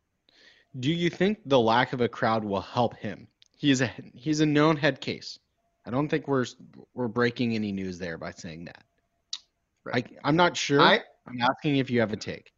Do 0.79 0.91
you 0.91 1.09
think 1.09 1.39
the 1.45 1.59
lack 1.59 1.93
of 1.93 2.01
a 2.01 2.07
crowd 2.07 2.43
will 2.43 2.61
help 2.61 2.95
him? 2.95 3.27
He's 3.57 3.81
a 3.81 3.91
he's 4.13 4.39
a 4.39 4.45
known 4.45 4.77
head 4.77 5.01
case. 5.01 5.39
I 5.85 5.91
don't 5.91 6.07
think 6.07 6.27
we're 6.27 6.45
we're 6.93 7.07
breaking 7.07 7.53
any 7.55 7.71
news 7.71 7.99
there 7.99 8.17
by 8.17 8.31
saying 8.31 8.65
that. 8.65 8.83
Right. 9.83 10.05
I, 10.23 10.27
I'm 10.29 10.35
not 10.35 10.57
sure. 10.57 10.81
I 10.81 10.99
I'm 11.27 11.41
asking 11.41 11.77
if 11.77 11.89
you 11.89 11.99
have 11.99 12.11
a 12.13 12.17
take. 12.17 12.51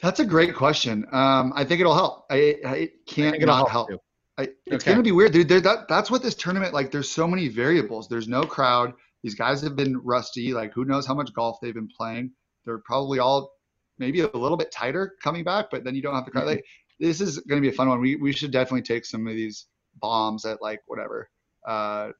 that's 0.00 0.20
a 0.20 0.24
great 0.24 0.54
question. 0.54 1.06
Um, 1.12 1.52
I 1.54 1.64
think 1.64 1.80
it'll 1.80 1.94
help. 1.94 2.26
I, 2.30 2.56
I 2.64 2.88
can't 3.06 3.36
it'll 3.36 3.46
not 3.46 3.70
help 3.70 3.88
help. 3.90 4.02
I, 4.38 4.48
it's 4.66 4.82
Okay. 4.82 4.92
gonna 4.92 5.02
be 5.02 5.12
weird, 5.12 5.32
dude. 5.32 5.48
There, 5.48 5.60
that 5.60 5.86
that's 5.88 6.10
what 6.10 6.22
this 6.22 6.34
tournament 6.34 6.72
like. 6.74 6.90
There's 6.90 7.10
so 7.10 7.28
many 7.28 7.48
variables. 7.48 8.08
There's 8.08 8.26
no 8.28 8.42
crowd. 8.42 8.94
These 9.22 9.34
guys 9.36 9.60
have 9.62 9.76
been 9.76 9.98
rusty. 9.98 10.52
Like 10.52 10.72
who 10.72 10.84
knows 10.84 11.06
how 11.06 11.14
much 11.14 11.32
golf 11.34 11.58
they've 11.62 11.74
been 11.74 11.88
playing. 11.96 12.32
They're 12.64 12.78
probably 12.78 13.18
all 13.20 13.52
maybe 13.98 14.20
a 14.20 14.26
little 14.28 14.56
bit 14.56 14.72
tighter 14.72 15.14
coming 15.22 15.44
back, 15.44 15.66
but 15.70 15.84
then 15.84 15.94
you 15.94 16.02
don't 16.02 16.14
have 16.14 16.24
the 16.24 16.30
crowd. 16.32 16.46
Mm-hmm. 16.46 16.56
Like 16.56 16.64
this 16.98 17.20
is 17.20 17.38
gonna 17.40 17.60
be 17.60 17.68
a 17.68 17.72
fun 17.72 17.88
one. 17.88 18.00
We 18.00 18.16
we 18.16 18.32
should 18.32 18.50
definitely 18.50 18.82
take 18.82 19.04
some 19.04 19.28
of 19.28 19.34
these 19.34 19.66
bombs 20.02 20.44
at 20.44 20.60
like 20.60 20.80
whatever, 20.86 21.30
uh, 21.66 22.10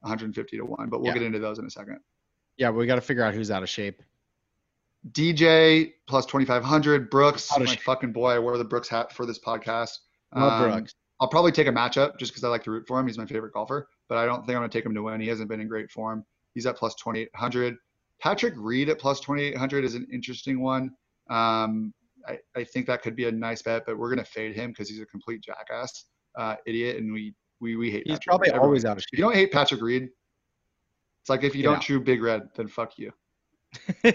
150 0.00 0.56
to 0.56 0.64
one. 0.64 0.88
But 0.88 1.00
we'll 1.00 1.08
Yeah. 1.08 1.14
get 1.14 1.22
into 1.22 1.38
those 1.38 1.58
in 1.58 1.66
a 1.66 1.70
second. 1.70 1.98
Yeah, 2.56 2.70
we 2.70 2.86
got 2.86 2.94
to 2.96 3.00
figure 3.02 3.22
out 3.24 3.34
who's 3.34 3.50
out 3.50 3.62
of 3.62 3.68
shape. 3.68 4.02
DJ 5.10 5.94
plus 6.06 6.26
2500. 6.26 7.10
Brooks, 7.10 7.50
my 7.58 7.64
shape. 7.64 7.80
fucking 7.80 8.12
boy. 8.12 8.30
I 8.32 8.38
wore 8.38 8.56
the 8.56 8.64
Brooks 8.64 8.88
hat 8.88 9.12
for 9.12 9.26
this 9.26 9.38
podcast. 9.38 9.98
Love 10.34 10.52
Um, 10.62 10.70
Brooks. 10.70 10.94
I'll 11.20 11.28
probably 11.28 11.52
take 11.52 11.66
a 11.66 11.72
matchup 11.72 12.18
just 12.18 12.32
because 12.32 12.44
I 12.44 12.48
like 12.48 12.64
to 12.64 12.70
root 12.70 12.84
for 12.86 12.98
him. 12.98 13.06
He's 13.06 13.18
my 13.18 13.26
favorite 13.26 13.52
golfer, 13.52 13.88
but 14.08 14.18
I 14.18 14.26
don't 14.26 14.40
think 14.46 14.50
I'm 14.56 14.60
going 14.60 14.70
to 14.70 14.76
take 14.78 14.86
him 14.86 14.94
to 14.94 15.02
win. 15.02 15.20
He 15.20 15.28
hasn't 15.28 15.48
been 15.48 15.60
in 15.60 15.68
great 15.68 15.90
form. 15.90 16.24
He's 16.54 16.66
at 16.66 16.76
plus 16.76 16.94
2,800. 16.96 17.76
Patrick 18.20 18.54
Reed 18.56 18.88
at 18.88 18.98
plus 18.98 19.20
2,800 19.20 19.84
is 19.84 19.94
an 19.94 20.06
interesting 20.12 20.60
one. 20.60 20.90
Um, 21.30 21.92
I, 22.26 22.38
I 22.56 22.64
think 22.64 22.86
that 22.86 23.02
could 23.02 23.16
be 23.16 23.26
a 23.26 23.32
nice 23.32 23.62
bet, 23.62 23.84
but 23.86 23.98
we're 23.98 24.08
going 24.08 24.24
to 24.24 24.30
fade 24.30 24.54
him 24.54 24.70
because 24.70 24.88
he's 24.88 25.00
a 25.00 25.06
complete 25.06 25.42
jackass, 25.42 26.04
uh, 26.36 26.56
idiot, 26.66 26.96
and 26.98 27.12
we 27.12 27.34
we 27.60 27.76
we 27.76 27.90
hate. 27.90 28.02
He's 28.06 28.14
Patrick 28.18 28.26
probably 28.26 28.44
Reed. 28.46 28.48
Everyone- 28.54 28.66
always 28.68 28.84
out 28.84 28.96
of 28.98 29.04
If 29.12 29.18
you 29.18 29.24
don't 29.24 29.34
hate 29.34 29.52
Patrick 29.52 29.80
Reed, 29.82 30.08
it's 31.20 31.30
like 31.30 31.44
if 31.44 31.54
you 31.54 31.62
Get 31.62 31.68
don't 31.68 31.76
out. 31.76 31.82
chew 31.82 32.00
Big 32.00 32.22
Red, 32.22 32.48
then 32.56 32.68
fuck 32.68 32.98
you. 32.98 33.12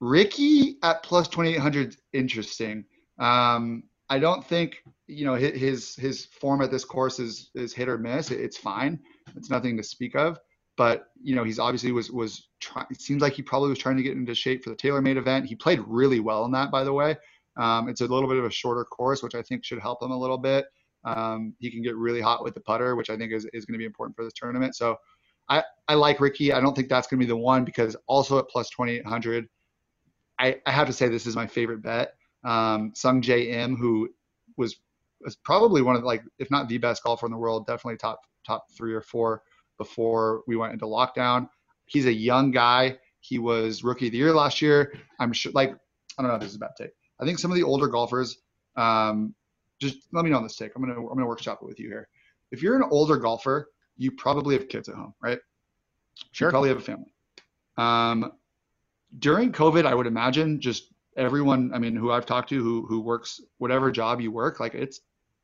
Rickie 0.00 0.76
at 0.82 1.02
plus 1.02 1.28
2800 1.28 1.88
is 1.88 1.96
interesting. 2.12 2.84
Um, 3.18 3.82
I 4.08 4.18
don't 4.18 4.44
think 4.44 4.82
you 5.06 5.24
know 5.24 5.34
his 5.34 5.94
his 5.96 6.24
form 6.26 6.62
at 6.62 6.70
this 6.70 6.84
course 6.84 7.18
is 7.18 7.50
is 7.54 7.72
hit 7.74 7.88
or 7.88 7.98
miss. 7.98 8.30
It's 8.30 8.56
fine. 8.56 8.98
It's 9.36 9.50
nothing 9.50 9.76
to 9.76 9.82
speak 9.82 10.16
of. 10.16 10.38
But 10.76 11.08
you 11.22 11.36
know 11.36 11.44
he's 11.44 11.58
obviously 11.58 11.92
was 11.92 12.10
was 12.10 12.48
trying. 12.60 12.86
It 12.90 13.00
seems 13.00 13.20
like 13.20 13.34
he 13.34 13.42
probably 13.42 13.68
was 13.68 13.78
trying 13.78 13.98
to 13.98 14.02
get 14.02 14.16
into 14.16 14.34
shape 14.34 14.64
for 14.64 14.70
the 14.70 14.76
TaylorMade 14.76 15.16
event. 15.16 15.46
He 15.46 15.54
played 15.54 15.80
really 15.86 16.20
well 16.20 16.44
in 16.46 16.52
that, 16.52 16.70
by 16.70 16.82
the 16.82 16.92
way. 16.92 17.16
Um, 17.56 17.88
it's 17.88 18.00
a 18.00 18.06
little 18.06 18.28
bit 18.28 18.38
of 18.38 18.44
a 18.44 18.50
shorter 18.50 18.84
course, 18.84 19.22
which 19.22 19.34
I 19.34 19.42
think 19.42 19.64
should 19.64 19.80
help 19.80 20.02
him 20.02 20.10
a 20.10 20.18
little 20.18 20.38
bit. 20.38 20.66
Um, 21.04 21.54
he 21.58 21.70
can 21.70 21.82
get 21.82 21.96
really 21.96 22.20
hot 22.20 22.44
with 22.44 22.54
the 22.54 22.60
putter, 22.60 22.94
which 22.96 23.10
I 23.10 23.16
think 23.16 23.32
is, 23.32 23.46
is 23.52 23.64
going 23.64 23.74
to 23.74 23.78
be 23.78 23.84
important 23.84 24.16
for 24.16 24.24
this 24.24 24.34
tournament. 24.34 24.76
So 24.76 24.96
I, 25.48 25.64
I 25.88 25.94
like 25.94 26.20
Rickie. 26.20 26.52
I 26.52 26.60
don't 26.60 26.74
think 26.74 26.88
that's 26.88 27.06
going 27.06 27.18
to 27.18 27.26
be 27.26 27.28
the 27.28 27.36
one 27.36 27.64
because 27.64 27.96
also 28.06 28.38
at 28.38 28.48
plus 28.48 28.70
2,800, 28.70 29.48
I, 30.38 30.56
I 30.66 30.70
have 30.70 30.86
to 30.86 30.92
say 30.92 31.08
this 31.08 31.26
is 31.26 31.36
my 31.36 31.46
favorite 31.46 31.82
bet. 31.82 32.14
Um, 32.44 32.92
Sungjae 32.92 33.52
Im, 33.52 33.76
who 33.76 34.08
was 34.56 34.76
was 35.20 35.36
probably 35.36 35.82
one 35.82 35.96
of 35.96 36.02
like 36.02 36.22
if 36.38 36.50
not 36.50 36.68
the 36.68 36.78
best 36.78 37.02
golfer 37.02 37.26
in 37.26 37.32
the 37.32 37.38
world, 37.38 37.66
definitely 37.66 37.98
top 37.98 38.20
top 38.46 38.66
three 38.72 38.94
or 38.94 39.02
four 39.02 39.42
before 39.76 40.42
we 40.46 40.56
went 40.56 40.72
into 40.72 40.86
lockdown. 40.86 41.48
He's 41.86 42.06
a 42.06 42.12
young 42.12 42.50
guy. 42.50 42.96
He 43.20 43.38
was 43.38 43.84
rookie 43.84 44.06
of 44.06 44.12
the 44.12 44.18
year 44.18 44.32
last 44.32 44.62
year. 44.62 44.94
I'm 45.18 45.32
sure 45.32 45.52
like 45.52 45.70
I 46.18 46.22
don't 46.22 46.28
know 46.28 46.36
if 46.36 46.40
this 46.40 46.50
is 46.50 46.56
a 46.56 46.60
bad 46.60 46.70
take. 46.78 46.90
I 47.20 47.24
think 47.24 47.38
some 47.38 47.50
of 47.50 47.56
the 47.56 47.62
older 47.62 47.86
golfers, 47.86 48.38
um, 48.76 49.34
just 49.80 49.98
let 50.12 50.24
me 50.24 50.30
know 50.30 50.38
on 50.38 50.42
this 50.42 50.56
take. 50.56 50.72
I'm 50.74 50.82
gonna 50.82 50.98
I'm 50.98 51.14
gonna 51.14 51.26
workshop 51.26 51.58
it 51.62 51.66
with 51.66 51.78
you 51.78 51.88
here. 51.88 52.08
If 52.50 52.62
you're 52.62 52.76
an 52.76 52.88
older 52.90 53.16
golfer, 53.16 53.70
you 53.96 54.10
probably 54.10 54.56
have 54.56 54.68
kids 54.68 54.88
at 54.88 54.94
home, 54.94 55.14
right? 55.22 55.38
Sure. 56.32 56.48
You 56.48 56.52
probably 56.52 56.68
have 56.68 56.78
a 56.78 56.82
family. 56.82 57.12
Um, 57.76 58.32
during 59.18 59.52
COVID, 59.52 59.86
I 59.86 59.94
would 59.94 60.06
imagine 60.06 60.60
just 60.60 60.92
everyone, 61.16 61.72
I 61.74 61.78
mean, 61.78 61.96
who 61.96 62.10
I've 62.10 62.26
talked 62.26 62.48
to 62.50 62.62
who 62.62 62.86
who 62.86 63.00
works 63.00 63.40
whatever 63.58 63.90
job 63.90 64.20
you 64.20 64.30
work, 64.30 64.60
like 64.60 64.74
it's 64.74 65.00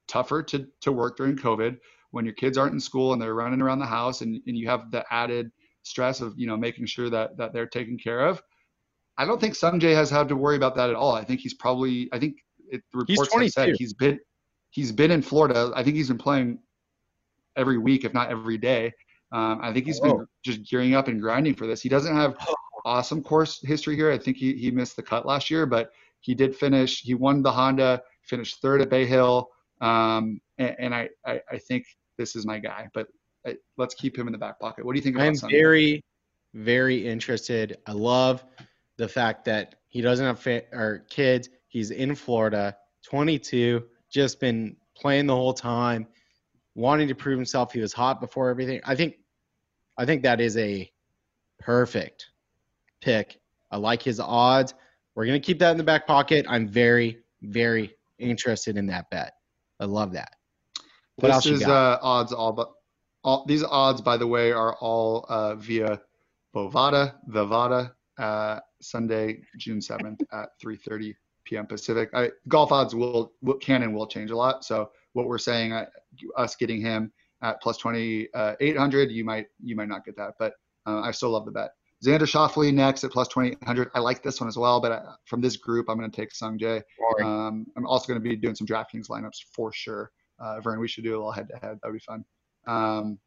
tougher 0.06 0.42
to 0.44 0.66
to 0.82 0.92
work 0.92 1.16
during 1.16 1.36
COVID 1.36 1.78
when 2.10 2.24
your 2.24 2.34
kids 2.34 2.56
aren't 2.56 2.72
in 2.72 2.80
school 2.80 3.12
and 3.12 3.20
they're 3.20 3.34
running 3.34 3.60
around 3.60 3.78
the 3.78 3.86
house 3.86 4.20
and, 4.20 4.40
and 4.46 4.56
you 4.56 4.68
have 4.68 4.90
the 4.90 5.04
added 5.10 5.50
stress 5.82 6.20
of, 6.20 6.38
you 6.38 6.46
know, 6.46 6.56
making 6.56 6.86
sure 6.86 7.10
that 7.10 7.36
that 7.36 7.52
they're 7.52 7.66
taken 7.66 7.98
care 7.98 8.26
of. 8.26 8.42
I 9.18 9.24
don't 9.24 9.40
think 9.40 9.54
Sungjae 9.54 9.94
has 9.94 10.10
had 10.10 10.28
to 10.28 10.36
worry 10.36 10.56
about 10.56 10.74
that 10.76 10.90
at 10.90 10.96
all. 10.96 11.14
I 11.14 11.24
think 11.24 11.40
he's 11.40 11.54
probably 11.54 12.08
I 12.12 12.18
think 12.18 12.36
it, 12.70 12.82
the 12.92 13.04
He's 13.06 13.18
reports 13.18 13.34
have 13.44 13.50
said 13.52 13.64
22. 13.66 13.76
he's 13.78 13.94
been 13.94 14.20
he's 14.70 14.92
been 14.92 15.10
in 15.10 15.22
Florida. 15.22 15.72
I 15.74 15.82
think 15.82 15.96
he's 15.96 16.08
been 16.08 16.18
playing 16.18 16.58
every 17.56 17.78
week, 17.78 18.04
if 18.04 18.12
not 18.12 18.30
every 18.30 18.58
day. 18.58 18.92
Um, 19.32 19.58
I 19.62 19.72
think 19.72 19.86
he's 19.86 20.00
been 20.00 20.12
Oh. 20.12 20.26
just 20.44 20.62
gearing 20.68 20.94
up 20.94 21.08
and 21.08 21.20
grinding 21.20 21.54
for 21.54 21.66
this. 21.66 21.80
He 21.82 21.88
doesn't 21.88 22.14
have 22.14 22.36
awesome 22.84 23.22
course 23.22 23.60
history 23.62 23.96
here. 23.96 24.10
I 24.12 24.18
think 24.18 24.36
he, 24.36 24.52
he 24.54 24.70
missed 24.70 24.96
the 24.96 25.02
cut 25.02 25.26
last 25.26 25.50
year, 25.50 25.66
but 25.66 25.90
he 26.20 26.34
did 26.34 26.54
finish. 26.54 27.00
He 27.00 27.14
won 27.14 27.42
the 27.42 27.50
Honda, 27.50 28.02
finished 28.22 28.60
third 28.62 28.80
at 28.82 28.90
Bay 28.90 29.06
Hill, 29.06 29.48
um, 29.80 30.40
and, 30.58 30.76
and 30.78 30.94
I, 30.94 31.08
I 31.26 31.40
I 31.50 31.58
think 31.58 31.84
this 32.18 32.36
is 32.36 32.46
my 32.46 32.58
guy. 32.58 32.88
But 32.94 33.08
uh, 33.46 33.52
let's 33.78 33.94
keep 33.94 34.16
him 34.16 34.26
in 34.28 34.32
the 34.32 34.38
back 34.38 34.60
pocket. 34.60 34.84
What 34.84 34.92
do 34.94 34.98
you 34.98 35.02
think 35.02 35.16
about 35.16 35.26
I'm 35.28 35.50
very, 35.50 36.04
very 36.54 37.06
interested. 37.06 37.78
I 37.86 37.92
love 37.92 38.44
the 38.98 39.08
fact 39.08 39.44
that 39.44 39.76
he 39.88 40.00
doesn't 40.00 40.24
have 40.26 40.38
fa- 40.38 40.64
or 40.72 41.04
kids. 41.10 41.48
He's 41.68 41.90
in 41.90 42.14
Florida, 42.14 42.76
22, 43.04 43.84
just 44.10 44.40
been 44.40 44.76
playing 44.96 45.26
the 45.26 45.34
whole 45.34 45.52
time, 45.52 46.06
wanting 46.74 47.08
to 47.08 47.14
prove 47.14 47.38
himself. 47.38 47.72
He 47.72 47.80
was 47.80 47.92
hot 47.92 48.20
before 48.20 48.48
everything. 48.48 48.80
I 48.84 48.94
think, 48.94 49.16
I 49.98 50.06
think 50.06 50.22
that 50.22 50.40
is 50.40 50.56
a 50.56 50.90
perfect 51.58 52.26
pick. 53.00 53.38
I 53.70 53.76
like 53.76 54.02
his 54.02 54.20
odds. 54.20 54.74
We're 55.14 55.26
gonna 55.26 55.40
keep 55.40 55.58
that 55.60 55.70
in 55.72 55.76
the 55.76 55.84
back 55.84 56.06
pocket. 56.06 56.46
I'm 56.48 56.68
very, 56.68 57.18
very 57.42 57.94
interested 58.18 58.76
in 58.76 58.86
that 58.86 59.10
bet. 59.10 59.32
I 59.80 59.84
love 59.84 60.12
that. 60.12 60.30
What 61.16 61.28
this 61.28 61.34
else 61.34 61.46
you 61.46 61.54
is 61.54 61.60
got? 61.60 61.70
uh, 61.70 61.98
odds 62.02 62.32
all 62.32 62.52
but 62.52 62.70
all 63.24 63.44
these 63.46 63.64
odds 63.64 64.00
by 64.00 64.16
the 64.16 64.26
way 64.26 64.52
are 64.52 64.76
all 64.76 65.26
uh, 65.28 65.54
via 65.56 66.00
Bovada, 66.54 67.14
the 67.26 67.44
Vada, 67.44 67.94
uh, 68.18 68.60
Sunday, 68.80 69.40
June 69.56 69.78
7th 69.78 70.20
at 70.32 70.50
3:30 70.62 71.14
p.m. 71.44 71.66
Pacific. 71.66 72.10
I, 72.12 72.30
golf 72.48 72.72
odds 72.72 72.94
will, 72.94 73.32
will 73.40 73.54
can 73.54 73.82
and 73.82 73.94
will 73.94 74.06
change 74.06 74.30
a 74.30 74.36
lot. 74.36 74.64
So 74.64 74.90
what 75.12 75.26
we're 75.26 75.38
saying, 75.38 75.72
uh, 75.72 75.86
us 76.36 76.56
getting 76.56 76.80
him 76.80 77.12
at 77.42 77.60
plus 77.62 77.76
2,800, 77.78 79.10
you 79.10 79.24
might 79.24 79.46
you 79.62 79.76
might 79.76 79.88
not 79.88 80.04
get 80.04 80.16
that, 80.16 80.34
but 80.38 80.54
uh, 80.86 81.00
I 81.00 81.10
still 81.10 81.30
love 81.30 81.44
the 81.44 81.52
bet. 81.52 81.70
Xander 82.04 82.20
Schauffele 82.20 82.72
next 82.72 83.04
at 83.04 83.10
plus 83.10 83.28
2800. 83.28 83.90
I 83.94 84.00
like 84.00 84.22
this 84.22 84.40
one 84.40 84.48
as 84.48 84.58
well, 84.58 84.80
but 84.80 84.92
I, 84.92 85.02
from 85.24 85.40
this 85.40 85.56
group, 85.56 85.86
I'm 85.88 85.98
going 85.98 86.10
to 86.10 86.16
take 86.16 86.30
Sungjae. 86.30 86.82
Um, 87.22 87.66
I'm 87.76 87.86
also 87.86 88.06
going 88.06 88.22
to 88.22 88.28
be 88.28 88.36
doing 88.36 88.54
some 88.54 88.66
DraftKings 88.66 89.08
lineups 89.08 89.38
for 89.52 89.72
sure. 89.72 90.10
Uh, 90.38 90.60
Vern, 90.60 90.78
we 90.78 90.88
should 90.88 91.04
do 91.04 91.12
a 91.12 91.16
little 91.16 91.32
head 91.32 91.48
to 91.48 91.56
head. 91.56 91.78
That'd 91.82 91.94
be 91.94 92.00
fun. 92.00 92.24
Um, 92.66 93.18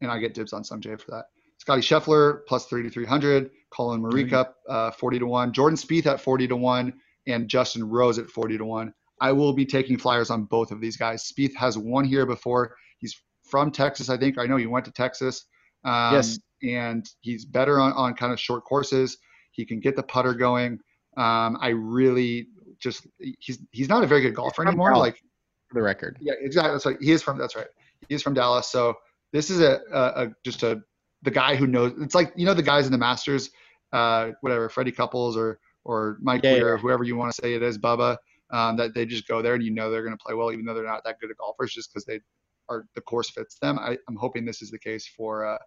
and 0.00 0.10
I 0.10 0.18
get 0.18 0.34
dibs 0.34 0.52
on 0.52 0.62
Sungjae 0.62 1.00
for 1.00 1.10
that. 1.10 1.26
Scotty 1.58 1.82
Scheffler 1.82 2.46
plus 2.46 2.66
3300. 2.66 3.50
Collin 3.72 4.02
Morikawa 4.02 4.48
uh, 4.68 4.90
40 4.90 5.20
to 5.20 5.26
1. 5.26 5.52
Jordan 5.52 5.76
Spieth 5.76 6.06
at 6.06 6.20
40 6.20 6.48
to 6.48 6.56
1. 6.56 6.92
And 7.28 7.48
Justin 7.48 7.88
Rose 7.88 8.18
at 8.18 8.28
40 8.28 8.58
to 8.58 8.64
1. 8.64 8.92
I 9.20 9.30
will 9.32 9.52
be 9.52 9.64
taking 9.64 9.96
flyers 9.96 10.30
on 10.30 10.44
both 10.44 10.72
of 10.72 10.80
these 10.80 10.96
guys. 10.96 11.30
Spieth 11.32 11.54
has 11.54 11.78
won 11.78 12.04
here 12.04 12.26
before. 12.26 12.74
He's 12.98 13.14
from 13.44 13.70
Texas, 13.70 14.08
I 14.08 14.16
think. 14.16 14.38
I 14.38 14.46
know 14.46 14.56
he 14.56 14.66
went 14.66 14.84
to 14.86 14.92
Texas. 14.92 15.44
Um, 15.84 16.14
Yes. 16.14 16.38
And 16.62 17.08
he's 17.20 17.44
better 17.44 17.80
on, 17.80 17.92
on 17.92 18.14
kind 18.14 18.32
of 18.32 18.38
short 18.40 18.64
courses. 18.64 19.18
He 19.52 19.64
can 19.64 19.80
get 19.80 19.96
the 19.96 20.02
putter 20.02 20.34
going. 20.34 20.78
Um, 21.16 21.58
I 21.60 21.68
really 21.68 22.48
just 22.80 23.06
he's 23.18 23.58
he's 23.70 23.88
not 23.88 24.02
a 24.02 24.06
very 24.06 24.20
good 24.22 24.34
golfer 24.34 24.66
anymore. 24.66 24.90
Dallas. 24.90 25.06
Like 25.08 25.22
For 25.68 25.74
the 25.74 25.82
record. 25.82 26.18
yeah, 26.20 26.34
exactly. 26.40 26.72
That's 26.72 26.86
right. 26.86 26.96
He 27.00 27.12
is 27.12 27.22
from. 27.22 27.38
That's 27.38 27.54
right. 27.56 27.66
He 28.08 28.14
is 28.14 28.22
from 28.22 28.34
Dallas. 28.34 28.68
So 28.68 28.94
this 29.32 29.50
is 29.50 29.60
a, 29.60 29.80
a, 29.92 30.24
a 30.24 30.28
just 30.44 30.62
a 30.62 30.80
the 31.22 31.30
guy 31.30 31.54
who 31.56 31.66
knows. 31.66 31.92
It's 32.00 32.14
like 32.14 32.32
you 32.36 32.46
know 32.46 32.54
the 32.54 32.62
guys 32.62 32.86
in 32.86 32.92
the 32.92 32.98
Masters, 32.98 33.50
uh, 33.92 34.30
whatever 34.40 34.68
Freddie 34.68 34.92
Couples 34.92 35.36
or 35.36 35.58
or 35.84 36.18
Mike 36.20 36.42
Yeah, 36.44 36.52
Weir, 36.54 36.74
yeah. 36.74 36.80
whoever 36.80 37.04
you 37.04 37.16
want 37.16 37.34
to 37.34 37.40
say 37.40 37.54
it 37.54 37.62
is, 37.62 37.78
Bubba. 37.78 38.16
Um, 38.50 38.76
that 38.76 38.92
they 38.94 39.06
just 39.06 39.26
go 39.26 39.40
there 39.40 39.54
and 39.54 39.62
you 39.62 39.70
know 39.70 39.90
they're 39.90 40.02
going 40.02 40.16
to 40.16 40.22
play 40.22 40.34
well, 40.34 40.52
even 40.52 40.66
though 40.66 40.74
they're 40.74 40.84
not 40.84 41.02
that 41.04 41.18
good 41.20 41.30
at 41.30 41.38
golfers, 41.38 41.72
just 41.72 41.90
because 41.90 42.04
they 42.04 42.20
are 42.68 42.86
the 42.94 43.00
course 43.00 43.30
fits 43.30 43.58
them. 43.58 43.78
I, 43.78 43.96
I'm 44.08 44.16
hoping 44.16 44.44
this 44.44 44.60
is 44.60 44.70
the 44.70 44.78
case 44.78 45.06
for 45.06 45.46
uh, 45.46 45.58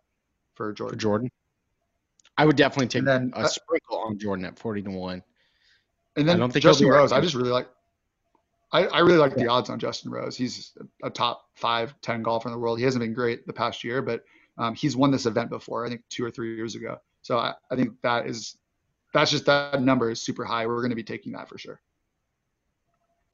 for 0.54 0.70
For 0.70 0.74
Jordan. 0.74 1.00
Jordan. 1.00 1.32
I 2.38 2.46
would 2.46 2.58
definitely 2.58 2.88
take 2.88 3.06
then, 3.06 3.32
a 3.36 3.40
uh, 3.40 3.48
sprinkle 3.48 3.98
on 3.98 4.20
Jordan 4.20 4.46
at 4.46 4.60
40 4.60 4.82
to 4.84 4.92
1. 4.92 5.24
And 6.18 6.28
then 6.28 6.36
I 6.36 6.40
don't 6.40 6.52
think 6.52 6.64
Justin 6.64 6.88
Rose, 6.88 7.12
I 7.12 7.22
just 7.22 7.36
really 7.36 7.50
like. 7.50 7.68
I, 8.72 8.86
I 8.88 9.00
really 9.00 9.18
like 9.18 9.36
the 9.36 9.48
odds 9.48 9.70
on 9.70 9.80
Justin 9.80 10.12
Rose. 10.12 10.36
He's 10.36 10.74
a 11.04 11.10
top 11.10 11.46
five, 11.56 11.94
ten 12.02 12.24
golfer 12.24 12.50
in 12.50 12.54
the 12.54 12.60
world. 12.60 12.78
He 12.78 12.84
hasn't 12.84 13.02
been 13.02 13.14
great 13.14 13.46
the 13.48 13.54
past 13.54 13.84
year, 13.84 14.02
but 14.02 14.24
um, 14.58 14.76
he's 14.76 14.98
won 14.98 15.12
this 15.12 15.26
event 15.26 15.50
before. 15.50 15.86
I 15.86 15.90
think 15.90 16.02
two 16.10 16.26
or 16.26 16.32
three 16.32 16.56
years 16.56 16.76
ago. 16.76 16.98
So 17.26 17.40
I, 17.40 17.56
I 17.72 17.76
think 17.76 18.00
that 18.04 18.28
is 18.28 18.56
that's 19.12 19.32
just 19.32 19.48
that 19.48 19.82
number 19.82 20.12
is 20.12 20.22
super 20.22 20.46
high. 20.46 20.68
We're 20.68 20.76
going 20.82 20.92
to 20.92 20.96
be 20.96 21.02
taking 21.04 21.32
that 21.32 21.50
for 21.50 21.58
sure. 21.58 21.82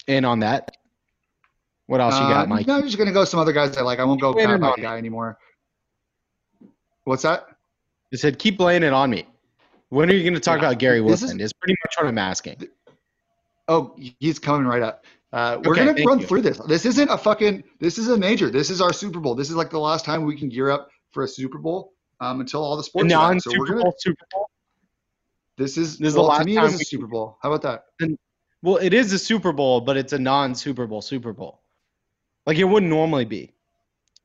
And 0.07 0.25
on 0.25 0.39
that, 0.39 0.77
what 1.87 1.99
else 1.99 2.17
you 2.17 2.23
Uh, 2.23 2.29
got, 2.29 2.47
Mike? 2.47 2.67
No, 2.67 2.75
I'm 2.77 2.83
just 2.83 2.95
going 2.95 3.07
to 3.09 3.13
go 3.13 3.25
some 3.25 3.41
other 3.41 3.51
guys 3.51 3.75
I 3.75 3.81
like. 3.81 3.99
I 3.99 4.05
won't 4.05 4.21
go 4.21 4.31
Wait 4.31 4.43
a 4.43 4.45
kind 4.45 4.55
of 4.55 4.61
minute. 4.61 4.79
guy 4.81 4.97
anymore. 4.97 5.37
What's 7.03 7.23
that? 7.23 7.47
I 8.13 8.15
said, 8.15 8.39
keep 8.39 8.61
laying 8.61 8.83
it 8.83 8.93
on 8.93 9.09
me. 9.09 9.25
When 9.89 10.09
are 10.09 10.13
you 10.13 10.23
going 10.23 10.35
to 10.35 10.39
talk 10.39 10.61
Yeah, 10.61 10.67
about 10.69 10.79
Gary 10.79 11.01
this 11.01 11.15
is- 11.15 11.21
Woodland? 11.23 11.41
Is 11.41 11.51
pretty 11.51 11.75
much 11.83 11.95
what 11.97 12.07
I'm 12.07 12.17
asking. 12.17 12.65
Oh, 13.67 13.93
he's 14.19 14.39
coming 14.39 14.67
right 14.67 14.81
up. 14.81 15.03
Uh, 15.33 15.59
we're 15.65 15.73
Okay, 15.73 15.85
gonna 15.85 16.05
run 16.05 16.19
you. 16.19 16.27
through 16.27 16.41
this. 16.43 16.59
This 16.67 16.85
isn't 16.85 17.09
a 17.09 17.17
fucking. 17.17 17.63
This 17.79 17.97
is 17.97 18.07
a 18.09 18.17
major. 18.17 18.49
This 18.49 18.69
is 18.69 18.79
our 18.81 18.91
Super 18.93 19.19
Bowl. 19.19 19.33
This 19.35 19.49
is 19.49 19.55
like 19.57 19.69
the 19.69 19.79
last 19.79 20.05
time 20.05 20.23
we 20.25 20.37
can 20.37 20.47
gear 20.49 20.69
up 20.69 20.89
for 21.11 21.23
a 21.23 21.27
Super 21.27 21.57
Bowl 21.57 21.93
um, 22.21 22.39
until 22.39 22.63
all 22.63 22.77
the 22.77 22.83
sports. 22.83 23.09
non 23.09 23.39
So 23.39 23.51
we're 23.57 23.67
Super. 23.67 23.81
Bowl 23.81 23.95
Super 23.97 24.25
Bowl? 24.31 24.49
This 25.57 25.77
is. 25.77 25.97
This 25.97 26.09
is 26.09 26.13
the 26.13 26.21
well, 26.21 26.29
last 26.29 26.39
to 26.39 26.45
me, 26.45 26.55
time 26.55 26.65
is 26.67 26.87
Super 26.89 27.07
Bowl. 27.07 27.37
How 27.41 27.51
about 27.51 27.83
that? 27.99 28.15
Well, 28.61 28.77
it 28.77 28.93
is 28.93 29.11
a 29.11 29.19
Super 29.19 29.51
Bowl, 29.51 29.81
but 29.81 29.97
it's 29.97 30.13
a 30.13 30.19
non 30.19 30.55
Super 30.55 30.87
Bowl 30.87 31.01
Super 31.01 31.33
Bowl. 31.33 31.61
Like 32.45 32.57
it 32.57 32.63
wouldn't 32.63 32.89
normally 32.89 33.25
be. 33.25 33.53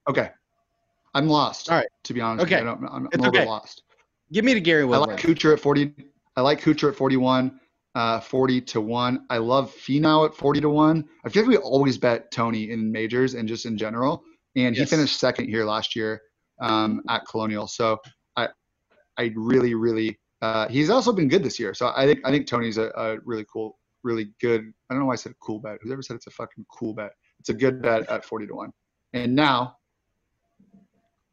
Okay. 0.09 0.31
I'm 1.15 1.29
lost. 1.29 1.71
All 1.71 1.79
right. 1.79 1.89
To 2.05 2.15
be 2.15 2.21
honest, 2.21 2.47
Okay. 2.47 2.61
I 2.61 2.65
don't, 2.65 2.85
I'm, 2.85 3.07
It's 3.07 3.17
a 3.17 3.23
little 3.23 3.41
okay. 3.41 3.47
lost. 3.47 3.83
Give 4.33 4.45
me 4.45 4.55
to 4.55 4.61
Gary 4.61 4.83
I 4.83 4.99
like 4.99 5.19
Kuchar 5.19 5.55
at 5.55 5.61
40. 5.61 5.93
I 6.37 6.41
like 6.43 6.61
Kuchar 6.61 6.91
at 6.91 6.97
41, 6.97 7.59
uh, 7.95 8.21
40 8.21 8.61
to 8.61 8.81
one. 8.81 9.25
I 9.31 9.39
love 9.39 9.75
Finau 9.75 10.27
at 10.27 10.35
40 10.35 10.61
to 10.61 10.69
one. 10.69 11.09
I 11.25 11.31
feel 11.31 11.43
like 11.43 11.51
we 11.51 11.57
always 11.57 11.97
bet 11.97 12.31
Tony 12.31 12.71
in 12.71 12.93
majors 12.93 13.35
and 13.35 13.49
just 13.49 13.65
in 13.65 13.79
general, 13.79 14.23
and 14.55 14.77
Yes. 14.77 14.91
he 14.91 14.97
finished 14.97 15.19
second 15.19 15.49
here 15.49 15.65
last 15.65 15.97
year 15.97 16.23
um, 16.61 17.03
at 17.09 17.23
Colonial. 17.29 17.67
So 17.67 17.99
I, 18.37 18.49
I 19.19 19.33
really, 19.35 19.75
really. 19.75 20.19
Uh, 20.43 20.69
he's 20.69 20.91
also 20.91 21.13
been 21.13 21.29
good 21.29 21.43
this 21.43 21.59
year. 21.59 21.75
So 21.75 21.93
I 21.97 22.07
think 22.07 22.21
I 22.25 22.31
think 22.31 22.47
Tony's 22.47 22.79
a, 22.79 22.91
a 22.97 23.17
really 23.25 23.47
cool, 23.51 23.79
really 24.03 24.33
good. 24.41 24.73
I 24.91 24.95
don't 24.95 25.01
know 25.01 25.07
why 25.07 25.15
I 25.15 25.17
said 25.17 25.33
cool 25.41 25.61
bet. 25.61 25.79
Whoever 25.83 26.03
said 26.03 26.17
it's 26.17 26.27
a 26.27 26.31
fucking 26.31 26.67
cool 26.71 26.95
bet? 26.95 27.13
It's 27.41 27.49
a 27.49 27.55
good 27.55 27.83
bet 27.83 28.09
at 28.09 28.25
40 28.25 28.47
to 28.49 28.55
one. 28.55 28.73
And 29.13 29.35
now, 29.35 29.77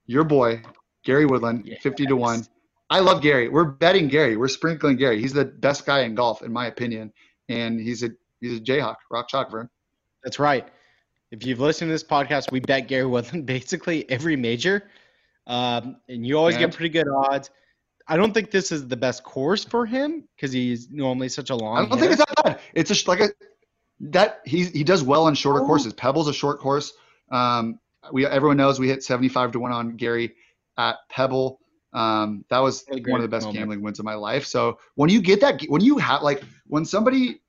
your 0.06 0.24
boy 0.24 0.62
Gary 1.04 1.26
Woodland, 1.26 1.70
50 1.82 2.06
to 2.08 2.16
one. 2.16 2.46
I 2.90 3.00
love 3.00 3.22
Gary. 3.22 3.50
We're 3.50 3.66
betting 3.66 4.08
Gary. 4.08 4.38
We're 4.38 4.48
sprinkling 4.48 4.98
Gary. 4.98 5.20
He's 5.20 5.34
the 5.34 5.46
best 5.46 5.86
guy 5.86 6.02
in 6.02 6.16
golf, 6.16 6.42
in 6.42 6.52
my 6.52 6.68
opinion. 6.68 7.12
And 7.50 7.80
he's 7.80 8.04
a 8.04 8.10
he's 8.40 8.58
a 8.58 8.62
Jayhawk, 8.62 8.96
rock 9.12 9.28
chalk, 9.28 9.52
Vern. 9.52 9.70
That's 10.24 10.40
right. 10.40 10.68
If 11.32 11.46
you've 11.46 11.60
listened 11.60 11.90
to 11.90 11.94
this 11.94 12.04
podcast, 12.04 12.52
we 12.52 12.60
bet 12.60 12.88
Gary 12.88 13.06
Woodland 13.06 13.46
basically 13.48 14.10
every 14.10 14.36
major, 14.36 14.90
um, 15.48 15.98
and 16.10 16.26
you 16.26 16.38
always 16.38 16.56
And? 16.56 16.66
get 16.66 16.76
pretty 16.76 16.90
good 16.90 17.08
odds. 17.08 17.50
I 18.08 18.18
don't 18.18 18.34
think 18.34 18.52
this 18.52 18.72
is 18.72 18.88
the 18.88 18.98
best 18.98 19.24
course 19.24 19.64
for 19.64 19.86
him 19.86 20.28
because 20.36 20.52
he's 20.52 20.90
normally 20.92 21.30
such 21.30 21.50
a 21.52 21.56
long. 21.56 21.78
I 21.78 21.90
don't 21.90 22.00
think 22.00 22.12
it's 22.12 22.26
that 22.26 22.44
bad. 22.44 22.60
It's 22.74 22.90
just 22.90 23.08
like 23.08 23.22
a 23.22 23.30
that 24.02 24.42
he 24.46 24.66
he 24.66 24.84
does 24.84 25.04
well 25.04 25.26
on 25.26 25.36
shorter 25.36 25.62
Oh. 25.62 25.66
courses. 25.66 25.94
Pebble's 25.94 26.28
a 26.28 26.34
short 26.34 26.60
course. 26.60 26.92
Um, 27.32 27.80
we 28.12 28.26
everyone 28.26 28.58
knows 28.58 28.80
we 28.80 28.90
hit 28.90 29.04
75 29.04 29.54
to 29.54 29.60
one 29.60 29.72
on 29.72 29.96
Gary 29.96 30.36
at 30.78 30.98
Pebble. 31.10 31.60
Um, 31.94 32.44
that 32.50 32.60
was 32.60 32.84
one 33.06 33.20
of 33.20 33.22
the 33.22 33.28
best 33.30 33.46
moment. 33.46 33.60
gambling 33.60 33.82
wins 33.84 34.00
of 34.00 34.06
my 34.06 34.16
life. 34.16 34.46
So 34.46 34.80
when 34.96 35.10
you 35.10 35.22
get 35.22 35.40
that, 35.42 35.62
when 35.70 35.82
you 35.82 35.98
have 36.00 36.24
like 36.24 36.44
when 36.68 36.84
somebody 36.84 37.40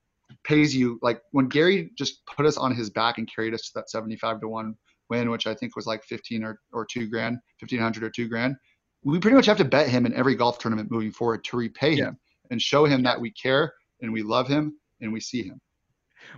pays 0.45 0.77
you, 0.77 0.99
like 1.03 1.21
when 1.33 1.49
Gary 1.49 1.91
just 1.97 2.25
put 2.27 2.47
us 2.47 2.57
on 2.57 2.75
his 2.77 2.91
back 2.91 3.19
and 3.19 3.29
carried 3.35 3.55
us 3.55 3.63
to 3.63 3.71
that 3.77 3.91
75 3.91 4.41
to 4.43 4.49
one 4.49 4.77
win, 5.11 5.31
which 5.31 5.47
I 5.47 5.55
think 5.55 5.77
was 5.77 5.87
like 5.87 6.03
15 6.05 6.45
or, 6.45 6.61
or 6.73 6.87
two 6.87 7.09
grand, 7.09 7.39
1500 7.61 8.03
or 8.03 8.11
two 8.11 8.29
grand. 8.29 8.57
We 9.05 9.19
pretty 9.19 9.35
much 9.37 9.47
have 9.47 9.59
to 9.59 9.65
bet 9.65 9.89
him 9.89 10.07
in 10.07 10.15
every 10.15 10.35
golf 10.35 10.59
tournament 10.59 10.91
moving 10.91 11.13
forward 11.13 11.45
to 11.45 11.57
repay 11.57 11.93
Yeah. 11.95 12.07
him 12.07 12.19
and 12.51 12.61
show 12.61 12.85
him 12.85 13.03
that 13.03 13.21
we 13.21 13.31
care 13.33 13.75
and 14.01 14.13
we 14.13 14.23
love 14.23 14.49
him 14.49 14.79
and 15.01 15.13
we 15.13 15.21
see 15.21 15.43
him. 15.43 15.61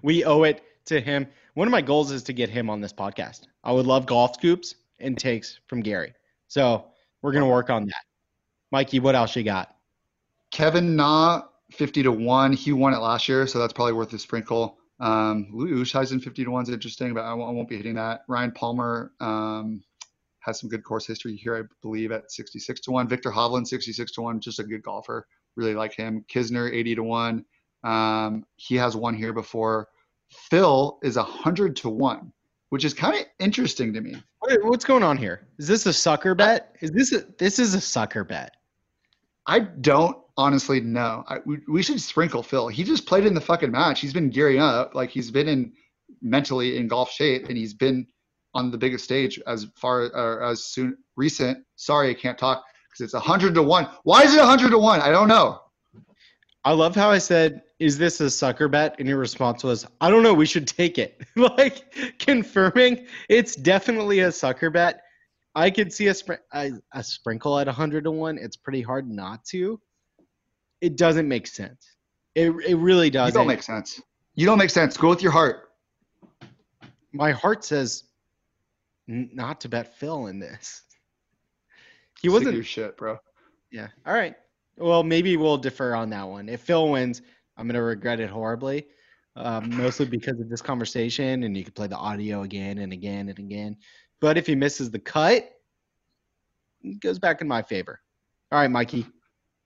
We 0.02 0.24
owe 0.24 0.42
it 0.42 0.62
to 0.86 1.00
him. 1.00 1.26
One 1.54 1.68
of 1.68 1.72
my 1.72 1.80
goals 1.82 2.10
is 2.10 2.22
to 2.24 2.32
get 2.32 2.50
him 2.50 2.68
on 2.68 2.80
this 2.80 2.92
podcast. 2.92 3.42
I 3.62 3.72
would 3.72 3.86
love 3.86 4.06
golf 4.06 4.34
scoops 4.34 4.74
and 4.98 5.16
takes 5.16 5.60
from 5.68 5.80
Gary. 5.80 6.12
So 6.48 6.86
we're 7.22 7.32
gonna 7.32 7.48
work 7.48 7.70
on 7.70 7.86
that. 7.86 8.04
Mikey, 8.72 9.00
what 9.00 9.14
else 9.14 9.36
you 9.36 9.42
got? 9.44 9.74
Kevin 10.50 10.96
Na, 10.96 11.42
50 11.72 12.02
to 12.04 12.12
1. 12.12 12.52
He 12.52 12.72
won 12.72 12.94
it 12.94 12.98
last 12.98 13.28
year, 13.28 13.46
so 13.46 13.58
that's 13.58 13.72
probably 13.72 13.92
worth 13.92 14.12
a 14.12 14.18
sprinkle. 14.18 14.78
Um, 14.99 15.49
Louis 15.53 15.72
Oosthuizen, 15.72 16.22
50 16.22 16.44
to 16.44 16.51
1 16.51 16.62
is 16.64 16.68
interesting, 16.70 17.14
but 17.14 17.24
I 17.24 17.34
won't, 17.34 17.51
I 17.51 17.53
won't 17.53 17.68
be 17.68 17.76
hitting 17.76 17.94
that. 17.94 18.22
Ryan 18.28 18.53
Palmer 18.53 19.12
um, 19.20 19.82
has 20.40 20.59
some 20.61 20.70
good 20.70 20.84
course 20.84 21.07
history 21.07 21.36
here, 21.36 21.57
I 21.57 21.62
believe, 21.82 22.12
at 22.12 22.30
66 22.32 22.80
to 22.80 22.90
1. 22.92 23.09
Viktor 23.09 23.30
Hovland, 23.30 23.66
66 23.66 24.12
to 24.12 24.22
1, 24.22 24.40
just 24.40 24.59
a 24.59 24.64
good 24.64 24.82
golfer. 24.82 25.26
Really 25.57 25.74
like 25.74 25.94
him. 25.94 26.24
Kisner, 26.32 26.72
80 26.72 26.94
to 26.97 27.03
1. 27.03 27.44
Um, 27.84 28.44
he 28.57 28.76
has 28.76 28.97
won 28.97 29.14
here 29.14 29.32
before. 29.32 29.88
Phil 30.30 30.99
is 31.03 31.16
100 31.16 31.76
to 31.76 31.88
1, 31.88 32.32
which 32.70 32.84
is 32.84 32.94
kind 32.94 33.16
of 33.16 33.26
interesting 33.38 33.92
to 33.92 34.01
me. 34.01 34.16
What's 34.62 34.84
going 34.84 35.03
on 35.03 35.16
here? 35.16 35.47
Is 35.59 35.68
this 35.68 35.86
a 35.86 35.92
sucker 35.92 36.34
bet? 36.34 36.76
Is 36.80 36.90
this 36.90 37.12
a, 37.12 37.24
this 37.38 37.59
is 37.59 37.74
a 37.74 37.80
sucker 37.80 38.24
bet? 38.24 38.53
I 39.47 39.61
don't 39.61 40.16
honestly 40.37 40.80
no. 40.80 41.24
I, 41.28 41.39
we, 41.45 41.59
we 41.68 41.82
should 41.82 42.01
sprinkle 42.01 42.43
Phil. 42.43 42.68
He 42.68 42.84
just 42.84 43.07
played 43.07 43.26
in 43.26 43.34
the 43.34 43.41
fucking 43.41 43.70
match. 43.70 44.01
He's 44.01 44.12
been 44.12 44.30
gearing 44.30 44.61
up. 44.61 44.95
Like 44.95 45.11
he's 45.11 45.30
been 45.30 45.49
in 45.49 45.72
mentally 46.20 46.76
in 46.76 46.89
golf 46.89 47.11
shape, 47.11 47.49
and 47.49 47.57
he's 47.57 47.74
been 47.74 48.07
on 48.55 48.70
the 48.70 48.78
biggest 48.78 49.05
stage 49.05 49.41
as 49.47 49.66
far 49.76 50.05
or 50.14 50.43
as 50.43 50.64
soon 50.64 50.97
recent. 51.16 51.64
Sorry, 51.76 52.11
I 52.11 52.14
can't 52.14 52.39
talk 52.39 52.64
because 52.89 53.05
it's 53.05 53.24
hundred 53.24 53.55
to 53.55 53.62
one. 53.62 53.89
Why 54.05 54.22
is 54.22 54.34
it 54.34 54.41
hundred 54.41 54.70
to 54.70 54.78
one? 54.78 55.01
I 55.01 55.11
don't 55.11 55.28
know. 55.28 55.61
I 56.64 56.72
love 56.72 56.97
how 56.97 57.11
I 57.11 57.18
said, 57.18 57.62
"Is 57.78 57.97
this 57.97 58.20
a 58.20 58.30
sucker 58.30 58.68
bet?" 58.68 58.97
And 58.99 59.09
your 59.09 59.18
response 59.18 59.62
was, 59.62 59.87
"I 60.01 60.11
don't 60.11 60.22
know. 60.22 60.34
We 60.34 60.47
should 60.47 60.66
take 60.66 60.99
it." 60.99 61.20
like 61.37 62.18
confirming 62.18 63.07
it's 63.28 63.55
definitely 63.57 64.20
a 64.20 64.32
sucker 64.32 64.70
bet. 64.70 65.03
I 65.55 65.70
could 65.70 65.91
see 65.91 66.09
a, 66.09 66.12
spr- 66.12 66.39
a, 66.53 66.72
a 66.93 67.03
sprinkle 67.03 67.59
at 67.59 67.68
hundred 67.68 68.05
to 68.05 68.11
one. 68.11 68.37
It's 68.37 68.57
pretty 68.57 68.82
hard 68.82 69.09
not 69.09 69.45
to. 69.47 69.80
It 70.81 70.97
doesn't 70.97 71.29
make 71.29 71.47
sense. 71.47 71.97
It 72.35 72.51
it 72.66 72.77
really 72.77 73.11
doesn't. 73.11 73.35
don't 73.35 73.47
make 73.47 73.62
sense. 73.62 74.01
You 74.35 74.47
don't 74.47 74.59
make 74.59 74.70
sense. 74.70 74.97
Go 74.97 75.09
with 75.09 75.22
your 75.22 75.33
heart. 75.33 75.70
My 77.12 77.33
heart 77.33 77.64
says 77.64 78.05
not 79.07 79.61
to 79.62 79.68
bet 79.68 79.97
Phil 79.97 80.27
in 80.27 80.39
this. 80.39 80.83
He 82.20 82.29
wasn't 82.29 82.55
your 82.55 82.64
shit, 82.64 82.97
bro. 82.97 83.18
Yeah. 83.70 83.89
All 84.07 84.14
right. 84.14 84.35
Well, 84.79 85.03
maybe 85.03 85.37
we'll 85.37 85.59
defer 85.59 85.95
on 85.95 86.11
that 86.11 86.29
one. 86.29 86.49
If 86.49 86.62
Phil 86.62 86.91
wins, 86.91 87.22
I'm 87.57 87.66
gonna 87.66 87.83
regret 87.83 88.20
it 88.20 88.29
horribly, 88.29 88.87
um, 89.37 89.74
mostly 89.77 90.07
because 90.07 90.39
of 90.41 90.51
this 90.51 90.61
conversation, 90.61 91.45
and 91.45 91.57
you 91.57 91.64
can 91.64 91.72
play 91.72 91.87
the 91.87 91.97
audio 91.97 92.43
again 92.43 92.79
and 92.79 92.93
again 92.93 93.29
and 93.29 93.39
again. 93.39 93.77
But 94.20 94.37
if 94.37 94.47
he 94.47 94.55
misses 94.55 94.91
the 94.91 94.99
cut, 94.99 95.51
it 96.83 97.01
goes 97.01 97.18
back 97.18 97.41
in 97.41 97.49
my 97.49 97.62
favor. 97.62 98.01
All 98.53 98.59
right, 98.59 98.70
Mikey. 98.70 99.07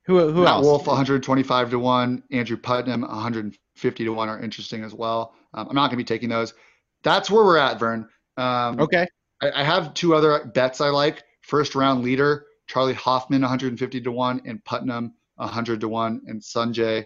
Who 0.07 0.19
who 0.33 0.45
Matt 0.45 0.55
else? 0.55 0.65
Wolff 0.65 0.87
125 0.87 1.71
to 1.71 1.79
one, 1.79 2.23
Andrew 2.31 2.57
Putnam 2.57 3.03
150 3.03 4.05
to 4.05 4.11
one 4.11 4.29
are 4.29 4.41
interesting 4.41 4.83
as 4.83 4.95
well. 4.95 5.35
Um, 5.55 5.69
I'm 5.69 5.75
not 5.75 5.89
going 5.89 5.91
to 5.91 5.97
be 5.97 6.05
taking 6.05 6.29
those. 6.29 6.55
That's 7.03 7.31
where 7.31 7.45
we're 7.45 7.59
at, 7.59 7.79
Vern. 7.79 8.09
Um, 8.37 8.81
Okay. 8.81 9.07
I, 9.43 9.51
I 9.51 9.63
have 9.63 9.95
two 9.95 10.15
other 10.15 10.45
bets 10.47 10.81
I 10.81 10.89
like. 10.89 11.23
First 11.43 11.75
round 11.75 12.03
leader 12.03 12.47
Charley 12.71 12.95
Hoffman 12.95 13.43
150 13.43 14.01
to 14.01 14.13
one, 14.13 14.41
and 14.45 14.65
Putnam 14.65 15.15
100 15.37 15.81
to 15.81 15.89
one, 15.89 16.23
and 16.27 16.41
Sungjae 16.41 17.05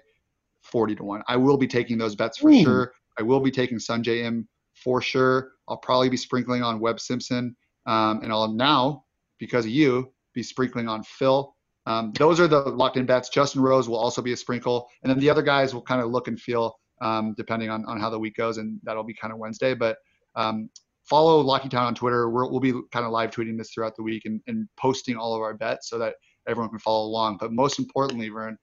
40 0.62 0.96
to 0.96 1.04
one. 1.04 1.22
I 1.26 1.36
will 1.36 1.56
be 1.56 1.66
taking 1.66 1.96
those 1.96 2.14
bets 2.14 2.38
for 2.38 2.50
Ooh. 2.50 2.62
sure. 2.62 2.92
I 3.18 3.22
will 3.22 3.40
be 3.40 3.50
taking 3.50 3.78
Sungjae 3.78 4.24
in 4.24 4.46
for 4.74 5.00
sure. 5.00 5.52
I'll 5.66 5.78
probably 5.78 6.10
be 6.10 6.18
sprinkling 6.18 6.62
on 6.62 6.80
Webb 6.80 7.00
Simpson, 7.00 7.56
um, 7.86 8.20
and 8.22 8.30
I'll 8.30 8.52
now 8.52 9.04
because 9.38 9.64
of 9.64 9.70
you 9.70 10.12
be 10.34 10.42
sprinkling 10.42 10.86
on 10.86 11.02
Phil. 11.02 11.53
Um, 11.86 12.12
those 12.18 12.40
are 12.40 12.48
the 12.48 12.60
locked 12.60 12.96
in 12.96 13.06
bets. 13.06 13.28
Justin 13.28 13.60
Rose 13.60 13.88
will 13.88 13.98
also 13.98 14.22
be 14.22 14.32
a 14.32 14.36
sprinkle, 14.36 14.88
and 15.02 15.10
then 15.10 15.18
the 15.18 15.30
other 15.30 15.42
guys 15.42 15.74
will 15.74 15.82
kind 15.82 16.00
of 16.00 16.10
look 16.10 16.28
and 16.28 16.40
feel 16.40 16.76
um, 17.02 17.34
depending 17.36 17.70
on, 17.70 17.84
on 17.84 18.00
how 18.00 18.10
the 18.10 18.18
week 18.18 18.36
goes, 18.36 18.58
and 18.58 18.78
that'll 18.82 19.04
be 19.04 19.14
kind 19.14 19.32
of 19.32 19.38
Wednesday. 19.38 19.74
But 19.74 19.98
um, 20.36 20.70
follow 21.04 21.40
Locky 21.40 21.68
Town 21.68 21.86
on 21.86 21.94
Twitter. 21.94 22.30
We're, 22.30 22.48
we'll 22.48 22.60
be 22.60 22.72
kind 22.92 23.04
of 23.04 23.12
live 23.12 23.30
tweeting 23.30 23.58
this 23.58 23.70
throughout 23.72 23.96
the 23.96 24.02
week 24.02 24.22
and, 24.24 24.40
and 24.46 24.68
posting 24.76 25.16
all 25.16 25.34
of 25.34 25.42
our 25.42 25.54
bets 25.54 25.88
so 25.88 25.98
that 25.98 26.14
everyone 26.48 26.70
can 26.70 26.78
follow 26.78 27.06
along. 27.06 27.38
But 27.38 27.52
most 27.52 27.78
importantly, 27.78 28.28
Vern, 28.28 28.56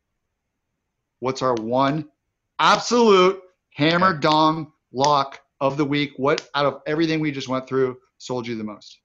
what's 1.20 1.42
our 1.42 1.54
one 1.56 2.08
absolute 2.60 3.40
hammer 3.74 4.18
dong 4.18 4.72
lock 4.92 5.40
of 5.60 5.78
the 5.78 5.86
week? 5.86 6.14
What 6.18 6.48
out 6.56 6.66
of 6.66 6.82
everything 6.88 7.20
we 7.20 7.32
just 7.32 7.48
went 7.48 7.68
through 7.68 7.98
sold 8.18 8.48
you 8.48 8.56
the 8.56 8.64
most? 8.64 9.01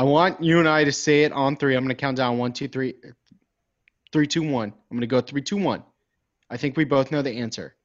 I 0.00 0.02
want 0.02 0.42
you 0.42 0.60
and 0.60 0.66
I 0.66 0.84
to 0.84 0.92
say 0.92 1.24
it 1.24 1.32
on 1.32 1.56
three. 1.56 1.76
I'm 1.76 1.84
going 1.84 1.94
to 1.94 2.00
count 2.00 2.16
down 2.16 2.38
one, 2.38 2.54
two, 2.54 2.68
three, 2.68 2.94
three, 4.12 4.26
two, 4.26 4.40
one. 4.40 4.70
I'm 4.70 4.96
going 4.96 5.02
to 5.02 5.06
go 5.06 5.20
three, 5.20 5.42
two, 5.42 5.58
one. 5.58 5.82
I 6.48 6.56
think 6.56 6.78
we 6.78 6.84
both 6.84 7.12
know 7.12 7.20
the 7.20 7.36
answer. 7.36 7.76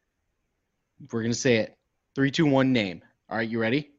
We're 1.11 1.23
going 1.23 1.33
to 1.33 1.37
say 1.37 1.57
it. 1.57 1.77
Three, 2.15 2.31
two, 2.31 2.45
one. 2.45 2.71
Name. 2.71 3.01
All 3.29 3.35
right, 3.35 3.49
you 3.49 3.59
ready? 3.59 3.91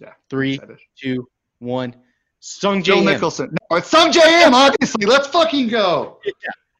Yeah, 0.00 0.14
Three, 0.30 0.58
two, 0.98 1.28
one. 1.58 1.94
Sung 2.40 2.82
Joe 2.82 3.02
Nicholson. 3.02 3.54
No, 3.70 3.76
it's 3.76 3.88
Sung 3.90 4.10
J 4.10 4.20
M, 4.44 4.54
obviously. 4.54 5.04
Let's 5.04 5.26
fucking 5.26 5.68
go. 5.68 6.18
Yeah. 6.24 6.32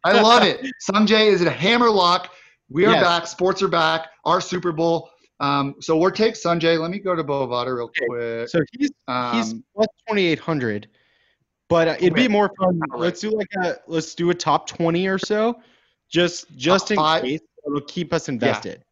I 0.02 0.22
love 0.22 0.44
it. 0.44 0.64
Sung 0.80 1.06
J 1.06 1.28
is 1.28 1.42
a 1.42 1.50
hammer 1.50 1.90
lock. 1.90 2.30
We 2.70 2.86
are 2.86 2.92
Yes. 2.92 3.02
back. 3.02 3.26
Sports 3.26 3.62
are 3.62 3.68
back. 3.68 4.08
Our 4.24 4.40
Super 4.40 4.72
Bowl. 4.72 5.10
Um, 5.40 5.74
so 5.80 5.96
we'll 5.96 6.10
take 6.10 6.34
Sungjae. 6.34 6.80
Let 6.80 6.90
me 6.90 6.98
go 6.98 7.14
to 7.14 7.22
Bovada 7.22 7.74
real 7.76 7.90
quick. 8.08 8.48
So 8.48 8.60
he's 8.72 8.88
he's 8.88 9.52
Um, 9.52 9.64
plus 9.74 9.86
2,800. 10.08 10.88
But 11.68 11.88
uh, 11.88 11.96
it'd 11.98 12.14
be 12.14 12.28
more 12.28 12.50
fun. 12.60 12.80
Let's 12.96 13.20
do 13.20 13.30
like 13.30 13.48
a 13.62 13.74
let's 13.88 14.14
do 14.14 14.30
a 14.30 14.34
top 14.34 14.68
20 14.68 15.06
or 15.08 15.18
so, 15.18 15.60
just 16.08 16.54
just 16.56 16.90
in 16.92 16.96
five? 16.96 17.24
case 17.24 17.40
it'll 17.66 17.80
keep 17.82 18.12
us 18.12 18.28
invested. 18.28 18.84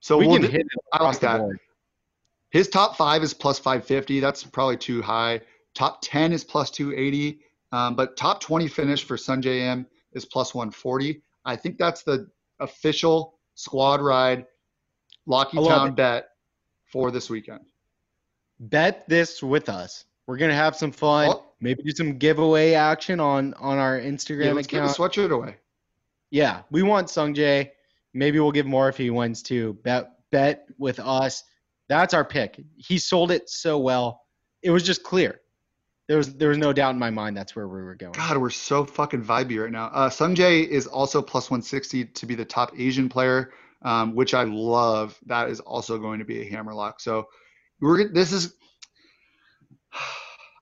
so 0.00 0.18
we 0.18 0.26
we'll 0.26 0.36
can 0.36 0.42
do- 0.46 0.52
hit 0.52 0.60
it 0.60 0.66
I 0.92 0.96
across 0.96 1.14
like 1.14 1.20
the 1.20 1.26
that. 1.28 1.38
board. 1.38 1.58
His 2.50 2.68
top 2.68 2.96
five 2.96 3.22
is 3.22 3.32
plus 3.34 3.58
550. 3.58 4.20
That's 4.20 4.44
probably 4.44 4.76
too 4.76 5.00
high. 5.02 5.40
Top 5.74 5.98
10 6.02 6.32
is 6.32 6.44
plus 6.44 6.70
280. 6.70 7.40
Um, 7.72 7.94
but 7.94 8.16
top 8.16 8.40
20 8.40 8.68
finish 8.68 9.04
for 9.04 9.16
Sungjae 9.16 9.60
Im 9.72 9.86
is 10.12 10.24
plus 10.24 10.54
140. 10.54 11.22
I 11.44 11.56
think 11.56 11.76
that's 11.78 12.02
the 12.02 12.28
official 12.60 13.38
squad 13.54 14.00
ride 14.00 14.46
Locky 15.28 15.58
I 15.58 15.60
love 15.60 15.70
Town 15.70 15.94
bet 15.94 16.30
for 16.86 17.10
this 17.10 17.28
weekend. 17.28 17.60
Bet 18.58 19.06
this 19.08 19.42
with 19.42 19.68
us. 19.68 20.06
We're 20.26 20.38
gonna 20.38 20.54
have 20.54 20.74
some 20.74 20.90
fun. 20.90 21.28
Oh. 21.30 21.44
Maybe 21.60 21.82
do 21.82 21.90
some 21.90 22.18
giveaway 22.18 22.72
action 22.72 23.20
on 23.20 23.54
on 23.54 23.78
our 23.78 23.98
Instagram 23.98 24.46
Yeah, 24.46 24.52
let's 24.52 24.66
give 24.66 24.82
a 24.82 24.88
sweatshirt 24.88 25.30
away. 25.30 25.56
Yeah, 26.30 26.62
we 26.70 26.82
want 26.82 27.08
Sungjae. 27.08 27.70
Maybe 28.14 28.40
we'll 28.40 28.52
give 28.52 28.66
more 28.66 28.88
if 28.88 28.96
he 28.96 29.10
wins 29.10 29.42
too. 29.42 29.78
Bet 29.84 30.10
bet 30.30 30.66
with 30.78 30.98
us. 30.98 31.44
That's 31.88 32.14
our 32.14 32.24
pick. 32.24 32.60
He 32.76 32.98
sold 32.98 33.30
it 33.30 33.50
so 33.50 33.78
well. 33.78 34.22
It 34.62 34.70
was 34.70 34.82
just 34.82 35.02
clear. 35.02 35.40
There 36.06 36.16
was 36.16 36.34
there 36.34 36.48
was 36.48 36.58
no 36.58 36.72
doubt 36.72 36.94
in 36.94 36.98
my 36.98 37.10
mind 37.10 37.36
that's 37.36 37.54
where 37.54 37.68
we 37.68 37.82
were 37.82 37.94
going. 37.94 38.12
God, 38.12 38.38
we're 38.38 38.48
so 38.48 38.86
fucking 38.86 39.22
vibey 39.22 39.62
right 39.62 39.70
now. 39.70 39.86
Uh, 39.86 40.08
Sungjae 40.08 40.66
is 40.66 40.86
also 40.86 41.20
plus 41.20 41.50
160 41.50 42.06
to 42.06 42.26
be 42.26 42.34
the 42.34 42.46
top 42.46 42.72
Asian 42.78 43.10
player, 43.10 43.52
um, 43.82 44.14
which 44.14 44.34
I 44.34 44.44
love. 44.44 45.18
That 45.26 45.50
is 45.50 45.60
also 45.60 45.98
going 45.98 46.18
to 46.18 46.24
be 46.24 46.42
a 46.42 46.50
hammer 46.50 46.74
lock. 46.74 47.00
So 47.00 47.26
we're 47.80 48.08
this 48.08 48.32
is. 48.32 48.54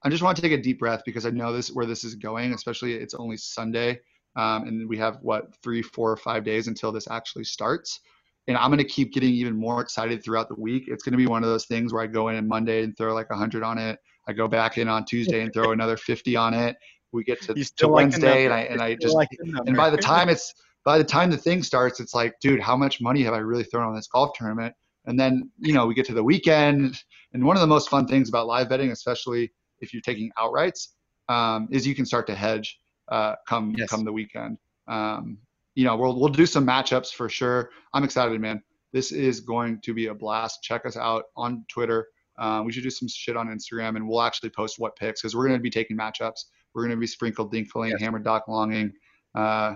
I 0.03 0.09
just 0.09 0.23
want 0.23 0.35
to 0.37 0.41
take 0.41 0.53
a 0.53 0.61
deep 0.61 0.79
breath 0.79 1.01
because 1.05 1.25
I 1.25 1.31
know 1.31 1.51
this 1.51 1.69
where 1.69 1.85
this 1.85 2.03
is 2.03 2.15
going. 2.15 2.53
Especially 2.53 2.93
it's 2.93 3.15
only 3.15 3.35
Sunday, 3.35 3.99
um, 4.35 4.63
and 4.67 4.87
we 4.87 4.97
have 4.97 5.17
what 5.21 5.55
three, 5.61 5.81
four, 5.81 6.11
or 6.11 6.17
five 6.17 6.43
days 6.43 6.67
until 6.67 6.91
this 6.91 7.09
actually 7.09 7.43
starts. 7.43 7.99
And 8.47 8.55
I'm 8.55 8.69
going 8.69 8.77
to 8.77 8.85
keep 8.85 9.11
getting 9.11 9.31
even 9.31 9.57
more 9.57 9.81
excited 9.81 10.23
throughout 10.23 10.47
the 10.47 10.55
week. 10.55 10.85
It's 10.87 11.03
going 11.03 11.11
to 11.11 11.17
be 11.17 11.27
one 11.27 11.43
of 11.43 11.49
those 11.49 11.65
things 11.65 11.91
where 11.91 12.01
I 12.01 12.07
go 12.07 12.29
in 12.29 12.37
on 12.37 12.47
Monday 12.47 12.81
and 12.83 12.95
throw 12.95 13.13
like 13.13 13.29
100 13.29 13.61
on 13.61 13.77
it. 13.77 13.99
I 14.25 14.33
go 14.33 14.47
back 14.47 14.77
in 14.77 14.87
on 14.87 15.03
Tuesday 15.03 15.41
and 15.41 15.51
throw 15.51 15.71
another 15.71 15.97
50 15.97 16.37
on 16.37 16.53
it. 16.53 16.77
We 17.11 17.25
get 17.25 17.41
to, 17.41 17.53
to 17.53 17.87
like 17.87 18.03
Wednesday 18.03 18.45
and. 18.45 18.53
I 18.53 18.59
and 18.61 18.81
I 18.81 18.95
just 18.95 19.17
and 19.65 19.75
by 19.75 19.89
the 19.89 19.97
time 19.97 20.29
it's 20.29 20.53
by 20.87 20.97
the 20.97 21.03
time 21.03 21.29
the 21.29 21.37
thing 21.37 21.61
starts, 21.63 21.99
it's 21.99 22.13
like, 22.15 22.39
dude, 22.39 22.61
how 22.61 22.77
much 22.77 23.01
money 23.01 23.21
have 23.23 23.33
I 23.33 23.39
really 23.39 23.65
thrown 23.65 23.85
on 23.89 23.93
this 23.93 24.07
golf 24.07 24.29
tournament? 24.37 24.73
And 25.05 25.19
then 25.19 25.51
you 25.59 25.73
know 25.73 25.85
we 25.85 25.93
get 25.93 26.05
to 26.05 26.13
the 26.13 26.23
weekend, 26.23 27.03
and 27.33 27.43
one 27.43 27.57
of 27.57 27.61
the 27.61 27.67
most 27.67 27.89
fun 27.89 28.07
things 28.07 28.29
about 28.29 28.47
live 28.47 28.69
betting, 28.69 28.91
especially 28.91 29.51
if 29.81 29.91
you're 29.91 30.01
taking 30.01 30.31
outrights, 30.39 30.81
um, 31.27 31.67
is 31.71 31.85
you 31.85 31.93
can 31.93 32.05
start 32.05 32.25
to 32.27 32.35
hedge 32.35 32.79
uh, 33.09 33.35
come 33.49 33.73
Yes. 33.77 33.89
come 33.89 34.05
the 34.05 34.13
weekend. 34.13 34.57
Um, 34.87 35.37
you 35.75 35.83
know, 35.83 35.97
we'll 35.97 36.17
we'll 36.17 36.29
do 36.29 36.45
some 36.45 36.65
matchups 36.65 37.11
for 37.13 37.27
sure. 37.27 37.69
I'm 37.93 38.05
excited, 38.05 38.39
man. 38.39 38.63
This 38.93 39.11
is 39.11 39.41
going 39.41 39.81
to 39.81 39.93
be 39.93 40.05
a 40.07 40.13
blast. 40.15 40.63
Check 40.63 40.85
us 40.85 40.95
out 40.95 41.25
on 41.35 41.65
Twitter. 41.69 42.07
Uh, 42.39 42.61
we 42.65 42.71
should 42.71 42.83
do 42.83 42.89
some 42.89 43.09
shit 43.09 43.35
on 43.35 43.47
Instagram, 43.49 43.97
and 43.97 44.07
we'll 44.07 44.21
actually 44.21 44.51
post 44.51 44.79
what 44.79 44.95
picks 44.95 45.21
because 45.21 45.35
we're 45.35 45.47
going 45.47 45.59
to 45.59 45.63
be 45.69 45.69
taking 45.69 45.97
matchups. 45.97 46.45
We're 46.73 46.83
going 46.83 46.95
to 46.95 47.03
be 47.07 47.07
sprinkled, 47.07 47.53
dinkling, 47.53 47.91
Yes. 47.91 48.01
hammer, 48.01 48.19
dock, 48.19 48.47
longing. 48.47 48.93
Uh, 49.35 49.75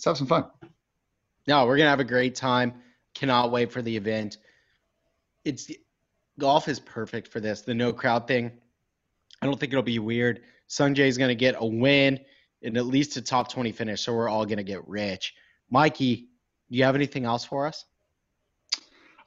let's 0.00 0.06
have 0.06 0.16
some 0.16 0.26
fun. 0.26 0.46
No, 1.46 1.66
we're 1.66 1.76
gonna 1.76 1.90
have 1.90 2.00
a 2.00 2.04
great 2.04 2.34
time. 2.34 2.72
Cannot 3.12 3.50
wait 3.50 3.70
for 3.70 3.82
the 3.82 3.94
event. 3.94 4.38
It's 5.44 5.70
golf 6.38 6.68
is 6.68 6.80
perfect 6.80 7.28
for 7.28 7.38
this. 7.38 7.60
The 7.60 7.74
no 7.74 7.92
crowd 7.92 8.26
thing. 8.26 8.50
I 9.42 9.46
don't 9.46 9.60
think 9.60 9.72
it'll 9.72 9.82
be 9.82 9.98
weird. 9.98 10.40
Sungjae's 10.70 11.18
gonna 11.18 11.34
get 11.34 11.54
a 11.58 11.66
win 11.66 12.18
and 12.62 12.78
at 12.78 12.86
least 12.86 13.18
a 13.18 13.22
top 13.22 13.52
twenty 13.52 13.72
finish, 13.72 14.00
so 14.00 14.14
we're 14.14 14.30
all 14.30 14.46
gonna 14.46 14.62
get 14.62 14.88
rich. 14.88 15.34
Mikey, 15.68 16.28
do 16.70 16.78
you 16.78 16.84
have 16.84 16.94
anything 16.94 17.26
else 17.26 17.44
for 17.44 17.66
us? 17.66 17.84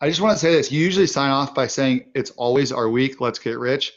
I 0.02 0.10
just 0.10 0.22
want 0.22 0.34
to 0.34 0.40
say 0.40 0.54
this. 0.54 0.72
You 0.72 0.84
usually 0.84 1.08
sign 1.08 1.30
off 1.30 1.54
by 1.54 1.68
saying 1.68 2.12
it's 2.16 2.32
always 2.32 2.72
our 2.72 2.90
week. 2.90 3.22
Let's 3.22 3.38
get 3.38 3.60
rich. 3.60 3.94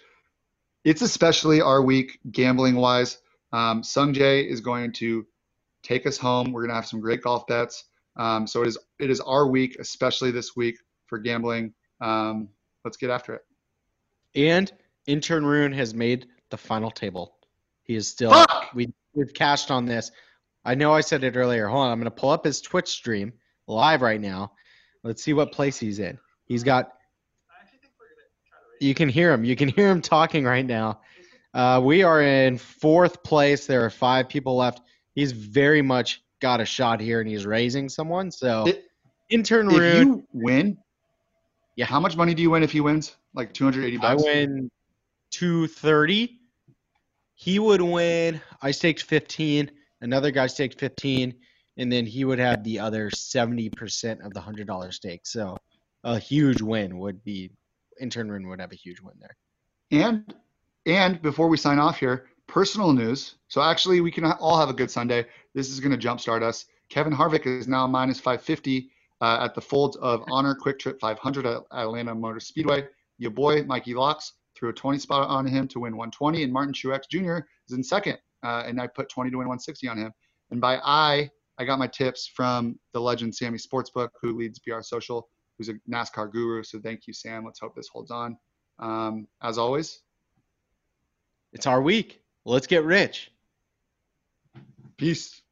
It's 0.84 1.00
especially 1.00 1.62
our 1.62 1.82
week 1.82 2.20
gambling 2.30 2.76
wise. 2.76 3.18
Um, 3.52 3.82
Sungjae 3.82 4.46
is 4.46 4.60
going 4.60 4.92
to 4.92 5.26
take 5.86 6.06
us 6.06 6.18
home. 6.18 6.52
We're 6.52 6.62
going 6.62 6.70
to 6.70 6.74
have 6.74 6.86
some 6.86 7.00
great 7.00 7.22
golf 7.22 7.46
bets. 7.46 7.84
Um, 8.16 8.46
so 8.46 8.62
it 8.62 8.68
is 8.68 8.78
it 8.98 9.10
is 9.10 9.20
our 9.20 9.46
week, 9.46 9.76
especially 9.78 10.30
this 10.30 10.56
week 10.56 10.78
for 11.06 11.18
gambling. 11.18 11.74
Um, 12.00 12.48
let's 12.84 12.96
get 12.96 13.10
after 13.10 13.34
it. 13.34 13.42
And 14.34 14.72
intern 15.06 15.44
Rune 15.44 15.72
has 15.72 15.94
made 15.94 16.26
the 16.50 16.56
final 16.56 16.90
table. 16.90 17.36
He 17.82 17.94
is 17.94 18.08
still 18.08 18.30
Fuck! 18.30 18.70
we 18.74 18.92
we've 19.14 19.32
cashed 19.32 19.70
on 19.70 19.84
this. 19.84 20.10
I 20.64 20.74
know 20.74 20.92
I 20.92 21.02
said 21.02 21.22
it 21.24 21.36
earlier. 21.36 21.68
Hold 21.68 21.86
on, 21.86 21.92
I'm 21.92 22.00
gonna 22.00 22.10
pull 22.10 22.30
up 22.30 22.44
his 22.44 22.60
Twitch 22.60 22.88
stream 22.88 23.32
live 23.66 24.02
right 24.02 24.20
now. 24.20 24.52
Let's 25.04 25.22
see 25.22 25.34
what 25.34 25.52
place 25.52 25.78
he's 25.78 25.98
in. 25.98 26.18
He's 26.46 26.64
got. 26.64 26.92
You 28.80 28.94
can 28.94 29.08
hear 29.08 29.32
him. 29.32 29.44
You 29.44 29.56
can 29.56 29.68
hear 29.68 29.90
him 29.90 30.02
talking 30.02 30.44
right 30.44 30.66
now. 30.66 31.00
Uh, 31.54 31.80
we 31.82 32.02
are 32.02 32.20
in 32.20 32.58
fourth 32.58 33.22
place. 33.22 33.66
There 33.66 33.84
are 33.84 33.90
five 33.90 34.28
people 34.28 34.56
left. 34.56 34.80
He's 35.16 35.32
very 35.32 35.82
much 35.82 36.22
got 36.40 36.60
a 36.60 36.64
shot 36.64 37.00
here, 37.00 37.20
and 37.20 37.28
he's 37.28 37.44
raising 37.46 37.88
someone. 37.88 38.30
So 38.30 38.66
It- 38.68 38.84
intern 39.30 39.68
If 39.72 40.04
you 40.04 40.24
win, 40.32 40.78
Yeah. 41.74 41.84
How 41.84 42.00
much 42.00 42.16
money 42.16 42.32
do 42.32 42.40
you 42.40 42.50
win 42.50 42.62
if 42.62 42.72
he 42.72 42.80
wins? 42.80 43.16
Like 43.34 43.52
280 43.52 43.98
bucks. 43.98 44.22
I 44.22 44.26
win 44.26 44.70
230. 45.30 46.40
He 47.34 47.58
would 47.58 47.82
win. 47.82 48.40
I 48.62 48.70
staked 48.70 49.02
15. 49.02 49.70
Another 50.00 50.30
guy 50.30 50.46
staked 50.46 50.78
15. 50.78 51.34
And 51.76 51.92
then 51.92 52.06
he 52.06 52.24
would 52.24 52.38
have 52.38 52.64
the 52.64 52.78
other 52.78 53.10
70% 53.10 54.24
of 54.24 54.32
the 54.32 54.40
$100 54.40 54.94
stake. 54.94 55.26
So 55.26 55.58
a 56.02 56.18
huge 56.18 56.62
win 56.62 56.98
would 56.98 57.22
be, 57.24 57.50
intern 58.00 58.30
Rune 58.30 58.48
would 58.48 58.60
have 58.60 58.72
a 58.72 58.76
huge 58.76 59.00
win 59.00 59.14
there. 59.20 59.36
And 59.90 60.34
and 60.86 61.20
before 61.20 61.48
we 61.48 61.58
sign 61.58 61.78
off 61.78 61.98
here, 61.98 62.28
personal 62.46 62.92
news. 62.92 63.36
So 63.48 63.62
actually, 63.62 64.00
we 64.00 64.10
can 64.10 64.24
all 64.24 64.58
have 64.58 64.68
a 64.68 64.74
good 64.74 64.90
Sunday. 64.90 65.26
This 65.54 65.70
is 65.70 65.80
going 65.80 65.98
to 65.98 66.08
jumpstart 66.08 66.42
us. 66.42 66.66
Kevin 66.88 67.12
Harvick 67.12 67.46
is 67.46 67.66
now 67.66 67.86
minus 67.86 68.18
550 68.20 68.90
uh, 69.20 69.38
at 69.40 69.54
the 69.54 69.60
folds 69.60 69.96
of 69.96 70.22
Honor 70.30 70.54
QuikTrip 70.54 71.00
500 71.00 71.46
at 71.46 71.62
Atlanta 71.72 72.14
Motor 72.14 72.40
Speedway. 72.40 72.86
Your 73.18 73.30
boy 73.30 73.62
Mikey 73.64 73.94
Locks 73.94 74.34
threw 74.56 74.68
a 74.68 74.72
20 74.72 74.98
spot 74.98 75.28
on 75.28 75.46
him 75.46 75.66
to 75.68 75.80
win 75.80 75.96
120, 75.96 76.44
and 76.44 76.52
Martin 76.52 76.72
Truex 76.72 77.08
Jr. 77.10 77.46
is 77.68 77.76
in 77.76 77.82
second 77.82 78.18
uh, 78.42 78.62
and 78.66 78.80
I 78.80 78.86
put 78.86 79.08
20 79.08 79.30
to 79.30 79.36
win 79.38 79.48
160 79.48 79.88
on 79.88 79.98
him. 79.98 80.12
And 80.50 80.60
by 80.60 80.78
I, 80.84 81.30
I 81.58 81.64
got 81.64 81.78
my 81.78 81.86
tips 81.86 82.26
from 82.26 82.78
the 82.92 83.00
legend 83.00 83.34
Sammy 83.34 83.58
Sportsbook, 83.58 84.10
who 84.20 84.36
leads 84.36 84.60
BR 84.60 84.80
Social, 84.82 85.28
who's 85.58 85.68
a 85.68 85.74
NASCAR 85.90 86.30
guru. 86.30 86.62
So 86.62 86.78
thank 86.78 87.06
you, 87.06 87.12
Sam. 87.12 87.44
Let's 87.44 87.58
hope 87.58 87.74
this 87.74 87.88
holds 87.88 88.10
on. 88.10 88.36
Um, 88.78 89.26
as 89.42 89.58
always, 89.58 90.00
It's 91.52 91.66
our 91.66 91.80
week. 91.80 92.20
Let's 92.48 92.68
get 92.68 92.84
rich. 92.84 93.32
peace. 94.96 95.42